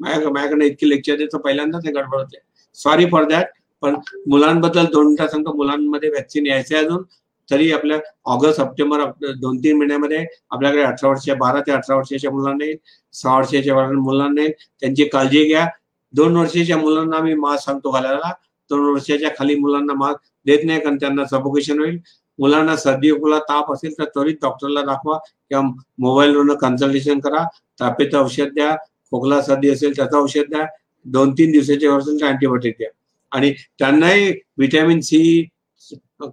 माझ्याकडे 0.00 0.66
इतके 0.66 0.88
लेक्चर 0.88 1.16
देतो. 1.16 1.38
पहिल्यांदाच 1.38 1.86
हे 1.86 1.92
गडबड 1.92 2.18
होते. 2.18 2.38
सॉरी 2.74 3.06
फॉर 3.06 3.24
दॅट 3.24 3.46
पण 3.80 3.96
मुलांबद्दल 4.26 4.84
दोन 4.84 5.14
सांगतो. 5.14 5.52
मुलांमध्ये 5.52 6.08
वॅक्सिन 6.08 6.46
यायचे 6.46 6.76
अजून. 6.76 7.02
तरी 7.50 7.72
आपल्या 7.72 7.98
ऑगस्ट 8.24 8.60
सप्टेंबर 8.60 9.04
दोन 9.40 9.58
तीन 9.58 9.78
महिन्यामध्ये 9.78 10.26
आपल्याकडे 10.50 10.82
अठरा 10.82 11.08
वर्षाच्या 11.08 11.34
बारा 11.34 11.60
ते 11.60 11.72
अठरा 11.72 11.96
वर्षाच्या 11.96 12.30
मुलांना 12.30 12.64
येईल. 12.64 12.76
सहा 13.12 13.36
वर्षाच्या 13.36 13.74
वर- 13.74 13.98
मुलांना 13.98 14.40
येईल. 14.40 14.52
त्यांची 14.80 15.04
काळजी 15.04 15.44
घ्या. 15.44 15.68
दोन 16.12 16.36
वर्षाच्या 16.36 16.76
मुलांना 16.76 17.16
आम्ही 17.16 17.34
मास्क 17.34 17.64
सांगतो 17.64 17.90
घालायला. 17.90 18.30
दोन 18.70 18.80
वर्षाच्या 18.80 19.28
खाली 19.28 19.54
मुलांना 19.54 19.94
मास्क 19.94 20.18
देत 20.46 20.58
नाही 20.64 20.80
कारण 20.80 20.96
त्यांना 20.96 21.24
सफोकेशन 21.24 21.78
होईल. 21.78 21.98
मुलांना 22.40 22.76
सर्दी 22.76 23.10
खोला 23.20 23.38
ताप 23.48 23.72
असेल 23.72 23.92
तर 23.98 24.04
त्वरित 24.14 24.36
डॉक्टरला 24.42 24.82
दाखवा 24.82 25.16
किंवा 25.18 25.62
मोबाईलवरनं 25.98 26.54
कन्सल्टेशन 26.60 27.20
करा. 27.20 27.44
तापेचं 27.80 28.18
औषध 28.18 28.52
द्या. 28.54 28.74
खोकला 29.12 29.40
सर्दी 29.42 29.70
असेल 29.70 29.96
त्याचं 29.96 30.16
औषध 30.18 30.50
द्या. 30.50 30.66
दोन 31.06 31.32
तीन 31.38 31.50
दिवसाच्या 31.52 31.94
असेल 31.96 32.20
तर 32.20 32.26
अँटीबायोटिक 32.26 32.74
द्या. 32.78 32.88
आणि 33.32 33.52
त्यांनाही 33.78 34.30
व्हिटॅमिन 34.58 35.00
सी 35.00 35.48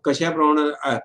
कशा 0.06 0.30
प्रमाणात 0.32 1.00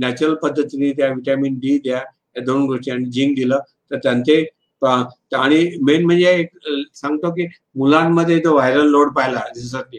नॅचरल 0.00 0.34
पद्धतीने 0.42 0.92
द्या 0.92 1.08
व्हिटॅमिन 1.08 1.58
डी 1.60 1.78
द्या. 1.84 2.00
या 2.36 2.42
दोन 2.44 2.64
गोष्टी 2.66 2.90
आणि 2.90 3.04
झिंक 3.04 3.34
दिलं 3.36 3.58
तर 3.90 3.96
त्यांचे 4.02 4.44
आणि 4.82 5.58
मेन 5.82 6.04
म्हणजे 6.04 6.30
एक 6.30 6.50
सांगतो 6.94 7.30
की 7.30 7.46
मुलांमध्ये 7.76 8.38
जो 8.40 8.52
व्हायरल 8.54 8.86
लोड 8.90 9.12
पाहिला 9.14 9.40
जसं 9.56 9.80
की 9.90 9.98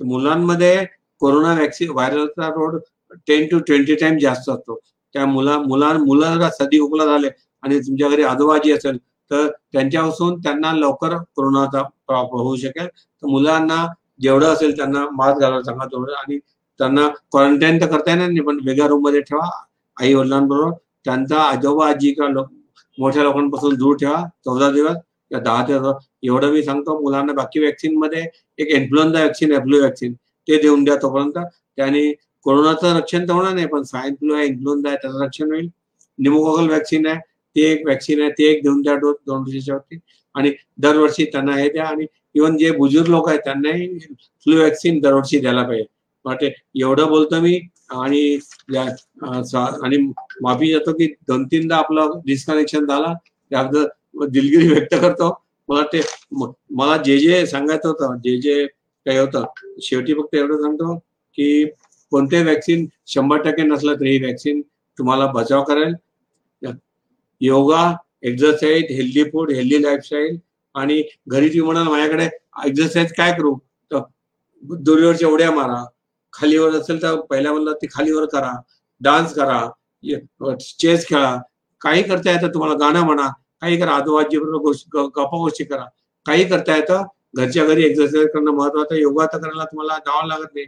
मुलांमध्ये 0.00 0.84
corona 1.20 1.52
vaccine 1.54 1.90
व्हायरलचा 1.90 2.48
load 2.48 2.78
ten 3.26 3.46
to 3.50 3.58
twenty 3.58 3.94
time 3.94 4.18
जास्त 4.18 4.50
असतो. 4.50 4.78
त्या 5.14 5.26
मुला 5.26 5.58
मुला 5.58 5.92
मुलाला 5.98 6.50
सदी 6.50 6.78
खोकला 6.80 7.04
झाले 7.06 7.28
आणि 7.62 7.78
तुमच्या 7.80 8.08
घरी 8.08 8.22
आजोबाजी 8.24 8.72
असेल 8.72 8.96
तर 9.30 9.46
त्यांच्यापासून 9.72 10.38
त्यांना 10.40 10.72
लवकर 10.72 11.16
कोरोनाचा 11.36 11.82
प्रॉब्लेम 11.82 12.40
होऊ 12.40 12.56
शकेल. 12.56 12.86
तर 12.86 13.26
मुलांना 13.26 13.86
जेवढं 14.20 14.46
असेल 14.46 14.76
त्यांना 14.76 15.04
मास्क 15.12 15.40
घालायला 15.40 15.62
सांगा 15.62 15.84
तेवढं. 15.86 16.12
आणि 16.14 16.38
त्यांना 16.80 17.06
क्वारंटाईन 17.32 17.80
तर 17.80 17.86
करता 17.86 18.10
येणार 18.10 18.28
नाही 18.28 18.40
पण 18.40 18.58
वेगळ्या 18.66 18.86
रूममध्ये 18.88 19.20
ठेवा 19.20 19.48
आई 19.96 20.14
वडिलांबरोबर 20.14 20.70
त्यांचा 21.04 21.40
आजोबा 21.40 21.88
आजी 21.88 22.12
किंवा 22.12 22.28
लोक 22.30 22.46
मोठ्या 22.98 23.22
लोकांपासून 23.22 23.74
दूर 23.74 23.96
ठेवा 23.96 24.22
चौदा 24.44 24.70
दिवस 24.70 24.96
किंवा 25.30 25.42
दहा 25.42 25.64
दिवस 25.66 26.04
एवढं 26.22 26.50
मी 26.52 26.62
सांगतो 26.62 26.98
मुलांना 27.00 27.32
बाकी 27.32 27.60
व्हॅक्सिनमध्ये 27.60 28.24
एक 28.58 28.68
इन्फ्लुएन्झा 28.72 29.18
व्हॅक्सिन 29.18 29.52
एफ्लू 29.52 29.78
व्हॅक्सिन 29.78 30.12
ते 30.48 30.60
देऊन 30.62 30.84
द्या 30.84 30.96
तोपर्यंत. 30.96 31.38
त्याने 31.76 32.10
कोरोनाचं 32.46 32.96
रक्षण 32.96 33.28
तर 33.28 33.32
होणार 33.32 33.54
नाही 33.54 33.66
पण 33.66 33.82
स्वाईन 33.82 34.14
फ्लू 34.14 34.34
आहे 34.34 34.46
इन्फ्लुएन्झा 34.46 34.88
आहे 34.88 34.98
त्याचं 35.02 35.24
रक्षण 35.24 35.52
होईल. 35.52 35.68
निमोकोकल 36.18 36.66
व्हॅक्सिन 36.68 37.06
आहे 37.06 37.18
ते 37.56 37.62
एक 37.72 37.84
व्हॅक्सिन 37.86 38.20
आहे 38.22 38.30
ते 38.38 38.44
एक 38.50 38.62
देऊन 38.62 38.80
द्या 38.82 38.94
डोस 38.96 39.16
दोन 39.26 39.40
वर्षाच्या 39.40 39.74
वरती 39.74 39.98
आणि 40.34 40.50
दरवर्षी 40.78 41.24
त्यांना 41.32 41.56
हे 41.56 41.68
द्या 41.68 41.84
आणि 41.86 42.06
इव्हन 42.34 42.56
जे 42.58 42.70
बुजुर्ग 42.76 43.08
लोक 43.10 43.28
आहेत 43.28 43.40
त्यांनाही 43.44 43.88
फ्लू 43.98 44.56
व्हॅक्सिन 44.56 44.98
दरवर्षी 45.00 45.38
द्यायला 45.40 45.62
पाहिजे. 45.62 45.84
वाटते 46.24 46.52
एवढं 46.80 47.08
बोलतो 47.08 47.40
मी 47.40 47.58
आणि 47.92 48.38
आणि 48.72 49.96
माफी 50.42 50.70
जातो 50.72 50.92
की 50.92 51.06
दोन 51.28 51.44
तीनदा 51.46 51.76
आपलं 51.76 52.20
डिस्कनेक्शन 52.26 52.86
झाला. 52.86 53.12
त्याबद्दल 53.50 54.26
दिलगिरी 54.30 54.68
व्यक्त 54.68 54.94
करतो. 54.94 55.32
मला 55.68 55.82
ते 55.92 56.00
मला 56.70 56.96
जे 57.02 57.18
जे 57.18 57.44
सांगायचं 57.46 57.88
होतं 57.88 58.16
जे 58.24 58.36
जे 58.40 58.64
काही 58.66 59.18
होतं 59.18 59.44
शेवटी 59.82 60.14
फक्त 60.14 60.34
एवढं 60.34 60.60
सांगतो 60.62 60.94
की 61.38 61.64
कोणते 62.14 62.42
व्हॅक्सिन 62.42 62.86
शंभर 63.06 63.42
टक्के 63.42 63.62
नसलं 63.62 63.94
तरी 63.94 64.18
व्हॅक्सिन 64.18 64.60
तुम्हाला 64.98 65.26
बचाव 65.26 65.62
करेल. 65.64 65.94
Yoga 67.40 67.92
exercise 68.22 68.84
healthy 68.90 69.22
food 69.24 69.50
healthy 69.52 69.82
lifestyle 69.82 70.36
आणि 70.74 71.02
घरी 71.28 71.48
तुम्ही 71.48 71.60
म्हणाल 71.60 71.88
माझ्याकडे 71.88 72.28
एक्झरसाईज 72.66 73.12
काय 73.16 73.32
करू? 73.32 73.54
तर 73.90 74.00
दोरीवरच्या 74.62 75.28
उड्या 75.28 75.50
मारा. 75.50 75.84
खालीवर 76.32 76.74
असेल 76.74 77.02
तर 77.02 77.20
पहिल्या 77.30 77.52
म्हणलं 77.52 77.72
ते 77.82 77.86
खालीवर 77.92 78.24
करा. 78.24 78.52
डान्स 79.00 79.34
करा. 79.34 79.60
चेस 80.78 81.06
खेळा. 81.08 81.36
काही 81.80 82.02
करता 82.02 82.30
येतं 82.30 82.54
तुम्हाला 82.54 82.74
गाणं 82.74 83.04
म्हणा. 83.06 83.28
काही 83.60 83.80
करा. 83.80 83.90
आजोबाजी 83.90 84.38
बरोबर 84.38 84.62
गोष्टी 84.62 84.90
गप्पा 84.94 85.36
गोष्टी 85.38 85.64
करा. 85.64 85.84
काही 86.26 86.44
करता 86.48 86.76
येतं. 86.76 87.02
घरच्या 87.36 87.64
घरी 87.66 87.84
एक्झरसाईज 87.84 88.26
करणं 88.34 88.50
महत्वाचं. 88.50 88.94
योगा 88.94 89.26
तर 89.26 89.38
करायला 89.38 89.64
तुम्हाला 89.64 89.98
जावं 89.98 90.28
लागत 90.28 90.54
नाही. 90.54 90.66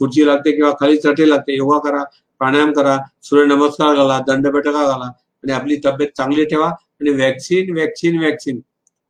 खुर्ची 0.00 0.26
लागते 0.26 0.52
किंवा 0.52 0.70
खाली 0.80 0.96
चटे 0.96 1.28
लागते 1.28 1.56
योगा 1.56 1.78
करा 1.80 2.02
प्राणायाम 2.40 2.72
करा 2.72 2.96
सूर्यनमस्कार 3.22 3.94
घाला 3.96 4.18
दंडबैठका 4.26 4.82
घाला 4.82 5.04
आणि 5.04 5.52
आपली 5.52 5.76
तब्येत 5.84 6.08
चांगली 6.16 6.44
ठेवा 6.44 6.68
आणि 6.68 7.10
व्हॅक्सिन 7.10 7.72
व्हॅक्सिन 7.72 8.18
व्हॅक्सिन 8.18 8.60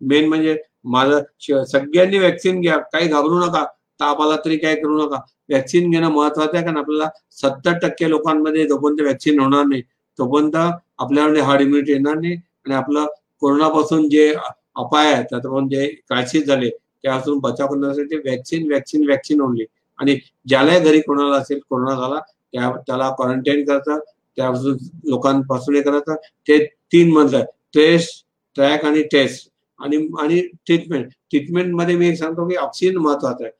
मेन 0.01 0.29
म्हणजे 0.29 0.57
माझं 0.87 1.65
सगळ्यांनी 1.65 2.19
व्हॅक्सिन 2.19 2.61
घ्या 2.61 2.77
काही 2.93 3.09
घाबरू 3.09 3.39
नका 3.39 3.65
ताप 4.01 4.21
आला 4.23 4.37
तरी 4.45 4.57
काय 4.57 4.75
करू 4.75 4.97
नका. 4.99 5.17
व्हॅक्सिन 5.49 5.91
घेणं 5.91 6.09
महत्वाचं 6.09 6.57
आहे 6.57 6.65
कारण 6.65 6.77
आपल्याला 6.77 7.09
सत्तर 7.33 7.79
टक्के 7.79 8.11
लोकांमध्ये 8.11 8.67
जोपर्यंत 8.69 9.01
व्हॅक्सिन 9.01 9.41
होणार 9.41 9.65
नाही. 9.65 9.83
तोपर्यंत 10.19 10.57
आपल्यामध्ये 10.57 11.43
हार्ड 11.43 11.63
इम्युनिटी 11.63 11.93
येणार 11.93 12.15
नाही 12.15 12.35
आणि 12.35 12.75
आपलं 12.75 13.07
कोरोनापासून 13.43 14.09
जे 14.09 14.33
अपाय 14.77 15.13
आहेत 15.13 15.25
त्यातून 15.31 15.69
जे 15.69 15.87
क्रायसिस 16.09 16.47
झाले 16.47 16.69
त्यापासून 16.69 17.39
बचाव 17.39 17.67
करण्यासाठी 17.67 18.17
व्हॅक्सिन 18.19 18.67
व्हॅक्सिन 18.69 19.05
व्हॅक्सिन 19.05 19.41
ओनली 19.41 19.65
आणि 19.99 20.17
ज्यालाही 20.47 20.81
घरी 20.81 21.01
कोणाला 21.01 21.37
असेल 21.37 21.59
कोरोना 21.71 21.95
झाला 21.95 22.21
त्या 22.53 22.71
त्याला 22.87 23.11
क्वारंटाईन 23.11 23.65
करतात 23.65 24.01
त्यापासून 24.37 24.77
लोकांपासून 25.05 25.77
हे 25.77 25.83
करायचं 25.83 26.15
ते 26.49 26.65
तीन 26.93 27.13
मधलं 27.13 27.45
टेस्ट 27.75 28.25
ट्रॅक 28.57 28.85
आणि 28.85 29.03
टेस्ट 29.13 29.49
आणि 29.81 29.97
आणि 30.21 30.41
ट्रीटमेंट 30.67 31.07
ट्रीटमेंटमध्ये 31.31 31.97
मी 31.97 32.09
एक 32.09 32.17
सांगतो 32.19 32.49
की 32.49 32.57
ऑक्सिजन 32.57 32.97
महत्वाचं 32.97 33.45
आहे. 33.45 33.53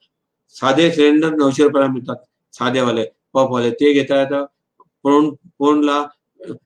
साधे 0.55 0.89
सिलेंडर 0.91 1.35
नऊशे 1.35 1.63
रुपयाला 1.63 1.87
मिळतात. 1.91 2.15
साधेवाले 2.53 3.05
पपवाले 3.33 3.69
ते 3.71 3.93
घेता 3.93 4.19
येतं. 4.21 4.45
फोन 5.03 5.29
फोनला 5.59 6.03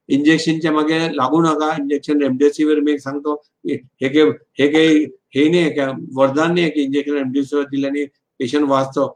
इंजेक्शनच्या 0.10 0.72
मागे 0.72 1.00
लागू 1.16 1.42
नका. 1.42 1.72
इंजेक्शन 1.80 2.22
रेमडेसिवीर 2.22 2.80
मी 2.80 2.92
एक 2.92 3.00
सांगतो. 3.02 3.34
हे 3.66 3.76
हे 4.02 4.10
काही 4.10 4.32
हे 4.60 4.68
काही 4.72 5.04
हे 5.36 5.48
नाही 5.50 5.62
आहे 5.64 5.70
का 5.72 5.92
वरदान 6.16 6.54
नाही 6.54 6.64
आहे 6.64 6.72
की 6.72 6.82
इंजेक्शन 6.82 7.14
रेमडेसिवीर 7.14 7.66
दिल्याने 7.72 8.06
पेशंट 8.40 8.70
वाचतो. 8.70 9.08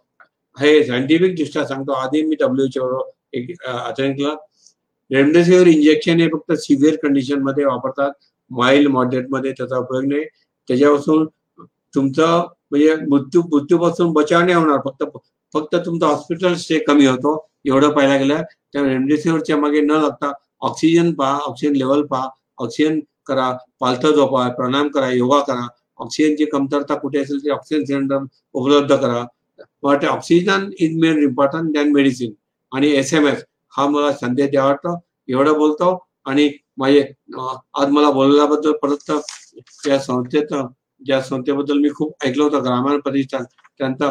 हे 0.58 0.84
सायंटिफिक 0.84 1.36
दृष्ट्या 1.38 1.66
सांगतो 1.68 1.92
आधी 1.94 2.22
मी 2.28 2.36
डब्ल्यूएचओ 2.40 3.00
एक 3.34 3.64
अटेंड 3.68 4.16
केला. 4.18 4.34
रेमडेसिवीर 5.12 5.68
इंजेक्शन 5.68 6.20
हे 6.22 6.28
फक्त 6.30 6.52
सिव्हिअर 6.62 6.96
कंडिशनमध्ये 7.04 7.66
वापरतात. 7.66 8.12
माइल्ड 8.52 8.88
मॉडरेटमध्ये 8.92 9.52
त्याचा 9.58 9.78
उपयोग 9.78 10.06
नाही. 10.06 10.24
त्याच्यापासून 10.70 11.26
तुमचं 11.96 12.46
म्हणजे 12.72 12.96
मृत्यू 13.10 13.42
मृत्यूपासून 13.52 14.12
बचाव 14.14 14.42
नाही 14.42 14.54
होणार. 14.56 14.80
फक्त 14.86 15.04
फक्त 15.54 15.76
तुमचा 15.86 16.08
हॉस्पिटल 16.08 16.54
स्टे 16.56 16.80
कमी 16.88 17.06
होतो. 17.06 17.38
एवढं 17.66 17.90
पाहायला 17.92 18.18
गेलं 18.18 18.42
त्या 18.74 18.84
रेमडेसिवीरच्या 18.84 19.58
मागे 19.58 19.82
न 19.82 19.92
लागता 19.92 20.32
ऑक्सिजन 20.68 21.14
पहा 21.14 21.38
ऑक्सिजन 21.46 21.76
लेवल 21.76 22.06
पहा 22.08 22.28
ऑक्सिजन 22.58 23.00
करा 23.28 23.52
पालथं 23.80 24.12
झोपा 24.16 24.48
प्राणायाम 24.50 24.88
करा 24.90 25.10
योगा 25.12 25.40
करा. 25.48 25.68
ऑक्सिजनची 26.00 26.46
कमतरता 26.46 26.96
कुठे 26.96 27.20
असेल 27.20 27.44
ते 27.46 27.50
ऑक्सिजन 27.52 27.84
सिलेंडर 27.86 28.18
उपलब्ध 28.54 28.96
करा. 28.96 29.24
But 29.84 30.06
oxygen 30.06 30.70
is 30.80 30.98
main 31.02 31.24
important 31.24 31.74
than 31.74 31.92
medicine 31.94 32.34
आणि 32.72 32.92
एस 32.98 33.14
एम 33.14 33.28
एस 33.28 33.44
हा 33.74 33.88
मला 33.90 34.12
संदेश 34.14 34.50
द्यावा 34.52 34.68
वाटतो. 34.70 35.00
एवढं 35.30 35.58
बोलतो. 35.58 35.98
आणि 36.26 36.50
माझे 36.78 37.02
आज 37.80 37.90
मला 37.92 38.10
बोलल्याबद्दल 38.12 38.72
परत 38.82 39.12
त्या 39.84 40.00
संस्थेत 40.00 40.54
ज्या 41.06 41.22
संस्थेबद्दल 41.22 41.78
मी 41.80 41.90
खूप 41.96 42.26
ऐकलं 42.26 42.44
होतं 42.44 42.64
ग्रामीण 42.64 43.00
प्रतिष्ठान 43.00 43.44
त्यांचा 43.80 44.10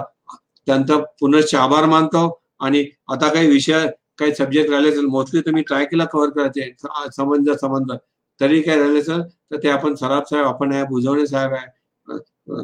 त्यांचा 0.66 0.96
पुनश्च 1.20 1.54
आभार 1.54 1.84
मानतो. 1.86 2.28
आणि 2.60 2.84
आता 3.12 3.28
काही 3.34 3.48
विषय 3.48 3.86
काही 4.18 4.34
सब्जेक्ट 4.34 4.70
राहिले 4.70 4.88
असेल 4.90 5.06
मोस्टली 5.06 5.40
तुम्ही 5.46 5.62
ट्राय 5.68 5.84
केला 5.84 6.04
कव्हर 6.12 6.30
करायचे 6.36 6.70
समज 6.82 7.14
संबंध 7.16 7.50
संबंध. 7.60 7.92
तरी 8.40 8.60
काय 8.62 8.76
राहिले 8.78 9.00
असेल 9.00 9.22
तर 9.22 9.56
ते 9.62 9.68
आपण 9.70 9.94
सराफ 9.94 10.28
साहेब 10.30 10.46
आपण 10.46 10.72
आहे 10.72 10.84
बुजवणे 10.90 11.26
साहेब 11.26 11.52
आहे. 11.54 11.66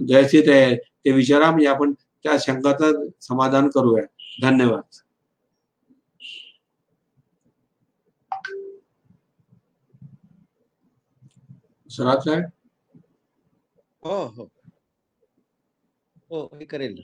जयसित 0.09 0.49
आहे 0.49 0.75
ते 0.77 1.13
विचारा 1.13 1.51
म्हणजे 1.51 1.67
आपण 1.69 1.93
त्या 2.23 2.39
शंकाचं 2.39 3.09
समाधान 3.21 3.69
करूया 3.69 4.05
धन्यवाद। 4.43 4.83
सराफ 11.91 12.19
साहेब 12.19 12.45
हो 14.03 14.27
हो। 14.27 14.51
हो 16.31 16.57
हे 16.59 16.65
करेल। 16.65 17.03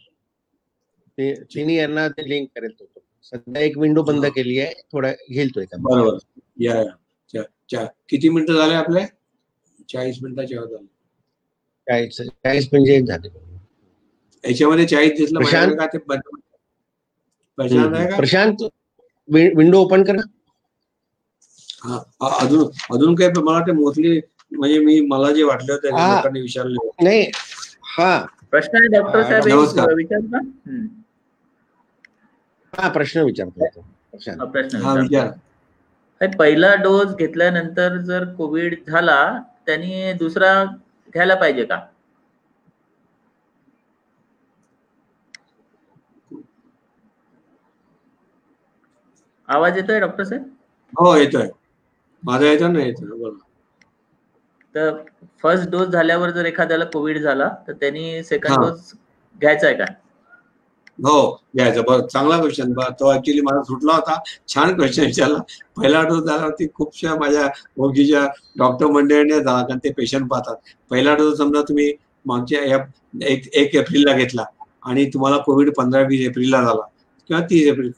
ते 1.19 1.35
तिन्ही 1.35 1.79
यांना 1.79 2.09
ते 2.09 2.29
लिंक 2.29 2.49
करेल 2.55 2.71
तो 2.79 2.85
तो. 2.85 3.01
सध्या 3.23 3.63
एक 3.63 3.79
विंडो 3.79 4.03
बंद. 4.03 4.27
केली 4.27 4.61
आहे 4.61 4.75
थोडा 4.93 5.13
घेईल 5.31 5.55
तो 5.55 5.61
एका 5.61 5.77
बरोबर. 5.81 6.41
या 6.61 6.77
या. 6.77 6.91
चा- 7.33 7.69
चा- 7.69 7.87
किती 8.09 8.29
मिनिटं 8.29 8.53
झाले 8.53 8.75
आपले? 8.75 9.01
चाळीस 9.89 10.19
मिनिटाच्या 10.23 10.77
चाळीस 11.87 12.17
चाळीस 12.17 12.69
म्हणजे 12.73 12.95
एक 12.95 13.05
झाले. 13.05 13.48
याच्यामध्ये 14.45 14.87
चाळीस 14.87 15.13
दिसलं 15.19 15.39
प्रशांत? 15.39 15.69
माझ्याकडे 15.69 15.87
का 15.87 15.87
ते 15.87 15.99
बंद- 16.09 16.37
प्रशांत 17.59 17.95
आहे 17.95 18.11
का? 18.11 18.17
प्रशांत 18.17 18.63
वि- 19.29 19.51
विंडो 19.57 19.79
ओपन 19.79 20.03
कर 20.03 20.17
हा 21.85 21.99
अ- 22.21 22.45
अजून 22.45 22.69
अजून 22.91 23.15
काही 23.15 23.31
मला 23.37 23.53
वाटतं 23.53 23.73
मोस्टली 23.73 24.21
म्हणजे 24.53 24.79
मी 24.79 25.01
मला 25.01 25.31
जे 25.33 25.43
वाटलं 25.43 25.77
ते 25.77 25.89
हा. 25.89 26.15
लोकांनी 26.15 26.41
विचारले 26.41 26.89
नाही. 27.03 27.31
हा. 27.99 28.27
प्रश्न 28.51 28.77
आहे 28.77 28.89
डॉक्टर 28.89 29.23
साहेब. 29.23 29.43
हा 32.73 32.89
प्रश्न 32.89 33.21
विचारतो. 33.21 33.81
प्रशांत. 34.11 34.39
हा 34.41 34.45
प्रश्न 34.45 34.79
हा 34.79 34.93
विचारतो. 34.95 35.03
विचार. 35.03 35.31
हे 36.21 36.27
पहिला 36.37 36.75
डोस 36.75 37.15
घेतल्यानंतर 37.15 37.97
जर 37.97 38.25
कोविड 38.35 38.75
झाला 38.89 39.19
त्यांनी 39.67 40.13
दुसरा 40.13 40.65
घ्यायला 41.15 41.35
पाहिजे 41.35 41.65
का? 41.65 41.77
आवाज 49.49 49.77
येतोय 49.77 50.01
डॉक्टर 50.01 50.25
साहेब? 50.25 50.43
हो 50.93 51.15
येतोय. 51.17 51.49
माझा 52.23 52.47
येतो 52.47 52.69
ना 52.69 52.83
येतोय 52.83 53.09
बरोबर 53.09 53.37
तर 54.75 54.91
फर्स्ट 55.43 55.69
डोस 55.71 55.89
झाल्यावर 55.89 56.31
जर 56.31 56.45
एखाद्याला 56.47 56.85
कोविड 56.85 57.19
झाला 57.19 57.49
तर 57.69 57.73
त्यांनी 57.73 58.23
सेकंड 58.25 58.53
हा. 58.53 58.61
डोस 58.61 58.93
घ्यायचा 59.41 59.67
आहे 59.67 59.77
का? 59.77 59.85
हो 60.99 61.31
घ्यायचं. 61.57 61.83
बरं 61.83 62.07
चांगला 62.07 62.37
क्वेश्चन 62.39 62.73
तो 63.01 63.13
ऍक्च्युली 63.15 63.41
मला 63.41 63.63
सुटला 63.63 63.93
होता. 63.95 64.19
छान 64.49 64.75
क्वेश्चन 64.77 65.05
विचारला. 65.05 65.39
पहिला 65.77 66.03
डोस 66.03 66.23
झाल्यावरती 66.25 66.67
खूपशा 66.75 67.15
माझ्या 67.17 67.49
ओळखीच्या 67.77 68.25
डॉक्टर 68.59 68.87
मंडळीने 68.89 69.41
झाला 69.41 69.63
कारण 69.63 69.79
ते 69.85 69.93
पेशंट 69.93 70.29
पाहतात. 70.31 70.57
पहिला 70.91 71.15
डोस 71.15 71.37
समजा 71.39 71.63
तुम्ही 71.69 71.93
मागच्या 72.27 72.63
या 72.65 72.79
एक 73.27 73.49
एक 73.55 73.75
एप्रिलला 73.77 74.13
घेतला 74.15 74.45
आणि 74.83 75.05
तुम्हाला 75.15 75.37
कोविड 75.43 75.71
पंधरा 75.77 76.03
वीस 76.09 76.27
एप्रिलला 76.29 76.63
झाला. 76.63 76.83
किंवा 77.29 77.43
तीस 77.51 77.67
एप्रिल 77.69 77.91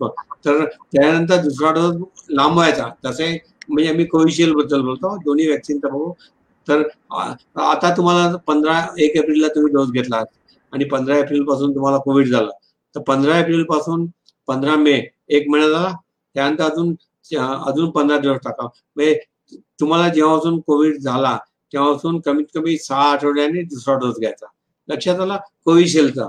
तर 0.47 0.65
त्यानंतर 0.65 1.43
दुसरा 1.43 1.71
डोस 1.73 2.25
लांबवायचा 2.31 2.89
तसे 3.05 3.33
म्हणजे 3.69 3.93
मी 3.93 4.05
कोविशिल्डबद्दल 4.05 4.81
बोलतो. 4.83 5.17
दोन्ही 5.25 5.47
व्हॅक्सिनचा 5.47 5.89
बघू. 5.89 6.13
तर 6.69 6.83
आता 7.61 7.95
तुम्हाला 7.97 8.37
पंधरा 8.47 8.81
एक 8.99 9.17
एप्रिलला 9.17 9.49
तुम्ही 9.49 9.73
डोस 9.73 9.91
घेतला 9.91 10.23
आणि 10.73 10.85
पंधरा 10.85 11.19
एप्रिलपासून 11.19 11.75
तुम्हाला 11.75 11.99
कोविड 11.99 12.29
झाला. 12.29 12.51
तर 12.95 13.01
पंधरा 13.09 13.39
एप्रिलपासून 13.39 14.07
पंधरा 14.49 14.75
मे 14.77 14.93
एक 15.29 15.49
महिना 15.51 15.69
झाला. 15.69 15.93
त्यानंतर 16.35 16.65
अजून 16.65 16.95
अजून 17.67 17.91
पंधरा 17.91 18.19
दिवस 18.19 18.39
टाका 18.45 18.65
म्हणजे 18.65 19.59
तुम्हाला 19.81 20.09
जेव्हापासून 20.15 20.59
कोविड 20.61 20.99
झाला 21.01 21.37
तेव्हापासून 21.73 22.21
कमीत 22.21 22.45
कमी 22.55 22.77
सहा 22.79 23.11
आठवड्यांनी 23.13 23.63
दुसरा 23.63 23.95
डोस 23.99 24.19
घ्यायचा. 24.21 24.47
लक्षात 24.89 25.21
आला? 25.21 25.37
कोविशिल्डचा. 25.65 26.29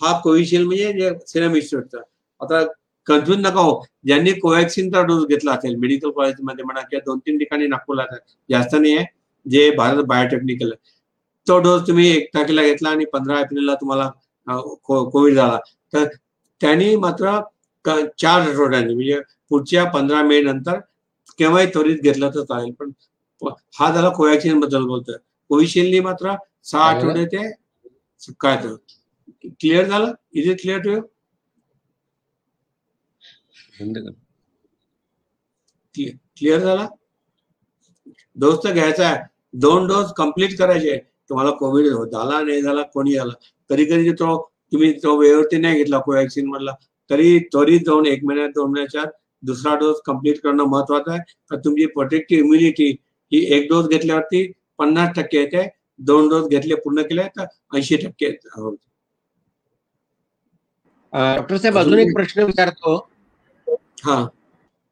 हा 0.00 0.18
कोविशिल्ड 0.20 0.66
म्हणजे 0.66 1.10
सिरम 1.26 1.54
इन्स्टिट्यूटचा. 1.54 1.98
आता 2.40 2.62
कन्फ्युज 3.06 3.38
नका 3.40 3.60
हो. 3.60 3.82
ज्यांनी 4.04 4.32
कोवॅक्सिनचा 4.40 5.02
डोस 5.02 5.26
घेतला 5.28 5.52
असेल 5.52 5.74
मेडिकल 5.78 6.10
कॉलेजमध्ये 6.10 6.64
म्हणा 6.64 6.80
किंवा 6.80 7.02
दोन 7.06 7.18
तीन 7.26 7.38
ठिकाणी 7.38 7.66
नागपूरला 7.66 8.04
जास्त 8.48 8.74
नाही 8.74 8.96
आहे 8.96 9.04
जे 9.46 9.70
भारत 9.76 10.04
बायोटेक्निकल 10.06 10.70
तो 11.46 11.58
डोस 11.62 11.86
तुम्ही 11.88 12.08
एक 12.10 12.28
तारखेला 12.34 12.62
घेतला 12.62 12.88
आणि 12.90 13.04
पंधरा 13.12 13.40
एप्रिलला 13.40 13.74
तुम्हाला 13.80 14.10
कोविड 14.86 15.34
झाला. 15.34 15.58
तर 15.92 16.04
त्यांनी 16.60 16.94
मात्र 16.96 17.38
चार 18.18 18.40
आठवड्यांनी 18.40 18.94
म्हणजे 18.94 19.20
पुढच्या 19.50 19.84
पंधरा 19.90 20.22
मे 20.22 20.40
नंतर 20.42 20.78
केव्हाही 21.38 21.66
त्वरित 21.74 21.98
घेतलं 22.02 22.30
तर 22.34 22.42
चालेल. 22.44 22.72
पण 22.72 22.90
हा 23.78 23.90
झाला 23.92 24.08
कोवॅक्सिनबद्दल 24.16 24.84
बोलतोय. 24.86 25.16
कोविशिल्डनी 25.50 26.00
मात्र 26.00 26.34
सहा? 26.64 26.84
आठवडे 26.84 27.24
ते 27.26 27.50
काय 28.40 28.56
क्लिअर 29.44 29.84
झालं? 29.84 30.12
इज 30.32 30.48
इट 30.50 30.60
क्लिअर 30.60 30.78
टू 30.80 31.00
बंद 33.80 33.98
कर. 33.98 34.12
क्लिअर 36.36 36.58
झाला? 36.58 36.86
डोस 38.36 38.62
तर 38.64 38.72
घ्यायचा 38.72 39.06
आहे. 39.08 39.18
दोन 39.60 39.86
डोस 39.86 40.12
कंप्लीट 40.16 40.56
करायचे 40.58 40.96
तुम्हाला 41.30 41.50
कोविड 41.58 41.86
झाला 41.86 42.40
नाही 42.40 42.62
झाला 42.62 42.82
कोणी 42.94 43.14
झाला. 43.14 43.32
कधी 43.70 43.84
कधी 43.84 44.12
तो 44.12 44.36
तुम्ही 44.72 44.92
तो 45.02 45.16
वेळेवरती 45.18 45.56
नाही 45.58 45.76
घेतला 45.78 45.98
कोवॅक्सिन 46.00 46.46
मधला. 46.48 46.72
तरी 47.10 47.38
त्वरित 47.52 47.80
जाऊन 47.86 48.06
एक 48.06 48.24
महिन्यात 48.24 48.50
दोन 48.54 48.70
महिन्याच्या 48.70 49.04
दुसरा 49.42 49.74
डोस 49.78 50.00
कंप्लीट 50.06 50.40
करणं 50.42 50.64
महत्वाचं 50.64 51.10
आहे. 51.12 51.20
तर 51.50 51.56
तुमची 51.64 51.86
प्रोटेक्टिव्ह 51.86 52.44
इम्युनिटी 52.44 52.90
ही 53.32 53.44
एक 53.56 53.68
डोस 53.70 53.88
घेतल्यावरती 53.88 54.46
पन्नास 54.78 55.14
टक्के 55.16 55.38
येते. 55.38 55.66
दोन 55.98 56.28
डोस 56.28 56.48
घेतले 56.48 56.74
पूर्ण 56.74 57.02
केले 57.02 57.22
तर 57.36 57.44
ऐंशी 57.74 57.96
टक्के 57.96 58.30
डॉक्टर 61.12 61.56
साहेब 61.56 61.78
अजून 61.78 61.98
एक 61.98 62.12
प्रश्न 62.14 62.42
विचारतो. 62.42 62.96
हा। 63.72 64.26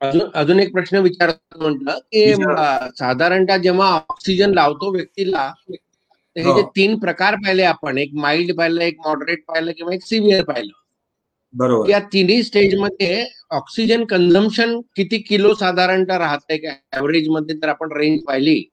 अजून 0.00 0.30
अजून 0.34 0.60
एक 0.60 0.72
प्रश्न 0.72 0.96
विचारतो 0.96 1.68
म्हटलं 1.68 1.98
की 1.98 2.34
साधारणतः 2.98 3.56
जेव्हा 3.56 3.90
ऑक्सिजन 3.90 4.54
लावतो 4.54 4.92
व्यक्तीला 4.92 5.52
हे 6.38 6.54
जे 6.54 6.62
तीन 6.62 6.98
प्रकार 6.98 7.34
पाहिले 7.34 7.62
आपण 7.62 7.98
एक 7.98 8.10
माइल्ड 8.14 8.56
पाहिलं 8.56 8.80
एक 8.80 8.96
मॉडरेट 9.06 9.44
पाहिलं 9.48 9.72
किंवा 9.72 9.94
एक 9.94 10.02
सिव्हिअर 10.02 10.44
पाहिलं. 10.44 10.72
बरोबर. 11.52 11.88
या 11.88 11.98
तिन्ही 11.98 12.42
स्टेज 12.42 12.74
मध्ये 12.74 13.26
ऑक्सिजन 13.50 14.04
कन्झम्पशन 14.04 14.80
किती 14.80 15.18
किलो 15.18 15.54
साधारणतः 15.54 16.18
राहते 16.18 16.56
का? 16.56 16.98
ऍव्हरेज 16.98 17.28
मध्ये 17.28 17.56
जर 17.56 17.68
आपण 17.68 17.92
रेंज 17.92 18.20
पाहिली. 18.26 18.64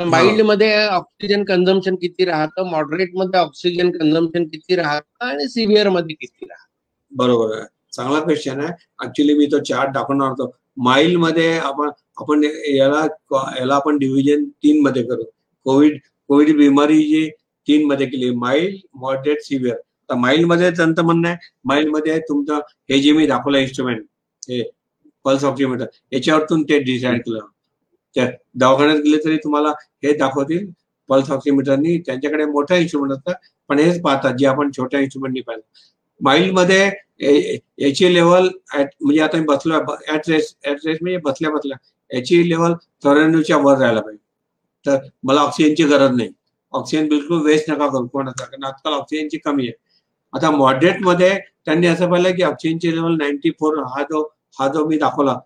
माइल्ड 0.00 0.40
मध्ये 0.40 0.86
ऑक्सिजन 0.86 1.44
कन्झम्पशन 1.44 1.94
किती 1.94 2.24
राहतं? 2.24 2.70
मॉडरेट 2.70 3.10
मध्ये 3.14 3.40
ऑक्सिजन 3.40 3.90
कन्झम्पशन 3.90 4.44
किती 4.44 4.76
राहतं? 4.76 5.24
आणि 5.24 5.48
सिव्हिअर 5.48 5.88
मध्ये 5.88 6.16
किती 6.16 6.46
राहतं? 6.46 7.16
बरोबर 7.16 7.58
आहे. 7.58 7.79
चांगला 7.92 8.20
क्वेश्चन 8.20 8.60
आहे. 8.60 8.72
ऍक्च्युली 9.04 9.34
मी 9.34 9.46
तो 9.46 9.58
चार्ट 9.64 9.92
दाखवणार 9.92 10.28
होतो. 10.28 10.50
माईल 10.84 11.16
मध्ये 11.16 11.52
आपण 11.58 11.90
आपण 12.16 12.44
याला 12.68 13.04
याला 13.58 13.74
आपण 13.74 13.98
डिव्हिजन 13.98 14.44
तीन 14.64 14.82
मध्ये 14.82 15.02
करू. 15.02 15.22
कोविड 15.66 15.98
कोविड 16.28 16.56
बिमारी 16.56 17.02
जी 17.02 17.28
तीन 17.68 17.86
मध्ये 17.86 18.06
केली. 18.06 18.30
माइल्ड 18.34 18.76
मॉडरेट 19.00 19.40
सिव्हिअर 19.42 19.76
तर 20.10 20.14
माइल्डमध्ये 20.14 20.70
त्यांचं 20.70 21.04
म्हणणं 21.04 21.28
आहे 21.28 21.36
माइल्डमध्ये 21.64 22.18
तुमचं 22.20 22.60
हे 22.90 23.00
जे 23.02 23.12
मी 23.12 23.26
दाखवलं 23.26 23.58
इन्स्ट्रुमेंट 23.58 24.04
हे 24.48 24.62
पल्स 25.24 25.44
ऑक्सिमीटर 25.44 25.86
याच्यावरतून 26.12 26.62
ते 26.62 26.78
डिसाईड 26.78 27.20
केलं. 27.20 27.40
त्या 28.14 28.30
दवाखान्यात 28.54 28.98
गेले 28.98 29.16
तरी 29.24 29.36
तुम्हाला 29.36 29.68
हे 30.04 30.12
दाखवतील 30.18 30.66
पल्स 31.08 31.30
ऑक्सिमीटरनी 31.30 31.98
त्यांच्याकडे 31.98 32.44
मोठा 32.44 32.76
इन्स्ट्रुमेंट 32.76 33.12
असतं. 33.12 33.32
पण 33.68 33.78
हेच 33.78 34.00
पाहतात 34.02 34.34
जे 34.38 34.46
आपण 34.46 34.70
छोट्या 34.76 35.00
इन्स्ट्रुमेंटनी 35.00 35.40
पाहिलं. 35.40 35.62
माइल्डमध्ये 36.20 36.84
याची 37.78 38.12
लेवल 38.14 38.48
म्हणजे 38.74 39.20
आता 39.22 39.38
मी 39.38 39.44
बसलो 39.46 39.78
ऍट 40.14 40.28
रेस 40.28 40.54
ऍट 40.66 40.78
म्हणजे 40.84 41.16
बसल्या 41.24 41.50
बसल्या 41.50 41.76
याची 42.10 42.48
लेवल 42.48 42.72
चौऱ्याण्णवच्या 43.02 43.56
वर 43.58 43.78
राहायला 43.78 44.00
पाहिजे. 44.00 44.22
तर 44.86 44.96
मला 45.24 45.40
ऑक्सिजनची 45.40 45.84
गरज 45.84 46.16
नाही. 46.16 46.28
ऑक्सिजन 46.72 47.08
बिलकुल 47.08 47.40
वेस्ट 47.46 47.70
नका 47.70 47.86
करू 47.88 48.06
कोणाचा 48.08 48.44
कारण 48.44 48.64
आजकाल 48.64 48.92
ऑक्सिजनची 48.92 49.38
कमी 49.38 49.66
आहे. 49.66 49.72
आता 50.32 50.50
मॉडरेटमध्ये 50.50 51.30
त्यांनी 51.66 51.86
असं 51.86 52.10
पाहिलं 52.10 52.34
की 52.36 52.42
ऑक्सिजनची 52.42 52.94
लेवल 52.96 53.16
नाईन्टी 53.16 53.50
फोर 53.60 53.78
हा 53.86 54.02
जो 54.10 54.22
हा 54.58 54.68
जो 54.68 54.86
मी 54.88 54.98
दाखवला 54.98 55.38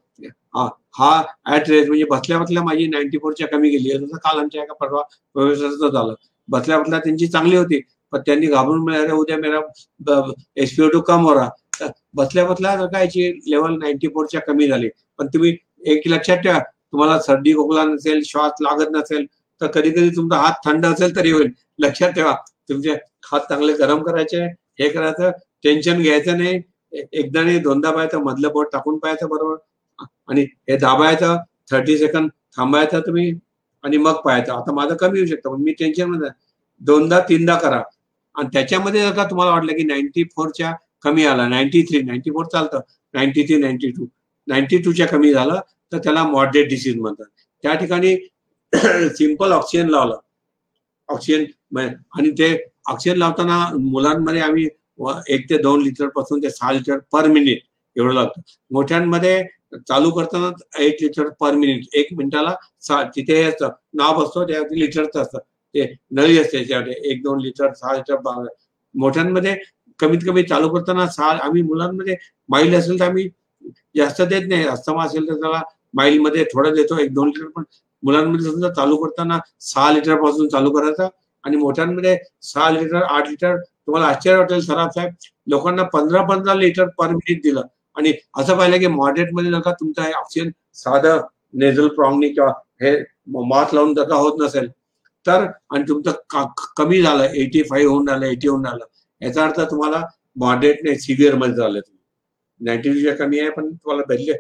हा 0.55 0.69
हा 0.99 1.23
ऍट 1.57 1.69
रेस 1.71 1.87
म्हणजे 1.89 2.05
बसल्या 2.11 2.39
बसल्या 2.39 2.63
माझी 2.65 2.87
नाईन्टी 2.87 3.19
फोरच्या 3.19 3.47
कमी 3.49 3.71
गेली. 3.71 3.91
जसं 3.91 4.17
काल 4.19 4.39
आमच्या 4.39 4.63
एका 4.63 4.75
परवा 4.75 5.03
प्रोफेसरचं 5.35 5.89
झालं. 5.89 6.15
बसल्या 6.49 6.79
बसल्या 6.79 6.99
त्यांची 6.99 7.27
चांगली 7.27 7.57
होती. 7.57 7.81
पण 8.15 8.21
त्यांनी 8.27 8.47
घाबरून 8.47 8.83
मिळाले 8.85 9.13
उद्या 9.13 9.37
मेरा 9.39 9.61
एसपीओ 10.57 10.89
टू 10.89 11.01
कम 11.01 11.25
हो 11.27 11.35
रहा. 11.35 11.49
तर 11.81 11.87
बसल्या 12.15 12.45
बसल्या 12.47 12.75
जर 12.77 12.87
का 12.87 13.01
याची 13.01 13.29
लेवल 13.51 13.77
नाईन्टी 13.79 14.09
फोरच्या 14.09 14.41
कमी 14.41 14.67
झाली. 14.69 14.89
पण 15.19 15.27
तुम्ही 15.35 15.57
एक 15.93 16.03
लक्षात 16.09 16.37
ठेवा 16.39 16.59
तुम्हाला 16.59 17.19
सर्दी 17.21 17.53
खोकला 17.55 17.85
नसेल 17.85 18.21
श्वास 18.25 18.53
लागत 18.63 18.91
नसेल 18.93 19.25
तर 19.61 19.67
कधी 19.75 19.91
कधी 19.91 20.09
तुमचा 20.17 20.37
हात 20.39 20.53
थंड 20.65 20.87
असेल 20.87 21.17
तरी 21.17 21.31
होईल. 21.33 21.51
लक्षात 21.79 22.13
ठेवा 22.13 22.35
तुमचे 22.69 22.93
हात 23.33 23.41
चांगले 23.49 23.73
गरम 23.81 24.03
करायचे 24.03 24.45
हे 24.81 24.89
करायचं 24.89 25.31
टेन्शन 25.65 26.03
घ्यायचं 26.03 26.39
नाही. 26.39 26.61
एकदा 26.93 27.43
नाही 27.43 27.59
दोनदा 27.59 27.91
पाहायचं 27.91 28.23
मधलं 28.25 28.53
बोट 28.53 28.73
टाकून 28.73 28.99
पाहायचं 28.99 29.29
बरोबर. 29.29 29.57
आणि 30.29 30.43
हे 30.69 30.77
दाबायचं 30.77 31.37
थर्टी 31.71 31.99
सेकंद 31.99 32.29
थांबायचं 32.57 33.01
तुम्ही 33.01 33.33
आणि 33.85 33.97
मग 33.97 34.21
पाहायचं. 34.25 34.53
आता 34.53 34.73
माझं 34.73 34.95
कमी 34.97 35.19
होऊ 35.19 35.27
शकतं 35.27 35.55
पण 35.55 35.63
मी 35.63 35.73
टेन्शनमध्ये 35.79 36.29
दोनदा 36.81 37.21
तीनदा 37.29 37.55
करा. 37.59 37.83
आणि 38.37 38.49
त्याच्यामध्ये 38.53 39.01
जर 39.03 39.13
का 39.15 39.25
तुम्हाला 39.25 39.53
वाटलं 39.53 39.73
की 39.73 39.83
नाईन्टी 39.85 40.25
फोरच्या 40.37 40.73
कमी 41.03 41.25
आला 41.27 41.47
नाईन्टी 41.49 41.83
थ्री 41.83 42.01
नाईन्टी 42.03 42.31
फोर 42.31 42.47
चालतं 42.53 42.81
ninety 43.15 43.43
three 43.47 43.57
ninety 43.59 43.91
two 43.91 44.07
ninety 44.49 44.79
टूच्या 44.79 45.07
कमी 45.07 45.33
झालं 45.33 45.61
तर 45.93 45.99
त्याला 45.99 46.23
मॉडरेट 46.25 46.69
डिसीज 46.69 46.97
म्हणतात. 46.97 47.27
त्या 47.65 47.75
ठिकाणी 47.75 48.15
सिंपल 49.19 49.53
ऑक्सिजन 49.53 49.89
लावलं. 49.91 50.17
ऑक्सिजन 51.09 51.45
आणि 52.13 52.31
ते 52.31 52.53
ऑक्सिजन 52.87 53.17
लावताना 53.19 53.59
मुलांमध्ये 53.81 54.41
आम्ही 54.41 54.65
एक 55.29 55.49
ते 55.51 55.59
दोन 55.59 55.83
लिटरपासून 55.83 56.43
ते 56.43 56.51
सहा 56.51 56.73
लिटर 56.73 56.99
पर 57.13 57.27
मिनिट 57.29 57.61
एवढं 57.97 58.15
लागतं. 58.15 58.41
मोठ्यांमध्ये 58.71 59.43
चालू 59.89 60.11
करताना 60.11 60.51
एक 60.83 61.03
लिटर 61.03 61.29
पर 61.41 61.55
मिनिट 61.55 61.95
एक 61.95 62.09
मिनिटाला 62.17 62.55
तिथे 63.17 63.43
असतं 63.45 63.71
नाव 63.95 64.23
असतो 64.25 64.45
त्या 64.49 64.61
लिटरचं 64.73 65.23
असतं. 65.23 65.39
ते 65.75 65.85
नळी 66.11 66.39
असते 66.39 66.57
त्याच्यामध्ये 66.57 66.95
एक 67.11 67.23
दोन 67.23 67.41
लिटर 67.41 67.73
सहा 67.75 67.95
लिटर 67.97 68.47
मोठ्यांमध्ये 68.95 69.57
कमीत 70.01 70.21
कमी 70.27 70.43
चालू 70.43 70.69
करताना 70.69 71.07
सहा 71.09 71.31
आम्ही 71.45 71.63
मुलांमध्ये 71.63 72.17
माईल 72.49 72.75
असेल 72.75 72.99
तर 73.01 73.05
आम्ही 73.05 73.29
जास्त 73.97 74.23
देत 74.23 74.49
नाही. 74.49 74.67
अस्थमा 74.67 75.05
असेल 75.05 75.29
तर 75.29 75.35
त्याला 75.41 75.61
माईल 75.95 76.19
मध्ये 76.21 76.45
थोडं 76.53 76.75
देतो 76.75 76.99
एक 76.99 77.13
दोन 77.15 77.29
लिटर. 77.29 77.49
पण 77.57 77.63
मुलांमध्ये 78.03 78.51
समजा 78.51 78.69
चालू 78.75 78.97
करताना 78.97 79.39
सहा 79.61 79.91
लिटरपासून 79.93 80.49
चालू 80.49 80.71
करायचं 80.71 81.09
आणि 81.45 81.57
मोठ्यांमध्ये 81.57 82.17
सहा 82.43 82.71
लिटर 82.71 83.03
आठ 83.03 83.29
लिटर. 83.29 83.57
तुम्हाला 83.57 84.07
आश्चर्य 84.07 84.37
वाटेल 84.37 84.61
सराफ 84.61 84.95
साहेब 84.95 85.13
लोकांना 85.47 85.83
पंधरा 85.93 86.23
पंधरा 86.27 86.55
लिटर 86.55 86.89
पर 86.99 87.09
मिनिट 87.09 87.43
दिलं. 87.43 87.63
आणि 87.97 88.13
असं 88.39 88.57
पाहिलं 88.59 88.79
की 88.79 88.87
मॉडरेटमध्ये 88.87 89.51
जर 89.51 89.61
का 89.61 89.73
तुमचं 89.73 90.03
हे 90.03 90.13
ऑक्सिजन 90.13 90.51
साधं 90.75 91.21
नेझल 91.55 91.89
प्रॉंगनी 91.89 92.29
किंवा 92.29 92.51
हे 92.83 92.97
मास 93.49 93.75
लावून 93.75 93.95
जर 93.95 94.09
का 94.09 94.17
होत 94.17 94.41
नसेल. 94.41 94.69
तर 95.27 95.47
आणि 95.71 95.85
तुमचं 95.89 96.11
का- 96.31 96.47
कमी 96.77 97.03
झालं 97.03 97.25
एटी 97.25 97.63
फाईव्ह 97.63 97.93
होऊन 97.93 98.09
आलं 98.09 98.27
एटी 98.27 98.49
होऊन 98.49 98.67
आलं 98.67 98.85
याचा 99.23 99.45
अर्थ 99.45 99.61
तुम्हाला 99.61 100.03
मॉडरेट 100.37 100.85
नाही 100.85 100.99
सिव्हिअरमध्ये 100.99 101.55
झालं 101.55 101.81
तुम्ही. 101.81 102.01
नाईन्टी 102.61 103.17
कमी 103.17 103.41
आहे 103.41 103.51
पण 103.51 103.69
तुम्हाला 103.69 104.03
भेटले 104.09 104.33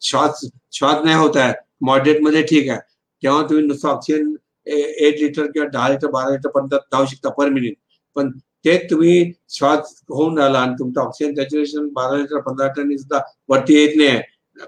श्वास 0.00 0.44
श्वास 0.72 1.04
नाही 1.04 1.16
होत 1.16 1.36
आहे. 1.36 1.52
मॉडरेटमध्ये 1.80 2.42
ठीक 2.42 2.68
आहे. 2.70 2.80
तेव्हा 3.22 3.42
तुम्ही 3.42 3.66
नुसतं 3.66 3.88
ऑक्सिजन 3.88 4.34
एट 4.66 5.20
लिटर 5.20 5.46
किंवा 5.46 5.68
दहा 5.68 5.88
लिटर 5.88 6.06
बारा 6.10 6.30
लिटर 6.30 6.48
पर्यंत 6.48 6.74
धावू 6.92 7.06
शकता 7.06 7.30
पर 7.30 7.48
मिनिट 7.48 7.74
पण 8.16 8.30
ते 8.64 8.76
तुम्ही 8.90 9.32
श्वास 9.48 10.02
होऊन 10.08 10.38
राहिला 10.38 10.58
आणि 10.58 10.74
तुमचं 10.78 11.00
ऑक्सिजन 11.00 11.34
सॅच्युरेशन 11.34 11.88
बारा 11.92 12.16
लिटर 12.16 12.40
पंधरा 12.40 12.66
लिटरनी 12.66 12.98
सुद्धा 12.98 13.20
वरती 13.48 13.74
येत 13.74 13.96
नाही. 13.96 14.18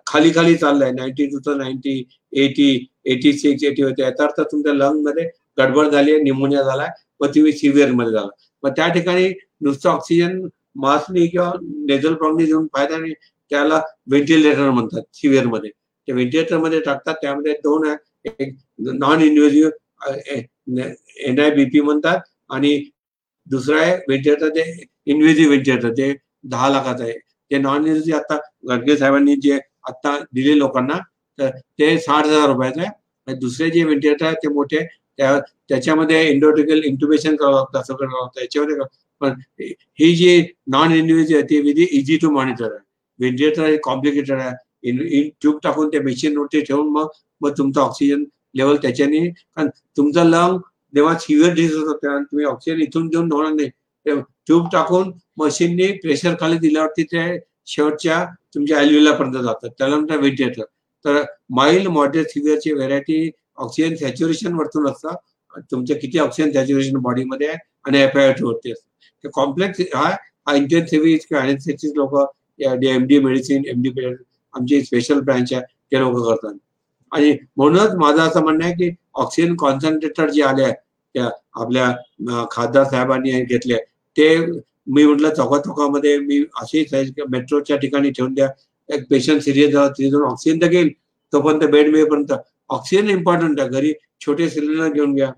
खाली 0.06 0.30
खाली 0.34 0.54
चाललंय. 0.56 0.92
नाईन्टी 0.92 1.26
टू 1.26 1.38
तर 1.38 1.54
ninety 1.54 2.04
eighty 2.32 2.68
eighty 3.06 3.32
six 3.32 3.64
eighty 3.64 3.82
होते 3.82 4.02
याचा 4.02 4.24
अर्थ 4.24 4.40
तुमच्या 4.42 4.72
लंगमध्ये 4.74 5.28
गडबड 5.58 5.88
झाली 5.88 6.12
आहे 6.12 6.22
निमोनिया 6.22 6.62
झालाय 6.62 6.88
व 7.20 7.26
तुम्ही 7.26 7.52
सिव्हिअरमध्ये 7.52 8.12
झाला 8.12 8.28
मग 8.62 8.70
त्या 8.76 8.88
ठिकाणी 8.88 9.32
नुसतं 9.60 9.88
ऑक्सिजन 9.90 10.40
मास्कनी 10.76 11.26
किंवा 11.26 11.52
नेझल 11.88 12.14
प्रॉंगनी 12.14 12.44
देऊन 12.44 12.66
फायदा 12.74 12.96
नाही 12.96 13.12
त्याला 13.50 13.80
व्हेंटिलेटर 14.06 14.70
म्हणतात 14.70 15.02
सिव्हिअरमध्ये 15.12 15.70
ते 16.08 16.12
व्हेंटिलेटरमध्ये 16.12 16.80
टाकतात 16.80 17.14
त्यामध्ये 17.22 17.52
दोन 17.64 17.86
आहे 17.88 18.30
एक 18.34 18.54
non 18.94 19.20
invasive 19.20 19.70
N 21.20 21.40
I 21.40 21.50
BP 21.50 21.80
म्हणतात 21.80 22.20
आणि 22.50 22.78
दुसरं 23.46 23.78
आहे 23.78 23.94
व्हेंटिलेटर 23.98 24.48
ते 24.48 24.62
इन्व्हेजिव्ह 25.06 25.48
व्हेंटिलेटर 25.48 25.90
ते 25.90 26.12
दहा 26.44 26.68
लाखाचं 26.68 27.04
आहे 27.04 27.18
ते 27.50 27.58
नॉन 27.58 27.86
इन्व्हेजिव्ह 27.86 28.18
आता 28.18 28.36
गाडगे 28.68 28.96
साहेबांनी 28.96 29.34
जे 29.36 29.58
आता 29.84 30.18
दिले 30.32 30.58
लोकांना 30.58 30.98
तर 31.38 31.50
ते 31.78 31.96
साठ 31.98 32.26
हजार 32.26 32.46
रुपयाचं 32.48 32.80
आहे. 32.80 33.34
दुसरे 33.34 33.70
जे 33.70 33.82
व्हेंटिलेटर 33.84 34.26
आहे 34.26 34.34
ते 34.42 34.48
मोठे 34.54 34.84
त्या 35.18 35.38
त्याच्यामध्ये 35.68 36.22
इंडोटिकल 36.30 36.82
इंट्युबेशन 36.84 37.36
करावं 37.36 37.54
लागतं 37.54 37.78
असं 37.80 37.94
करावं 37.94 38.20
लागतं 38.22 38.40
याच्यामध्ये 38.40 38.76
पण 39.20 39.34
ही 40.00 40.14
जी 40.16 40.40
नॉन 40.72 40.92
इन्व्हेजिव्ह 40.92 41.40
आहे 41.40 41.48
ती 41.50 41.60
विधी 41.60 41.86
इझी 41.98 42.16
टू 42.22 42.30
मॉनिटर 42.30 42.64
आहे. 42.64 42.78
व्हेंटिलेटर 43.20 43.64
हे 43.64 43.76
कॉम्प्लिकेटेड 43.84 44.40
आहे. 44.40 44.52
इन 44.82 45.00
इन 45.02 45.28
ट्यूब 45.40 45.58
टाकून 45.64 45.88
ते 45.88 45.98
मशीनवरती 46.00 46.60
ठेवून 46.62 46.88
मग 46.92 47.06
मग 47.40 47.52
तुमचा 47.58 47.80
ऑक्सिजन 47.80 48.24
लेवल 48.56 48.76
त्याच्याने 48.82 49.26
कारण 49.28 49.68
तुमचं 49.96 50.24
लंग 50.24 50.58
जेव्हा 50.94 51.16
सिव्हिअर 51.18 51.54
डिसीज 51.54 51.76
होतो 51.76 51.92
त्या 51.96 52.18
तुम्ही 52.20 52.46
ऑक्सिजन 52.46 52.80
इथून 52.82 53.08
देऊन 53.08 53.32
होणार 53.32 53.52
नाही. 53.52 53.70
ट्यूब 54.46 54.66
टाकून 54.72 55.12
मशीनने 55.38 55.86
प्रेशर 56.02 56.34
खाली 56.40 56.58
दिल्यावरती 56.58 57.02
ते 57.04 57.24
शेवटच्या 57.66 58.24
तुमच्या 58.54 58.78
पर्यंत 59.14 59.36
जातात 59.44 59.70
त्याला 59.78 59.96
व्हेंटिलेटर 59.96 60.62
तर 61.04 61.22
माइल्ड 61.56 61.88
मॉडरेट 61.88 62.26
सिव्हिअरची 62.30 62.72
व्हेरायटी 62.72 63.30
ऑक्सिजन 63.56 63.94
सॅच्युरेशन 63.96 64.54
वरतून 64.54 64.86
असतं. 64.90 65.14
तुमचं 65.70 65.94
किती 66.00 66.18
ऑक्सिजन 66.18 66.50
सॅच्युरेशन 66.52 66.96
बॉडीमध्ये 67.02 67.48
आहे 67.48 67.56
आणि 67.86 67.98
एफआयटी 67.98 68.44
वरती 68.44 68.72
असतं. 68.72 69.28
कॉम्प्लेक्स 69.34 69.80
हा 69.94 70.08
हा 70.48 70.54
इंटेन्सिव्ह 70.56 71.16
किंवा 71.28 71.44
लोक 71.96 72.16
M 72.60 73.04
D 73.06 73.18
medicine 73.18 73.62
M 73.68 73.82
D 73.82 73.90
आमची 74.54 74.80
स्पेशल 74.84 75.20
ब्रँच 75.20 75.52
आहे 75.52 75.62
ते 75.62 75.98
लोक 76.00 76.16
करतात. 76.26 76.54
आणि 77.12 77.36
म्हणूनच 77.56 77.94
माझं 77.96 78.20
असं 78.22 78.42
म्हणणं 78.42 78.64
आहे 78.64 78.72
की 78.74 78.90
ऑक्सिजन 79.14 79.54
कॉन्सन्ट्रेटर 79.56 80.30
जे 80.30 80.42
आले 80.42 80.62
आहे 80.64 80.72
त्या 81.14 81.28
आपल्या 81.60 82.44
खासदार 82.50 82.84
साहेबांनी 82.84 83.40
घेतले 83.42 83.76
ते 84.16 84.36
मी 84.86 85.04
म्हटलं 85.04 85.34
चौका 85.34 85.58
चौकामध्ये 85.58 86.16
मी 86.18 86.38
अशी 86.60 86.84
मेट्रोच्या 87.28 87.76
ठिकाणी 87.76 88.10
ठेवून 88.10 88.34
द्या. 88.34 88.48
एक 88.88 89.06
पेशंट 89.10 89.42
सिरियस 89.42 89.72
झाला 89.72 89.88
तिथून 89.88 90.22
ऑक्सिजन 90.30 90.60
तर 90.62 90.66
घेईल. 90.66 90.90
तोपर्यंत 91.32 91.62
बेड 91.72 91.90
मिळेपर्यंत 91.90 92.32
ऑक्सिजन 92.70 93.08
इम्पॉर्टंट 93.10 93.60
आहे. 93.60 93.68
घरी 93.68 93.92
छोटे 94.20 94.48
सिलेंडर 94.50 94.92
घेऊन 94.92 95.14
घ्या. 95.14 95.30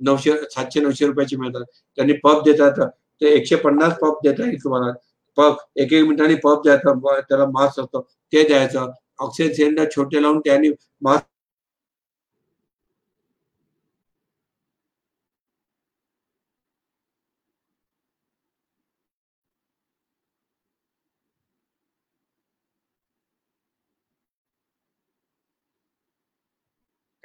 नऊशे 0.00 0.32
सातशे 0.50 0.80
नऊशे 0.80 1.06
रुपयाचे 1.06 1.36
मिळतात. 1.36 1.64
त्यांनी 1.98 2.12
पप 2.24 2.44
देतात. 2.44 2.86
ते 3.20 3.26
एकशे 3.26 3.56
पन्नास 3.56 3.92
पप 3.98 4.26
येईल 4.26 4.56
तुम्हाला. 4.64 4.92
पप 5.36 5.56
एक 5.76 5.92
एक 5.92 6.02
मिनिटांनी 6.04 6.34
पप 6.34 6.62
द्यायचा. 6.64 7.20
त्याला 7.20 7.46
मास्क 7.46 7.80
असतो. 7.80 8.00
ते 8.32 8.42
द्यायचं. 8.48 8.90
ऑक्सिजन 9.18 9.52
सिलेंडर 9.54 9.84
छोटे 9.96 10.22
लावून 10.22 10.38
त्यांनी 10.40 10.68
मास्क 11.02 11.26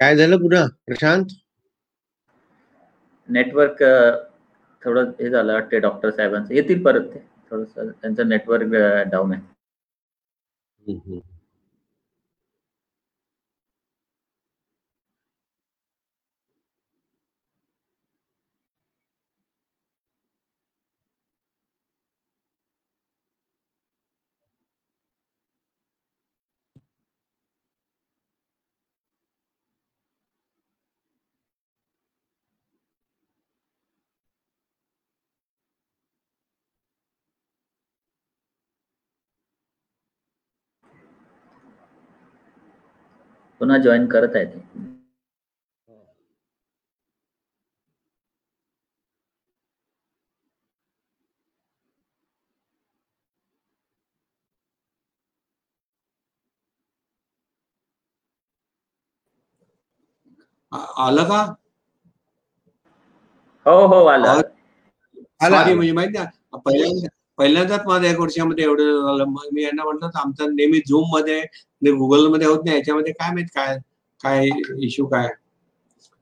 काय 0.00 0.16
झालं 0.16 0.36
पुन्हा 0.36 0.64
प्रशांत? 0.86 1.24
नेटवर्क 3.28 3.82
थोडं 4.82 5.10
हे 5.20 5.30
झालं 5.30 5.52
वाटते 5.52 5.78
डॉक्टर 5.78 6.10
साहेबांचं. 6.10 6.54
येतील 6.54 6.82
परत 6.84 7.06
ते. 7.14 7.18
थोडस 7.50 7.74
त्यांचं 7.76 8.28
नेटवर्क 8.28 8.74
डाऊन 9.10 9.32
आहे. 9.32 9.42
पुन्हा 43.60 43.76
जॉईन 43.78 44.06
करत 44.06 44.36
आहे 44.36 44.44
ते 44.46 44.60
आ- 60.72 60.92
आलं 61.06 61.24
का? 61.24 61.40
हो 63.66 63.86
हो 63.86 64.04
आलं. 64.06 64.40
आला. 65.40 65.64
म्हणजे 65.66 65.92
माहिती 65.92 66.18
पहिल्यांदा 66.66 67.08
पहिल्यांदाच 67.38 67.86
माझं 67.86 68.06
एक 68.06 68.18
वर्षामध्ये 68.20 68.64
एवढं 68.64 69.00
झालं 69.02 69.24
मग 69.26 69.46
मी 69.52 69.62
यांना 69.62 69.84
म्हटलं 69.84 70.18
आमचा 70.20 70.46
नेहमी 70.48 70.78
झूममध्ये 70.80 71.40
गुगलमध्ये 71.82 72.46
होत 72.46 72.64
नाही 72.64 72.76
याच्यामध्ये 72.76 73.12
काय 73.12 73.32
माहीत 73.32 73.46
काय 73.54 73.76
काय 74.20 74.48
इश्यू 74.84 75.06
काय? 75.06 75.28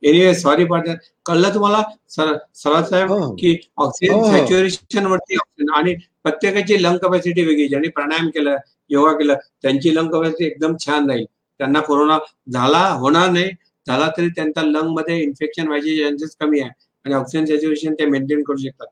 एनिवे 0.02 0.34
सॉरी 0.34 0.64
पार्टनर 0.64 0.94
कळलं 1.26 1.54
तुम्हाला? 1.54 1.82
सर 2.08 2.32
सराज 2.54 2.88
साहेब 2.90 3.10
हो. 3.10 3.30
की 3.34 3.56
ऑक्सिजन 3.76 4.14
हो. 4.14 4.30
सॅच्युरेशन 4.30 5.06
वरती 5.06 5.36
ऑक्सिजन 5.36 5.72
आणि 5.74 5.94
प्रत्येकाची 6.22 6.82
लंग 6.82 6.96
कपॅसिटी 7.02 7.44
वेगळी 7.44 7.68
ज्यांनी 7.68 7.88
प्राणायाम 7.88 8.28
केलं 8.28 8.56
योगा 8.90 9.12
केलं 9.18 9.34
त्यांची 9.62 9.94
लंग 9.94 10.10
कपॅसिटी 10.10 10.44
एकदम 10.46 10.76
छान 10.86 11.08
राहील. 11.10 11.24
त्यांना 11.60 11.80
कोरोना 11.80 12.18
झाला 12.52 12.88
होणार 13.00 13.30
नाही 13.30 13.50
झाला 13.86 14.08
तरी 14.16 14.28
त्यांच्या 14.36 14.62
लंगमध्ये 14.62 15.18
इन्फेक्शन 15.22 15.66
व्हायचे 15.66 15.96
चान्सेस 16.02 16.36
कमी 16.40 16.60
आहे. 16.60 16.70
आणि 17.04 17.14
ऑक्सिजन 17.14 17.44
सॅच्युरेशन 17.46 17.94
ते 17.94 18.06
मेंटेन 18.06 18.42
करू 18.42 18.56
शकतात. 18.56 18.86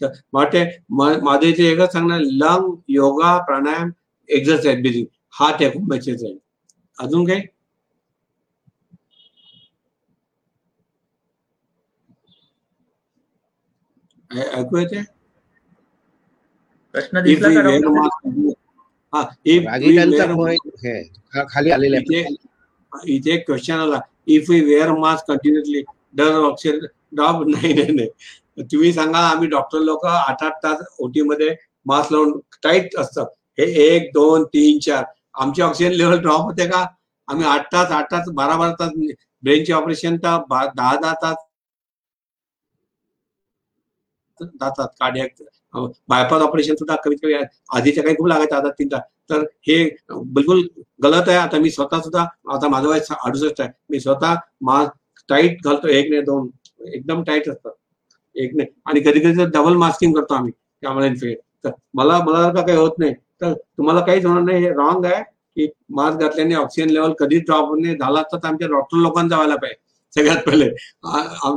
तर 0.00 0.08
वाटते 0.32 0.64
माझं 0.90 1.46
इथे 1.46 1.70
एकच 1.70 1.92
सांगणार 1.92 2.20
lung 2.20 2.74
yoga 2.88 3.36
pranayama 3.46 3.90
exercise 4.28 4.80
breathing 4.80 5.04
हा 5.36 5.50
ते 5.60 5.70
खूप 5.70 5.88
मेसेज 5.90 6.24
आहे 6.24 6.34
अजून 6.98 7.26
ऐ- 14.30 14.48
ऐकू 14.58 14.78
येते 14.78 15.02
प्रश्न 16.94 17.22
दिसला 17.22 17.48
का 17.54 17.60
डॉक्टर 17.62 17.88
हा 21.34 21.44
खाली 21.50 21.70
आलेला 21.70 21.96
इथे 21.98 22.20
इथे 23.12 23.32
एक 23.34 23.46
क्वेश्चन 23.46 23.74
आला. 23.74 23.98
If 24.26 24.50
we 24.50 24.60
wear 24.60 24.92
mask 24.98 25.26
continuously 25.28 25.82
the 26.14 26.34
oxygen 26.42 26.86
drop 27.16 27.46
नाही 27.48 27.72
नाही 27.74 27.92
नाही. 27.92 28.08
तुम्ही 28.62 28.92
सांगा 28.92 29.18
आम्ही 29.28 29.48
डॉक्टर 29.48 29.78
लोक 29.80 30.06
आठ 30.06 30.42
आठ 30.42 30.52
तास 30.62 30.82
ओटी 31.00 31.22
मध्ये 31.22 31.54
मास्क 31.86 32.12
लावून 32.12 32.38
टाईट 32.62 32.96
असतं. 32.98 33.24
हे 33.58 33.64
एक 33.86 34.10
दोन 34.14 34.44
तीन 34.44 34.78
चार. 34.78 35.04
आमची 35.36 35.62
ऑक्सिजन 35.62 35.92
लेवल 35.92 36.20
ड्रॉप 36.20 36.40
होते 36.42 36.66
का? 36.68 36.84
आम्ही 37.28 37.46
आठ 37.46 37.66
तास 37.72 37.90
आठ 37.92 38.10
तास 38.12 38.28
बारा 38.34 38.56
बारा 38.56 38.72
तास 38.80 38.90
ब्रेनचे 39.42 39.72
ऑपरेशन 39.72 40.16
तर 40.16 40.36
दहा 40.50 40.94
दहा 40.96 41.12
तास 41.22 41.36
जातात 44.40 44.88
कार्डियक 45.00 45.34
बायपास 46.08 46.42
ऑपरेशन 46.42 46.74
सुद्धा 46.74 46.96
कमीत 47.04 47.18
कमी 47.22 47.34
आधीच्या 47.76 48.02
काही 48.04 48.16
खूप 48.16 48.26
लागायचं 48.28 48.56
आता 48.56 48.70
तीन 48.78 48.88
तर 49.30 49.42
हे 49.68 49.76
बिलकुल 50.10 50.66
गलत 51.02 51.28
आहे. 51.28 51.36
आता 51.38 51.58
मी 51.58 51.70
स्वतः 51.70 52.00
सुद्धा 52.00 52.22
आता 52.54 52.68
माझं 52.68 52.88
वय 52.88 53.00
अडुसष्ट 53.24 53.60
आहे. 53.60 53.70
मी 53.90 54.00
स्वतः 54.00 54.34
मास्क 54.62 55.24
टाईट 55.28 55.64
घालतो. 55.64 55.88
एक 55.88 56.10
नाही 56.10 56.22
दोन. 56.22 56.48
एकदम 56.94 57.22
टाईट 57.24 57.48
असतात 57.48 57.72
एक 58.36 58.54
नाही. 58.56 58.68
आणि 58.86 59.00
कधी 59.00 59.20
कधी 59.20 59.38
तर 59.38 59.48
डबल 59.54 59.76
मास्किंग 59.76 60.14
करतो 60.14 60.34
आम्ही. 60.34 60.52
त्यामुळे 60.82 61.34
तर 61.64 61.70
मला 61.94 62.18
मला 62.24 62.48
का 62.52 62.66
काही 62.66 62.78
होत 62.78 62.98
नाही. 62.98 63.14
तर 63.40 63.52
तुम्हाला 63.52 64.00
काहीच 64.06 64.24
होणार 64.26 64.42
नाही. 64.42 64.64
हे 64.64 64.70
रॉंग 64.72 65.04
आहे 65.04 65.22
की 65.56 65.68
मास्क 65.96 66.18
घातल्याने 66.20 66.54
ऑक्सिजन 66.54 66.90
लेवल 66.90 67.12
कधीच 67.18 67.42
ड्रॉप 67.46 67.74
नाही. 67.78 67.94
झाला 67.96 68.22
तर 68.32 68.46
आमच्या 68.46 68.68
डॉक्टर 68.68 68.98
लोकांचा 68.98 69.36
व्हायला 69.36 69.56
पाहिजे. 69.56 69.80
सगळ्यात 70.14 70.42
पहिले. 70.46 70.68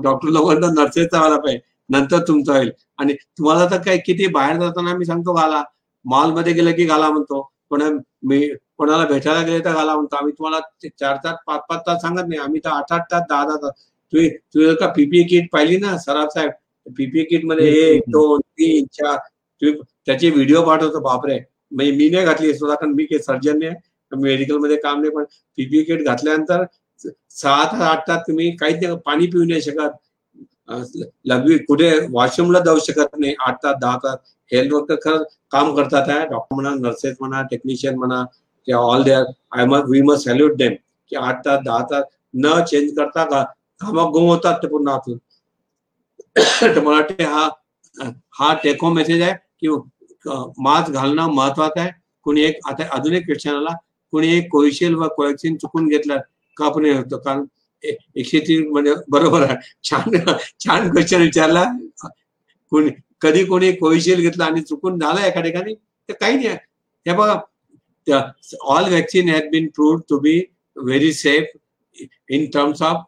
डॉक्टर 0.04 0.30
लोकांना 0.30 0.68
नर्सेसचा 0.82 1.18
व्हायला 1.18 1.38
पाहिजे. 1.38 1.60
नंतर 1.90 2.20
तुमचं 2.28 2.54
होईल. 2.54 2.72
आणि 3.00 3.14
तुम्हाला 3.38 3.66
तर 3.72 3.82
काय 3.86 3.98
किती 4.06 4.28
बाहेर 4.34 4.58
जाताना 4.60 4.94
मी 4.98 5.06
सांगतो 5.06 5.34
घाला. 5.34 5.64
मॉलमध्ये 6.06 6.54
गेलं 6.54 6.72
की 6.76 6.86
घाला 6.86 7.10
म्हणतो. 7.10 7.42
पण 7.72 7.82
मी 8.30 8.40
कोणाला 8.78 9.06
भेटायला 9.06 9.42
गेले 9.46 9.60
तर 9.66 9.74
घाला 9.74 9.94
म्हणतो. 9.96 10.16
आम्ही 10.16 10.34
तुम्हाला 10.34 10.60
चार 10.90 11.16
तास 11.24 11.36
पाच 11.48 11.62
पाच 11.70 11.82
तास 11.88 12.02
सांगत 12.02 12.28
नाही. 12.28 12.40
आम्ही 12.42 12.60
तर 12.66 12.70
आठ 12.70 12.92
आठ 12.94 13.02
तास 13.12 13.24
दहा 13.30 13.44
दहा 13.46 13.56
तास. 13.64 13.86
तुम्ही 14.14 14.30
तुम्ही 14.30 14.68
जर 14.70 14.76
का 14.80 14.88
पीपीए 14.94 15.24
किट 15.30 15.50
पाहिली 15.54 15.78
ना 15.78 15.98
सराफ 16.00 16.34
साहेब 16.34 16.52
पीपीए 16.98 17.24
किटमध्ये 17.26 17.68
एक 17.88 18.04
दोन 18.10 18.40
तीन 18.42 18.86
चार. 18.94 19.18
तुम्ही 19.62 19.82
त्याचे 20.06 20.30
व्हिडिओ 20.30 20.62
पाठवतो. 20.66 21.00
बापरे. 21.02 21.40
म्हणजे 21.72 21.92
मी 21.92 22.10
नाही 22.10 22.26
घातली 22.26 22.54
स्वतः 22.54 22.76
कारण 22.76 22.92
मी 22.94 23.06
काही 23.06 23.22
सर्जन 23.24 23.60
नाही 23.60 23.76
मेडिकलमध्ये 24.12 24.76
काम 24.78 25.00
नाही 25.02 25.12
पण 25.16 25.24
पीपीए 25.58 25.84
किट 25.86 26.06
घातल्यानंतर 26.06 26.64
सहा 27.32 27.64
तास 27.64 27.82
आठ 27.82 28.08
तास 28.08 28.22
तुम्ही 28.28 28.50
काहीच 28.58 28.84
नाही 28.84 28.96
पाणी 29.06 29.28
पिऊ 29.28 29.44
नाही 29.44 29.62
शकत. 29.62 29.90
लघवी 31.26 31.58
कुठे 31.60 31.90
वॉशरूमला 32.12 32.60
जाऊ 32.60 32.80
शकत 32.80 33.16
नाही 33.20 33.34
आठ 33.46 33.56
तास 33.64 33.76
दहा 33.82 33.98
तास. 34.04 34.18
हेल्थ 34.52 34.74
वर्कर 34.74 34.96
खरंच 35.04 35.28
काम 35.52 35.76
करतात 35.76 36.10
आहे 36.10 36.26
डॉक्टर 36.28 36.56
म्हणा 36.56 36.74
नर्सेस 36.78 37.16
म्हणा 37.20 37.42
टेक्निशियन 37.52 37.96
म्हणा 37.98 38.24
किंवा 38.68 38.82
all 38.84 39.04
there 39.04 39.24
I 39.58 39.66
must 39.66 39.86
we 39.90 40.02
must 40.02 40.26
salute 40.26 40.56
them 40.58 40.74
की 41.12 41.16
आठ 41.18 41.46
तास 41.46 41.60
दहा 41.66 41.82
तास 41.92 42.04
न 42.38 42.60
चेंज 42.66 42.92
करता 42.98 43.24
का 43.26 43.44
कामात 43.82 44.12
गुम 44.14 44.28
होतात 44.28 44.58
ते 44.64 44.68
पुन्हा 44.68 44.94
आतून. 44.96 45.18
तर 46.62 46.80
मला 46.80 46.96
वाटते 46.96 47.24
हा 47.26 47.48
हा 48.40 48.54
टेक 48.64 48.84
होम 48.84 48.96
मेसेज 48.96 49.22
आहे 49.22 49.34
की 49.34 49.68
मास्क 50.26 50.92
घालणं 50.92 51.32
महत्वाचं 51.34 51.80
आहे. 51.80 51.92
कुणी 52.26 52.42
एक 52.44 52.60
आता 52.70 52.88
अजून 52.96 53.14
एक 53.16 53.26
क्वेश्चन 53.26 53.56
आला 53.56 53.76
कुणी 54.14 54.28
एक 54.38 54.48
कोविशिल्ड 54.52 54.98
व 54.98 55.08
कोवॅक्सिन 55.18 55.56
चुकून 55.58 55.88
घेतलं 55.88 56.20
का 56.58 56.70
पण 56.70 56.86
होतं? 56.86 57.18
कारण 57.18 57.46
एकशे 57.84 58.40
तीन 58.48 58.70
म्हणजे 58.72 58.94
बरोबर 59.10 59.42
आहे. 59.42 59.56
छान 59.90 60.18
छान 60.66 60.90
क्वेश्चन 60.92 61.22
विचारला. 61.22 61.64
कोणी 62.72 62.90
कधी 63.22 63.44
कोणी 63.46 63.72
कोविशिल्ड 63.72 64.22
घेतला 64.22 64.46
आणि 64.46 64.62
चुकून 64.62 65.00
झालं 65.00 65.22
एका 65.22 65.42
ठिकाणी? 65.42 65.74
तर 65.74 66.14
काही 66.20 66.36
नाही. 66.36 66.56
हे 67.06 67.14
बघा 67.16 67.40
all 68.64 68.92
vaccine 68.92 69.30
has 69.30 69.50
been 69.52 69.68
prove 69.76 70.02
to 70.10 70.20
be 70.20 70.40
very 70.78 71.12
safe 71.14 72.02
in 72.30 72.46
terms 72.54 72.82
of 72.82 73.04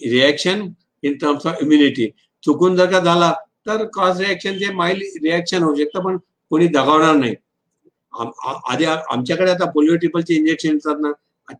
reaction 0.00 0.68
in 1.02 1.16
terms 1.20 1.46
of 1.46 1.62
immunity 1.62 2.06
चुकून 2.42 2.76
जर 2.76 2.90
का 2.90 3.00
झाला 3.00 3.32
तर 3.66 3.84
कॉज 3.94 4.20
रिॲक्शन 4.20 4.58
जे 4.58 4.70
माइल्ड 4.74 5.02
रिॲक्शन 5.22 5.62
होऊ 5.62 5.74
शकतं. 5.76 6.00
पण 6.00 6.16
कोणी 6.50 6.66
दगावणार 6.68 7.14
नाही. 7.16 7.34
आधी 8.70 8.84
आमच्याकडे 8.84 9.50
आता 9.50 9.70
पोलिओ 9.70 9.96
ट्रिपलचे 9.96 10.34
इंजेक्शन 10.34 10.74
येतात 10.74 11.00
ना 11.00 11.12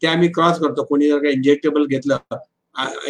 ते 0.02 0.06
आम्ही 0.06 0.28
क्रॉस 0.32 0.58
करतो. 0.60 0.84
कोणी 0.84 1.08
जर 1.08 1.18
का 1.22 1.28
इंजेक्टेबल 1.30 1.86
घेतलं 1.86 2.36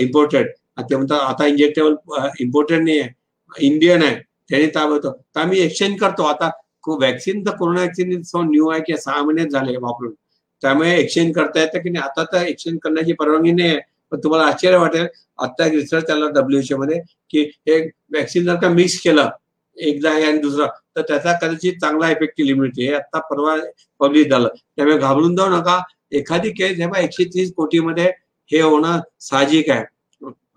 इम्पोर्टेड 0.01 0.49
ते 0.81 0.97
म्हणतात 0.97 1.21
आता 1.21 1.47
इंजेक्टेबल 1.47 1.95
इम्पोर्टेड 2.41 2.83
नाही 2.85 2.99
आहे 3.01 3.67
इंडियन 3.67 4.03
आहे 4.03 4.17
त्याने 4.51 4.67
ताबडतो 4.75 5.11
तर 5.13 5.41
आम्ही 5.41 5.61
एक्सचेंज 5.61 5.99
करतो. 6.01 6.23
आता 6.23 6.51
वॅक्सिन 7.01 7.41
तर 7.47 7.57
कोरोना 7.57 7.81
वॅक्सिन 7.81 8.11
न्यू 8.51 8.69
आहे 8.71 8.81
की 8.87 8.97
सहा 8.97 9.23
महिन्यात 9.23 9.49
झाले 9.51 9.77
वापरून. 9.77 10.13
त्यामुळे 10.63 10.95
एक्सचेंज 10.99 11.35
करता 11.35 11.61
येतं 11.61 11.79
की 11.83 11.91
नाही? 11.91 12.05
आता 12.05 12.25
तर 12.33 12.47
एक्सचेंज 12.47 12.79
करण्याची 12.83 13.13
परवानगी 13.13 13.53
नाही 13.53 13.69
आहे 13.71 13.81
पण 14.13 14.19
तुम्हाला 14.25 14.45
आश्चर्य 14.47 14.77
वाटेल 14.79 15.07
आता 15.45 15.67
एक 15.67 15.73
रिसर्च 15.73 16.11
आला 16.11 16.29
डब्ल्यूएचओ 16.35 16.77
मध्ये 16.79 17.01
की 17.31 17.43
हे 17.67 17.81
वॅक्सिन 18.15 18.45
जर 18.45 18.55
का 18.61 18.69
मिक्स 18.69 19.01
केलं 19.05 19.29
एकदा 19.79 20.11
हे 20.11 20.25
आणि 20.25 20.39
दुसरा. 20.39 20.67
तर 20.97 21.03
त्याचा 21.09 21.33
कदाचित 21.33 21.73
चांगला 21.81 22.11
इफेक्ट 22.11 22.41
लिमिट 22.41 22.79
हे 22.79 22.93
आता 22.95 23.21
परवा 23.31 23.57
पब्लिश 24.01 24.27
झालं. 24.29 24.49
त्यामुळे 24.77 24.99
घाबरून 24.99 25.37
जाऊ 25.37 25.49
नका. 25.51 25.81
एखादी 26.13 26.51
केस 26.51 26.79
हे 26.79 26.87
बा 26.87 26.99
एकशे 26.99 27.25
तीस 27.35 27.53
कोटीमध्ये 27.57 28.11
हे 28.51 28.61
होणं 28.61 29.01
साहजिक 29.21 29.71
आहे. 29.71 29.85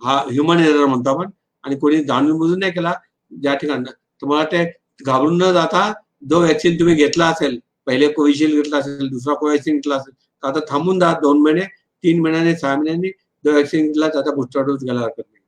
हा 0.04 0.18
ह्युमन 0.30 0.60
एरर 0.60 0.86
म्हणतो 0.86 1.10
आपण. 1.10 1.30
आणि 1.64 1.76
कोणी 1.76 2.04
जाणून 2.04 2.38
बुजून 2.38 2.60
नाही 2.60 2.72
केला 2.72 2.94
ज्या 3.32 3.54
ठिकाणी. 3.56 3.92
तुम्हाला 4.22 4.46
ते 4.52 4.64
घाबरून 5.06 5.38
न 5.42 5.52
जाता 5.54 5.92
जो 6.30 6.40
व्हॅक्सिन 6.40 6.80
तुम्ही 6.80 6.96
घेतला 6.96 7.26
असेल 7.28 7.60
पहिले 7.88 8.08
कोविशिल्ड 8.14 8.56
घेतला 8.56 8.78
असेल 8.78 9.08
दुसरा 9.10 9.34
कोवॅक्सिन 9.34 9.76
घेतला 9.76 9.96
असेल 9.96 10.14
तर 10.14 10.48
आता 10.48 10.60
थांबून 10.70 11.00
जा 11.00 11.12
दोन 11.22 11.42
महिने 11.42 11.62
तीन 12.04 12.20
महिन्याने 12.22 12.56
सहा 12.56 12.76
महिन्यांनी 12.76 13.10
जो 13.46 13.52
व्हॅक्सिन 13.52 13.86
घेतला 13.88 14.08
त्याचा 14.08 14.32
बुस्टर 14.36 14.62
डोस 14.62 14.84
घ्यायला 14.84 15.02
हरकत 15.02 15.24
नाही. 15.32 15.44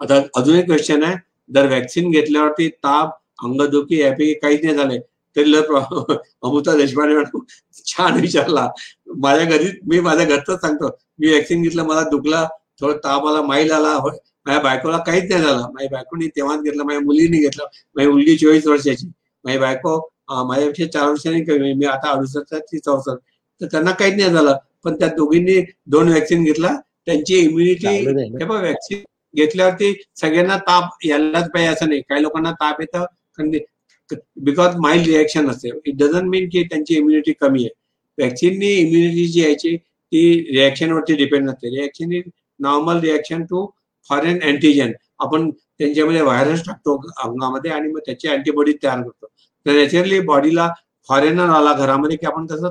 आता 0.00 0.20
अजून 0.40 0.56
एक 0.56 0.64
क्वेश्चन 0.66 1.02
आहे. 1.02 1.16
जर 1.50 1.68
वॅक्सिन 1.68 2.10
घेतल्यावरती 2.10 2.68
ताप 2.68 3.16
अंगदुखी 3.44 4.00
यापैकी 4.00 4.34
काहीच 4.34 4.64
नाही 4.64 4.76
झाले 4.76 4.98
तरी 5.36 5.54
अमृता 6.42 6.76
देशपांडे 6.76 7.14
मॅडम 7.14 7.38
छान 7.86 8.20
विचारला. 8.20 8.68
माझ्या 9.16 9.44
घरी 9.46 9.68
मी 9.86 10.00
माझ्या 10.00 10.24
घरच 10.26 10.60
सांगतो. 10.60 10.88
मी 11.18 11.32
वॅक्सिन 11.32 11.62
घेतलं 11.62 11.84
मला 11.86 12.02
दुखला 12.10 12.46
थोडं 12.80 12.96
ताप 12.96 13.26
आला 13.26 13.42
माईल 13.42 13.70
आला 13.72 13.96
माझ्या 13.98 14.62
बायकोला 14.62 14.98
काहीच 14.98 15.30
नाही 15.30 15.42
झालं. 15.42 15.66
माझ्या 15.72 15.88
बायकोनी 15.92 16.26
तेव्हाच 16.36 16.62
घेतलं 16.62 16.84
माझ्या 16.84 17.00
मुलीने 17.02 17.38
घेतलं. 17.38 17.64
माझी 17.96 18.08
मुलगी 18.10 18.36
चोवीस 18.36 18.66
वर्षाची. 18.66 19.06
माझी 19.44 19.58
बायको 19.58 19.98
माझ्यापेक्षा 20.48 20.86
चार 20.98 21.08
वर्षांनी 21.08 21.44
कमी. 21.44 21.72
मी 21.74 21.86
आता 21.86 22.10
अडुसष्टची 22.10 22.78
चौसष्ट. 22.78 23.18
तर 23.60 23.66
त्यांना 23.66 23.90
काहीच 23.90 24.14
नाही 24.14 24.30
झालं. 24.30 24.56
पण 24.84 24.94
त्या 24.94 25.08
दोघींनी 25.08 25.60
दोन 25.86 26.08
वॅक्सिन 26.08 26.44
घेतला. 26.44 26.76
त्यांची 27.06 27.38
इम्युनिटी 27.38 27.86
हे 27.88 28.44
बघ 28.44 28.60
वॅक्सिन 28.62 29.02
घेतल्यावरती 29.34 29.92
सगळ्यांना 30.20 30.56
ताप 30.68 31.06
यायलाच 31.06 31.50
पाहिजे 31.50 31.72
असं 31.72 31.88
नाही. 31.88 32.00
काही 32.08 32.22
लोकांना 32.22 32.52
ताप 32.60 32.80
येतं 32.80 33.04
बिकॉज 34.36 34.76
माइल्ड 34.80 35.06
रिॲक्शन 35.06 35.50
असते. 35.50 35.68
इट 35.86 35.96
डझंट 35.98 36.28
मीन 36.30 36.48
की 36.52 36.62
त्यांची 36.70 36.96
इम्युनिटी 36.96 37.32
कमी 37.40 37.64
आहे. 37.64 37.70
व्हॅक्सिननी 38.18 38.72
इम्युनिटी 38.74 39.26
जी 39.26 39.40
यायची 39.40 39.76
ती 39.76 40.22
रिॲक्शनवरती 40.54 41.14
डिपेंड 41.16 41.50
असते 41.50 41.68
reaction 41.76 42.12
is 42.12 42.22
normal 42.60 43.00
reaction 43.00 43.44
to 43.50 43.66
foreign 44.10 44.40
antigen 44.42 44.92
आपण 45.20 45.50
त्यांच्यामध्ये 45.50 46.20
व्हायरस 46.22 46.62
टाकतो 46.66 46.96
अंगामध्ये 47.24 47.70
आणि 47.70 47.88
मग 47.88 47.98
त्याची 48.06 48.28
अँटीबॉडी 48.28 48.72
तयार 48.82 49.00
करतो. 49.02 49.26
तर 49.66 49.72
नॅचरली 49.72 50.20
बॉडीला 50.20 50.68
फॉरेनर 51.08 51.50
आला 51.50 51.72
घरामध्ये 51.72 52.16
की 52.16 52.26
आपण 52.26 52.46
तसं 52.50 52.68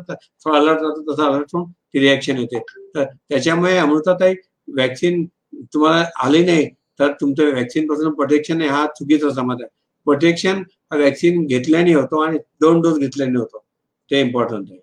अलर्ट 0.53 0.82
राहतो 0.82 1.14
तसं 1.14 1.24
अलर्ट 1.24 1.49
होऊन 1.53 1.70
ती 1.72 1.99
रिॲक्शन 1.99 2.38
येते. 2.38 2.60
तर 2.95 3.03
त्याच्यामुळे 3.03 3.78
अमृताताई 3.78 4.34
व्हॅक्सिन 4.68 5.26
तुम्हाला 5.74 6.05
आले 6.24 6.43
नाही 6.45 6.68
तर 6.99 7.12
तुमचं 7.22 7.53
वॅक्सिनपासून 7.55 8.14
प्रोटेक्शन 8.14 8.62
आहे 8.62 8.70
हा 8.70 8.86
चुकीचा 8.97 9.30
समज 9.34 9.62
आहे. 9.62 9.70
प्रोटेक्शन 10.07 10.62
हा 10.91 10.97
वॅक्सिन 10.97 11.45
घेतल्याने 11.45 11.93
होतो 11.93 12.20
आणि 12.22 12.38
दोन 12.62 12.82
डोस 12.82 12.97
घेतल्याने 12.99 13.38
होतो. 13.39 13.64
ते 14.12 14.20
इम्पॉर्टंट 14.22 14.72
आहे. 14.72 14.80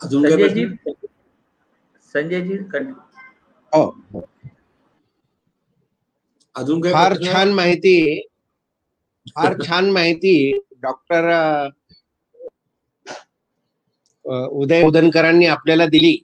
अजून 0.00 0.22
काय 0.22 0.30
संजयजी? 0.30 0.64
हो. 3.72 3.84
अजून 6.56 6.80
काय 6.80 6.92
फार? 6.92 7.14
छान 7.24 7.52
माहिती. 7.54 8.20
फार 9.36 9.54
छान 9.66 9.90
माहिती. 9.90 10.36
डॉक्टर 10.82 11.30
उदय 14.24 14.82
उदनकरांनी 14.82 15.46
आपल्याला 15.46 15.86
दिली. 15.86 16.16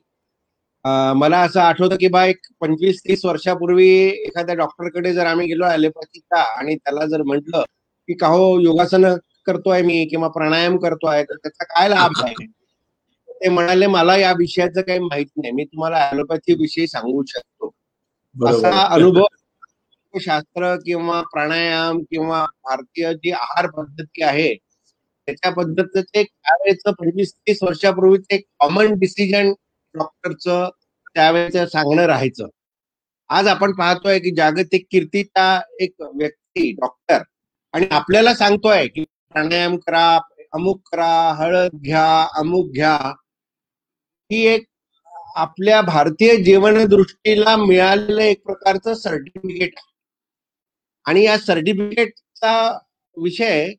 मला 0.84 1.40
असं 1.40 1.60
आठवतं 1.60 1.96
की 1.96 2.08
बा 2.08 2.24
एक 2.26 2.46
पंचवीस 2.60 3.00
तीस 3.00 3.24
वर्षापूर्वी 3.24 3.88
एखाद्या 4.06 4.54
डॉक्टरकडे 4.54 5.12
जर 5.14 5.26
आम्ही 5.26 5.46
गेलो 5.46 5.64
ॲलोपॅथीचा 5.66 6.42
आणि 6.58 6.74
त्याला 6.76 7.04
जर 7.06 7.22
म्हटलं 7.22 7.62
की 8.08 8.14
का 8.14 8.26
हो 8.28 8.58
योगासन 8.60 9.04
करतोय 9.46 9.82
मी 9.82 10.04
किंवा 10.06 10.28
प्राणायाम 10.28 10.76
करतोय 10.78 11.22
तर 11.24 11.36
त्याचा 11.36 11.64
काय 11.66 11.88
लाभ 11.88 12.12
आहे 12.18 12.46
ते 13.40 13.48
म्हणाले 13.48 13.86
मला 13.88 14.16
या 14.16 14.32
विषयाचं 14.32 14.80
काही 14.80 14.98
माहीत 15.00 15.26
नाही. 15.36 15.52
मी 15.52 15.64
तुम्हाला 15.64 15.98
ॲलोपॅथी 16.02 16.54
विषयी 16.54 16.86
सांगू 16.86 17.22
शकतो. 17.28 17.70
असा 18.36 18.82
अनुभव 18.84 19.24
शास्त्र 20.14 20.74
किंवा 20.76 21.20
प्राणायाम 21.32 21.98
किंवा 22.02 22.44
भारतीय 22.64 23.12
जी 23.14 23.30
आहार 23.32 23.66
पद्धती 23.70 24.22
आहे 24.22 24.54
त्याच्या 24.54 25.50
पद्धतीचं 25.52 26.00
त्यावेळेचं 26.14 26.92
पंचवीस 26.92 27.32
तीस 27.36 27.62
वर्षापूर्वीच 27.62 28.26
एक 28.30 28.44
कॉमन 28.60 28.94
डिसिजन 28.98 29.52
डॉक्टरचं 29.94 30.68
त्यावेळेचं 31.14 31.66
सांगणं 31.66 32.02
राहायचं. 32.02 32.46
आज 33.28 33.46
आपण 33.46 33.72
पाहतोय 33.72 34.18
की 34.18 34.34
जागतिक 34.34 34.86
कीर्तीचा 34.90 35.60
एक 35.80 35.94
व्यक्ती 36.00 36.72
डॉक्टर 36.72 37.22
आणि 37.72 37.86
आपल्याला 37.90 38.34
सांगतोय 38.34 38.86
की 38.88 39.04
प्राणायाम 39.04 39.76
करा 39.76 40.18
अमुक 40.52 40.88
करा 40.92 41.32
हळद 41.32 41.70
घ्या 41.84 42.26
अमुक 42.34 42.70
घ्या 42.74 42.96
ही 44.30 44.46
एक 44.46 44.64
आपल्या 45.36 45.80
भारतीय 45.82 46.36
जीवन 46.36 46.84
दृष्टीला 46.84 47.56
मिळालेलं 47.56 48.20
एक 48.20 48.42
प्रकारचं 48.42 48.94
सर्टिफिकेट 48.94 49.72
आहे. 49.76 49.90
आणि 51.04 51.24
या 51.24 51.38
सर्टिफिकेटचा 51.38 52.78
विषय 53.16 53.72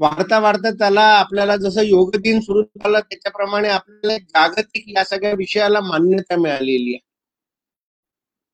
वाढता 0.00 0.38
वाढता 0.38 0.70
त्याला 0.70 1.02
आपल्याला 1.18 1.56
जसं 1.56 1.82
योग 1.82 2.16
दिन 2.16 2.40
सुरू 2.40 2.62
झालं 2.62 3.00
त्याच्याप्रमाणे 3.00 3.68
आपल्याला 3.68 4.18
जागतिक 4.18 4.84
या 4.88 5.04
सगळ्या 5.04 5.32
विषयाला 5.32 5.80
मान्यता 5.80 6.36
मिळालेली 6.36 6.94
आहे. 6.94 6.98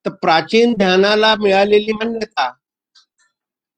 तर 0.07 0.11
प्राचीन 0.11 0.75
ज्ञानाला 0.75 1.35
मिळालेली 1.37 1.93
मान्यता 1.93 2.51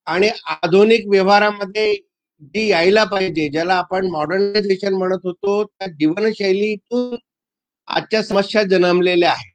आणि 0.07 0.29
आधुनिक 0.47 1.07
व्यवहारामध्ये 1.09 1.95
जी 2.43 2.67
यायला 2.69 3.05
पाहिजे 3.05 3.49
ज्याला 3.49 3.75
आपण 3.75 4.07
मॉडर्नायझेशन 4.07 4.95
म्हणत 4.95 5.19
होतो 5.25 5.65
त्या 5.65 5.87
जीवनशैलीतून 5.89 7.17
आजच्या 7.89 8.23
समस्या 8.23 8.63
जन्मलेल्या 8.63 9.31
आहेत. 9.31 9.53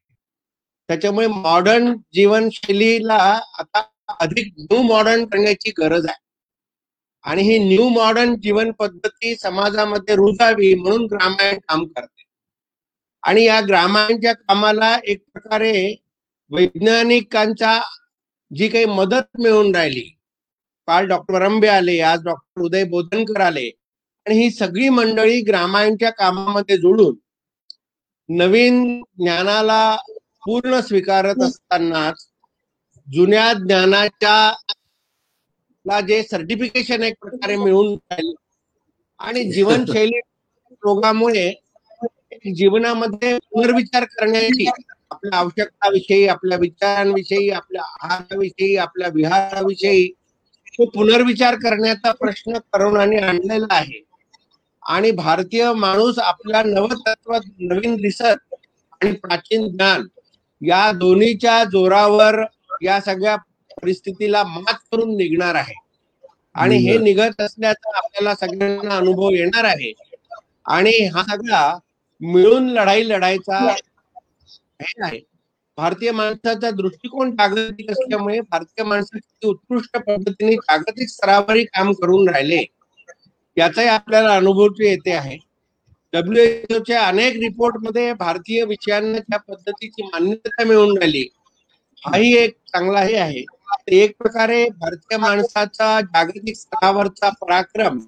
त्याच्यामुळे 0.89 1.27
मॉडर्न 1.27 1.93
जीवनशैलीला 2.13 3.39
आता 3.59 3.81
अधिक 4.19 4.53
न्यू 4.59 4.81
मॉडर्न 4.81 5.25
करण्याची 5.25 5.71
गरज 5.79 6.05
आहे. 6.05 6.26
आणि 7.27 7.41
ही 7.43 7.57
न्यू 7.59 7.87
मॉडर्न 7.89 8.33
जीवन 8.41 8.71
पद्धती 8.79 9.35
समाजामध्ये 9.35 10.15
रुजावी 10.15 10.73
म्हणून 10.75 11.05
ग्रामायण 11.05 11.57
काम 11.59 11.85
करते. 11.85 12.23
आणि 13.23 13.43
या 13.45 13.59
ग्रामायणच्या 13.61 14.33
कामाला 14.33 14.95
एक 15.03 15.21
प्रकारे 15.33 15.73
वैज्ञानिकांचा 16.51 17.79
जी 18.51 18.67
काही 18.67 18.85
मदत 18.87 19.39
मिळून 19.39 19.75
राहिली 19.75 20.01
काल 20.87 21.07
डॉक्टर 21.07 21.41
अंबे 21.43 21.67
आले 21.67 21.99
आज 22.01 22.23
डॉक्टर 22.23 22.61
उदय 22.61 22.83
बोधनकर 22.89 23.41
आले 23.41 23.67
आणि 24.25 24.35
ही 24.35 24.49
सगळी 24.51 24.89
मंडळी 24.89 25.41
ग्रामायणच्या 25.41 26.09
कामामध्ये 26.11 26.77
जोडून 26.77 27.15
नवीन 28.29 29.01
ज्ञानाला 29.17 29.95
पूर्ण 30.45 30.79
स्वीकारत 30.81 31.43
असतानाच 31.43 32.25
जुन्या 33.07 33.51
ज्ञानाच्या 33.55 34.35
ला 35.87 35.99
जे 36.01 36.21
सर्टिफिकेशन 36.23 37.03
एक 37.03 37.13
प्रकारे 37.21 37.55
मिळून 37.55 37.93
राहिले 37.93 38.33
आणि 39.19 39.43
जीवनशैली 39.51 40.19
रोगामुळे 40.83 41.51
जीवनामध्ये 42.55 43.37
पुनर्विचार 43.51 44.03
करण्याची 44.03 44.65
आपल्या 45.11 45.39
आवश्यकताविषयी 45.39 46.27
आपल्या 46.27 46.57
विचारांविषयी 46.57 47.49
आपल्या 47.49 47.83
आहाराविषयी 47.83 48.75
आपल्या 48.77 49.09
विहाराविषयी 49.13 50.07
तो 50.79 50.85
पुनर्विचार 50.85 51.55
करण्याचा 51.55 52.11
प्रश्न 52.11 52.57
तरुणांनी 52.57 53.17
आणलेला 53.17 53.73
आहे. 53.73 54.01
आणि 54.83 55.11
भारतीय 55.11 55.71
माणूस 55.73 56.19
आपल्या 56.19 56.63
नवतत्व 56.63 57.35
नवीन 57.59 57.95
रिसर्च 57.95 58.39
आणि 58.91 59.11
प्राचीन 59.11 59.67
ज्ञान 59.67 60.07
या 60.61 60.91
दोन्हीच्या 60.91 61.63
जोरावर 61.63 62.43
या 62.83 62.99
सगळ्या 63.01 63.35
परिस्थितीला 63.81 64.43
मात 64.43 64.73
करून 64.91 65.15
निघणार 65.17 65.55
आहे. 65.55 65.73
आणि 66.55 66.77
हे 66.77 66.97
निघत 66.97 67.41
असल्याचा 67.41 67.97
आपल्याला 67.97 68.35
सगळ्यांना 68.35 68.97
अनुभव 68.97 69.29
येणार 69.29 69.63
आहे. 69.63 69.93
आणि 70.65 71.05
हा 71.05 71.23
सगळा 71.23 71.77
मिळून 72.21 72.69
लढाई 72.69 73.09
लढायचा 73.09 73.57
हे 74.81 75.03
आहे. 75.03 75.19
भारतीय 75.77 76.11
माणसाचा 76.11 76.71
दृष्टिकोन 76.71 77.31
जागतिक 77.31 77.91
असल्यामुळे 77.91 78.39
भारतीय 78.41 78.83
माणसं 78.83 79.17
किती 79.17 79.47
उत्कृष्ट 79.47 79.97
पद्धतीने 79.97 80.55
जागतिक 80.55 81.09
स्तरावरही 81.09 81.65
काम 81.65 81.93
करून 81.93 82.29
राहिले 82.29 82.63
याचाही 83.57 83.87
आपल्याला 83.87 84.35
अनुभूती 84.35 84.87
येते 84.87 85.11
आहे. 85.11 85.37
डब्ल्यूएचओच्या 86.13 87.07
अनेक 87.07 87.35
रिपोर्टमध्ये 87.35 88.13
भारतीय 88.13 88.63
विषयांना 88.63 89.19
त्या 89.19 89.39
पद्धतीची 89.39 90.03
मान्यता 90.03 90.63
मिळून 90.63 90.97
राहिली. 90.97 91.27
हाही 92.03 92.37
एक 92.37 92.57
चांगला 92.73 92.99
हे 92.99 93.15
आहे. 93.15 93.43
एक 93.87 94.15
प्रकारे 94.19 94.63
भारतीय 94.69 95.17
माणसाचा 95.17 95.99
जागतिक 96.03 96.55
स्तरावरचा 96.55 97.29
पराक्रम 97.41 97.99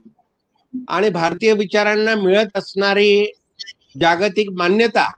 आणि 0.89 1.09
भारतीय 1.09 1.53
विचारांना 1.53 2.15
मिळत 2.15 2.57
असणारी 2.57 3.25
जागतिक 3.99 4.49
मान्यता 4.51 5.09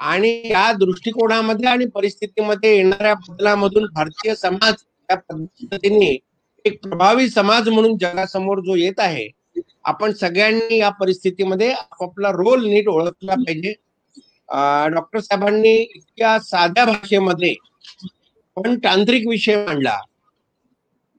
आणि 0.00 0.30
या 0.44 0.70
दृष्टिकोनामध्ये 0.72 1.68
आणि 1.68 1.86
परिस्थितीमध्ये 1.86 2.74
येणाऱ्या 2.76 3.14
बदलामधून 3.28 3.86
भारतीय 3.94 4.34
समाज 4.34 4.74
त्या 4.74 5.16
पद्धतीने 5.18 6.16
एक 6.64 6.80
प्रभावी 6.82 7.28
समाज 7.28 7.68
म्हणून 7.68 7.96
जगासमोर 7.96 8.60
जो 8.60 8.76
येत 8.76 9.00
आहे 9.00 9.28
आपण 9.84 10.12
सगळ्यांनी 10.12 10.78
या 10.78 10.88
परिस्थितीमध्ये 10.90 11.70
आपापला 11.72 12.30
रोल 12.32 12.66
नीट 12.66 12.88
ओळखला 12.88 13.34
पाहिजे. 13.34 13.74
डॉक्टर 14.90 15.20
साहेबांनी 15.20 15.74
इतक्या 15.74 16.38
साध्या 16.40 16.84
भाषेमध्ये 16.84 17.54
पण 18.56 18.76
तांत्रिक 18.84 19.26
विषय 19.28 19.64
मांडला. 19.66 19.98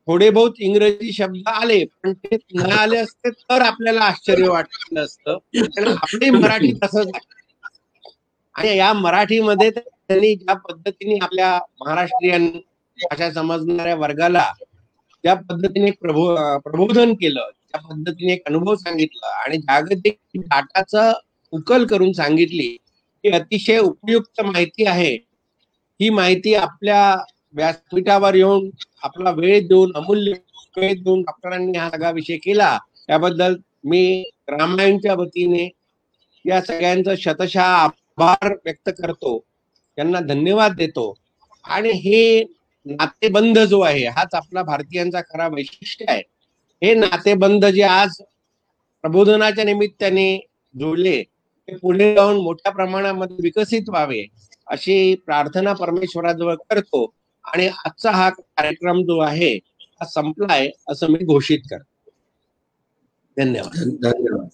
थोडे 0.08 0.30
बहुत 0.30 0.60
इंग्रजी 0.60 1.12
शब्द 1.14 1.48
आले 1.48 1.84
पण 2.04 2.14
ते 2.14 2.38
न 2.56 2.72
आले 2.72 2.98
असते 2.98 3.30
तर 3.30 3.62
आपल्याला 3.62 4.02
आश्चर्य 4.02 4.48
वाटलं 4.48 5.04
असतं. 5.04 5.38
आपली 5.96 6.30
मराठी 6.30 6.72
तसंच 6.84 7.12
आणि 8.56 8.78
या 8.78 8.92
मराठीमध्ये 8.94 9.70
त्यांनी 9.70 10.34
ज्या 10.36 10.54
पद्धतीने 10.56 11.18
आपल्या 11.22 11.58
महाराष्ट्रीयन 11.82 12.48
भाषा 12.98 13.30
समजणाऱ्या 13.32 13.96
वर्गाला 13.96 14.52
ज्या 15.24 15.34
पद्धतीने 15.34 15.92
प्रबो 15.92 16.34
प्रबोधन 16.60 17.14
केलं 17.14 17.50
त्या 17.72 17.82
पद्धतीने 17.82 18.34
एक 18.34 18.48
अनुभव 18.48 18.76
सांगितला 18.76 19.36
आणि 19.44 19.58
जागतिक 19.58 20.18
डाटाचा 20.36 21.12
उकल 21.54 21.86
करून 21.86 22.12
सांगितली 22.14 22.68
ही 23.24 23.32
अतिशय 23.32 23.78
उपयुक्त 23.80 24.42
माहिती 24.42 24.86
आहे. 24.86 25.18
ही 26.00 26.10
माहिती 26.10 26.54
आपल्या 26.56 27.16
व्यासपीठावर 27.54 28.36
येऊन 28.36 28.70
आपला 29.04 29.32
वेळ 29.32 29.68
देऊन 29.68 29.92
अमूल्य 29.96 30.34
वेळ 30.78 30.94
देऊन 31.04 31.22
डॉक्टरांनी 31.22 31.78
हा 31.78 31.90
सगळा 31.90 32.12
विषय 32.12 32.38
केला. 32.38 32.78
त्याबद्दल 33.08 33.56
मी 33.84 34.24
रामायणच्या 34.50 35.14
वतीने 35.14 35.70
या 36.46 36.62
सगळ्यांचं 36.62 37.16
शतशः 37.16 37.64
आभार 37.64 38.54
व्यक्त 38.66 38.90
करतो. 39.02 39.38
त्यांना 39.98 40.20
धन्यवाद 40.20 40.76
देतो. 40.76 41.14
आणि 41.66 41.90
हे 41.90 42.44
नातेबंध 42.86 43.60
जो 43.60 43.80
आहे 43.82 44.06
हाच 44.08 44.36
आपला 44.36 44.62
भारतीयांचा 44.64 45.22
खरा 45.22 45.48
वैशिष्ट्य 45.48 46.06
आहे. 46.08 46.22
हे 46.82 46.94
नातेबंध 46.94 47.66
जे 47.66 47.82
आज 47.82 48.22
प्रबोधनाच्या 49.04 49.64
निमित्ताने 49.64 50.38
जोडले 50.76 51.22
ते 51.24 51.76
पुढे 51.76 52.14
जाऊन 52.16 52.38
मोठ्या 52.38 52.72
प्रमाणामध्ये 52.72 53.38
विकसित 53.42 53.90
व्हावे. 53.90 54.22
अशी 54.70 55.16
प्रार्थना 55.16 55.74
परमेश्वराजवळ 55.74 56.56
करतो. 56.56 57.14
आणि 57.46 57.68
आजचा 57.68 58.12
हा 58.12 58.30
कार्यक्रम 58.30 59.02
जो 59.02 59.20
आहे 59.20 59.56
हा 59.80 60.06
संपलाय 60.06 60.70
असं 60.90 61.08
मी 61.08 61.26
घोषित 61.26 61.60
करतो. 61.70 62.10
धन्यवाद. 63.38 63.84
धन्यवाद. 64.04 64.48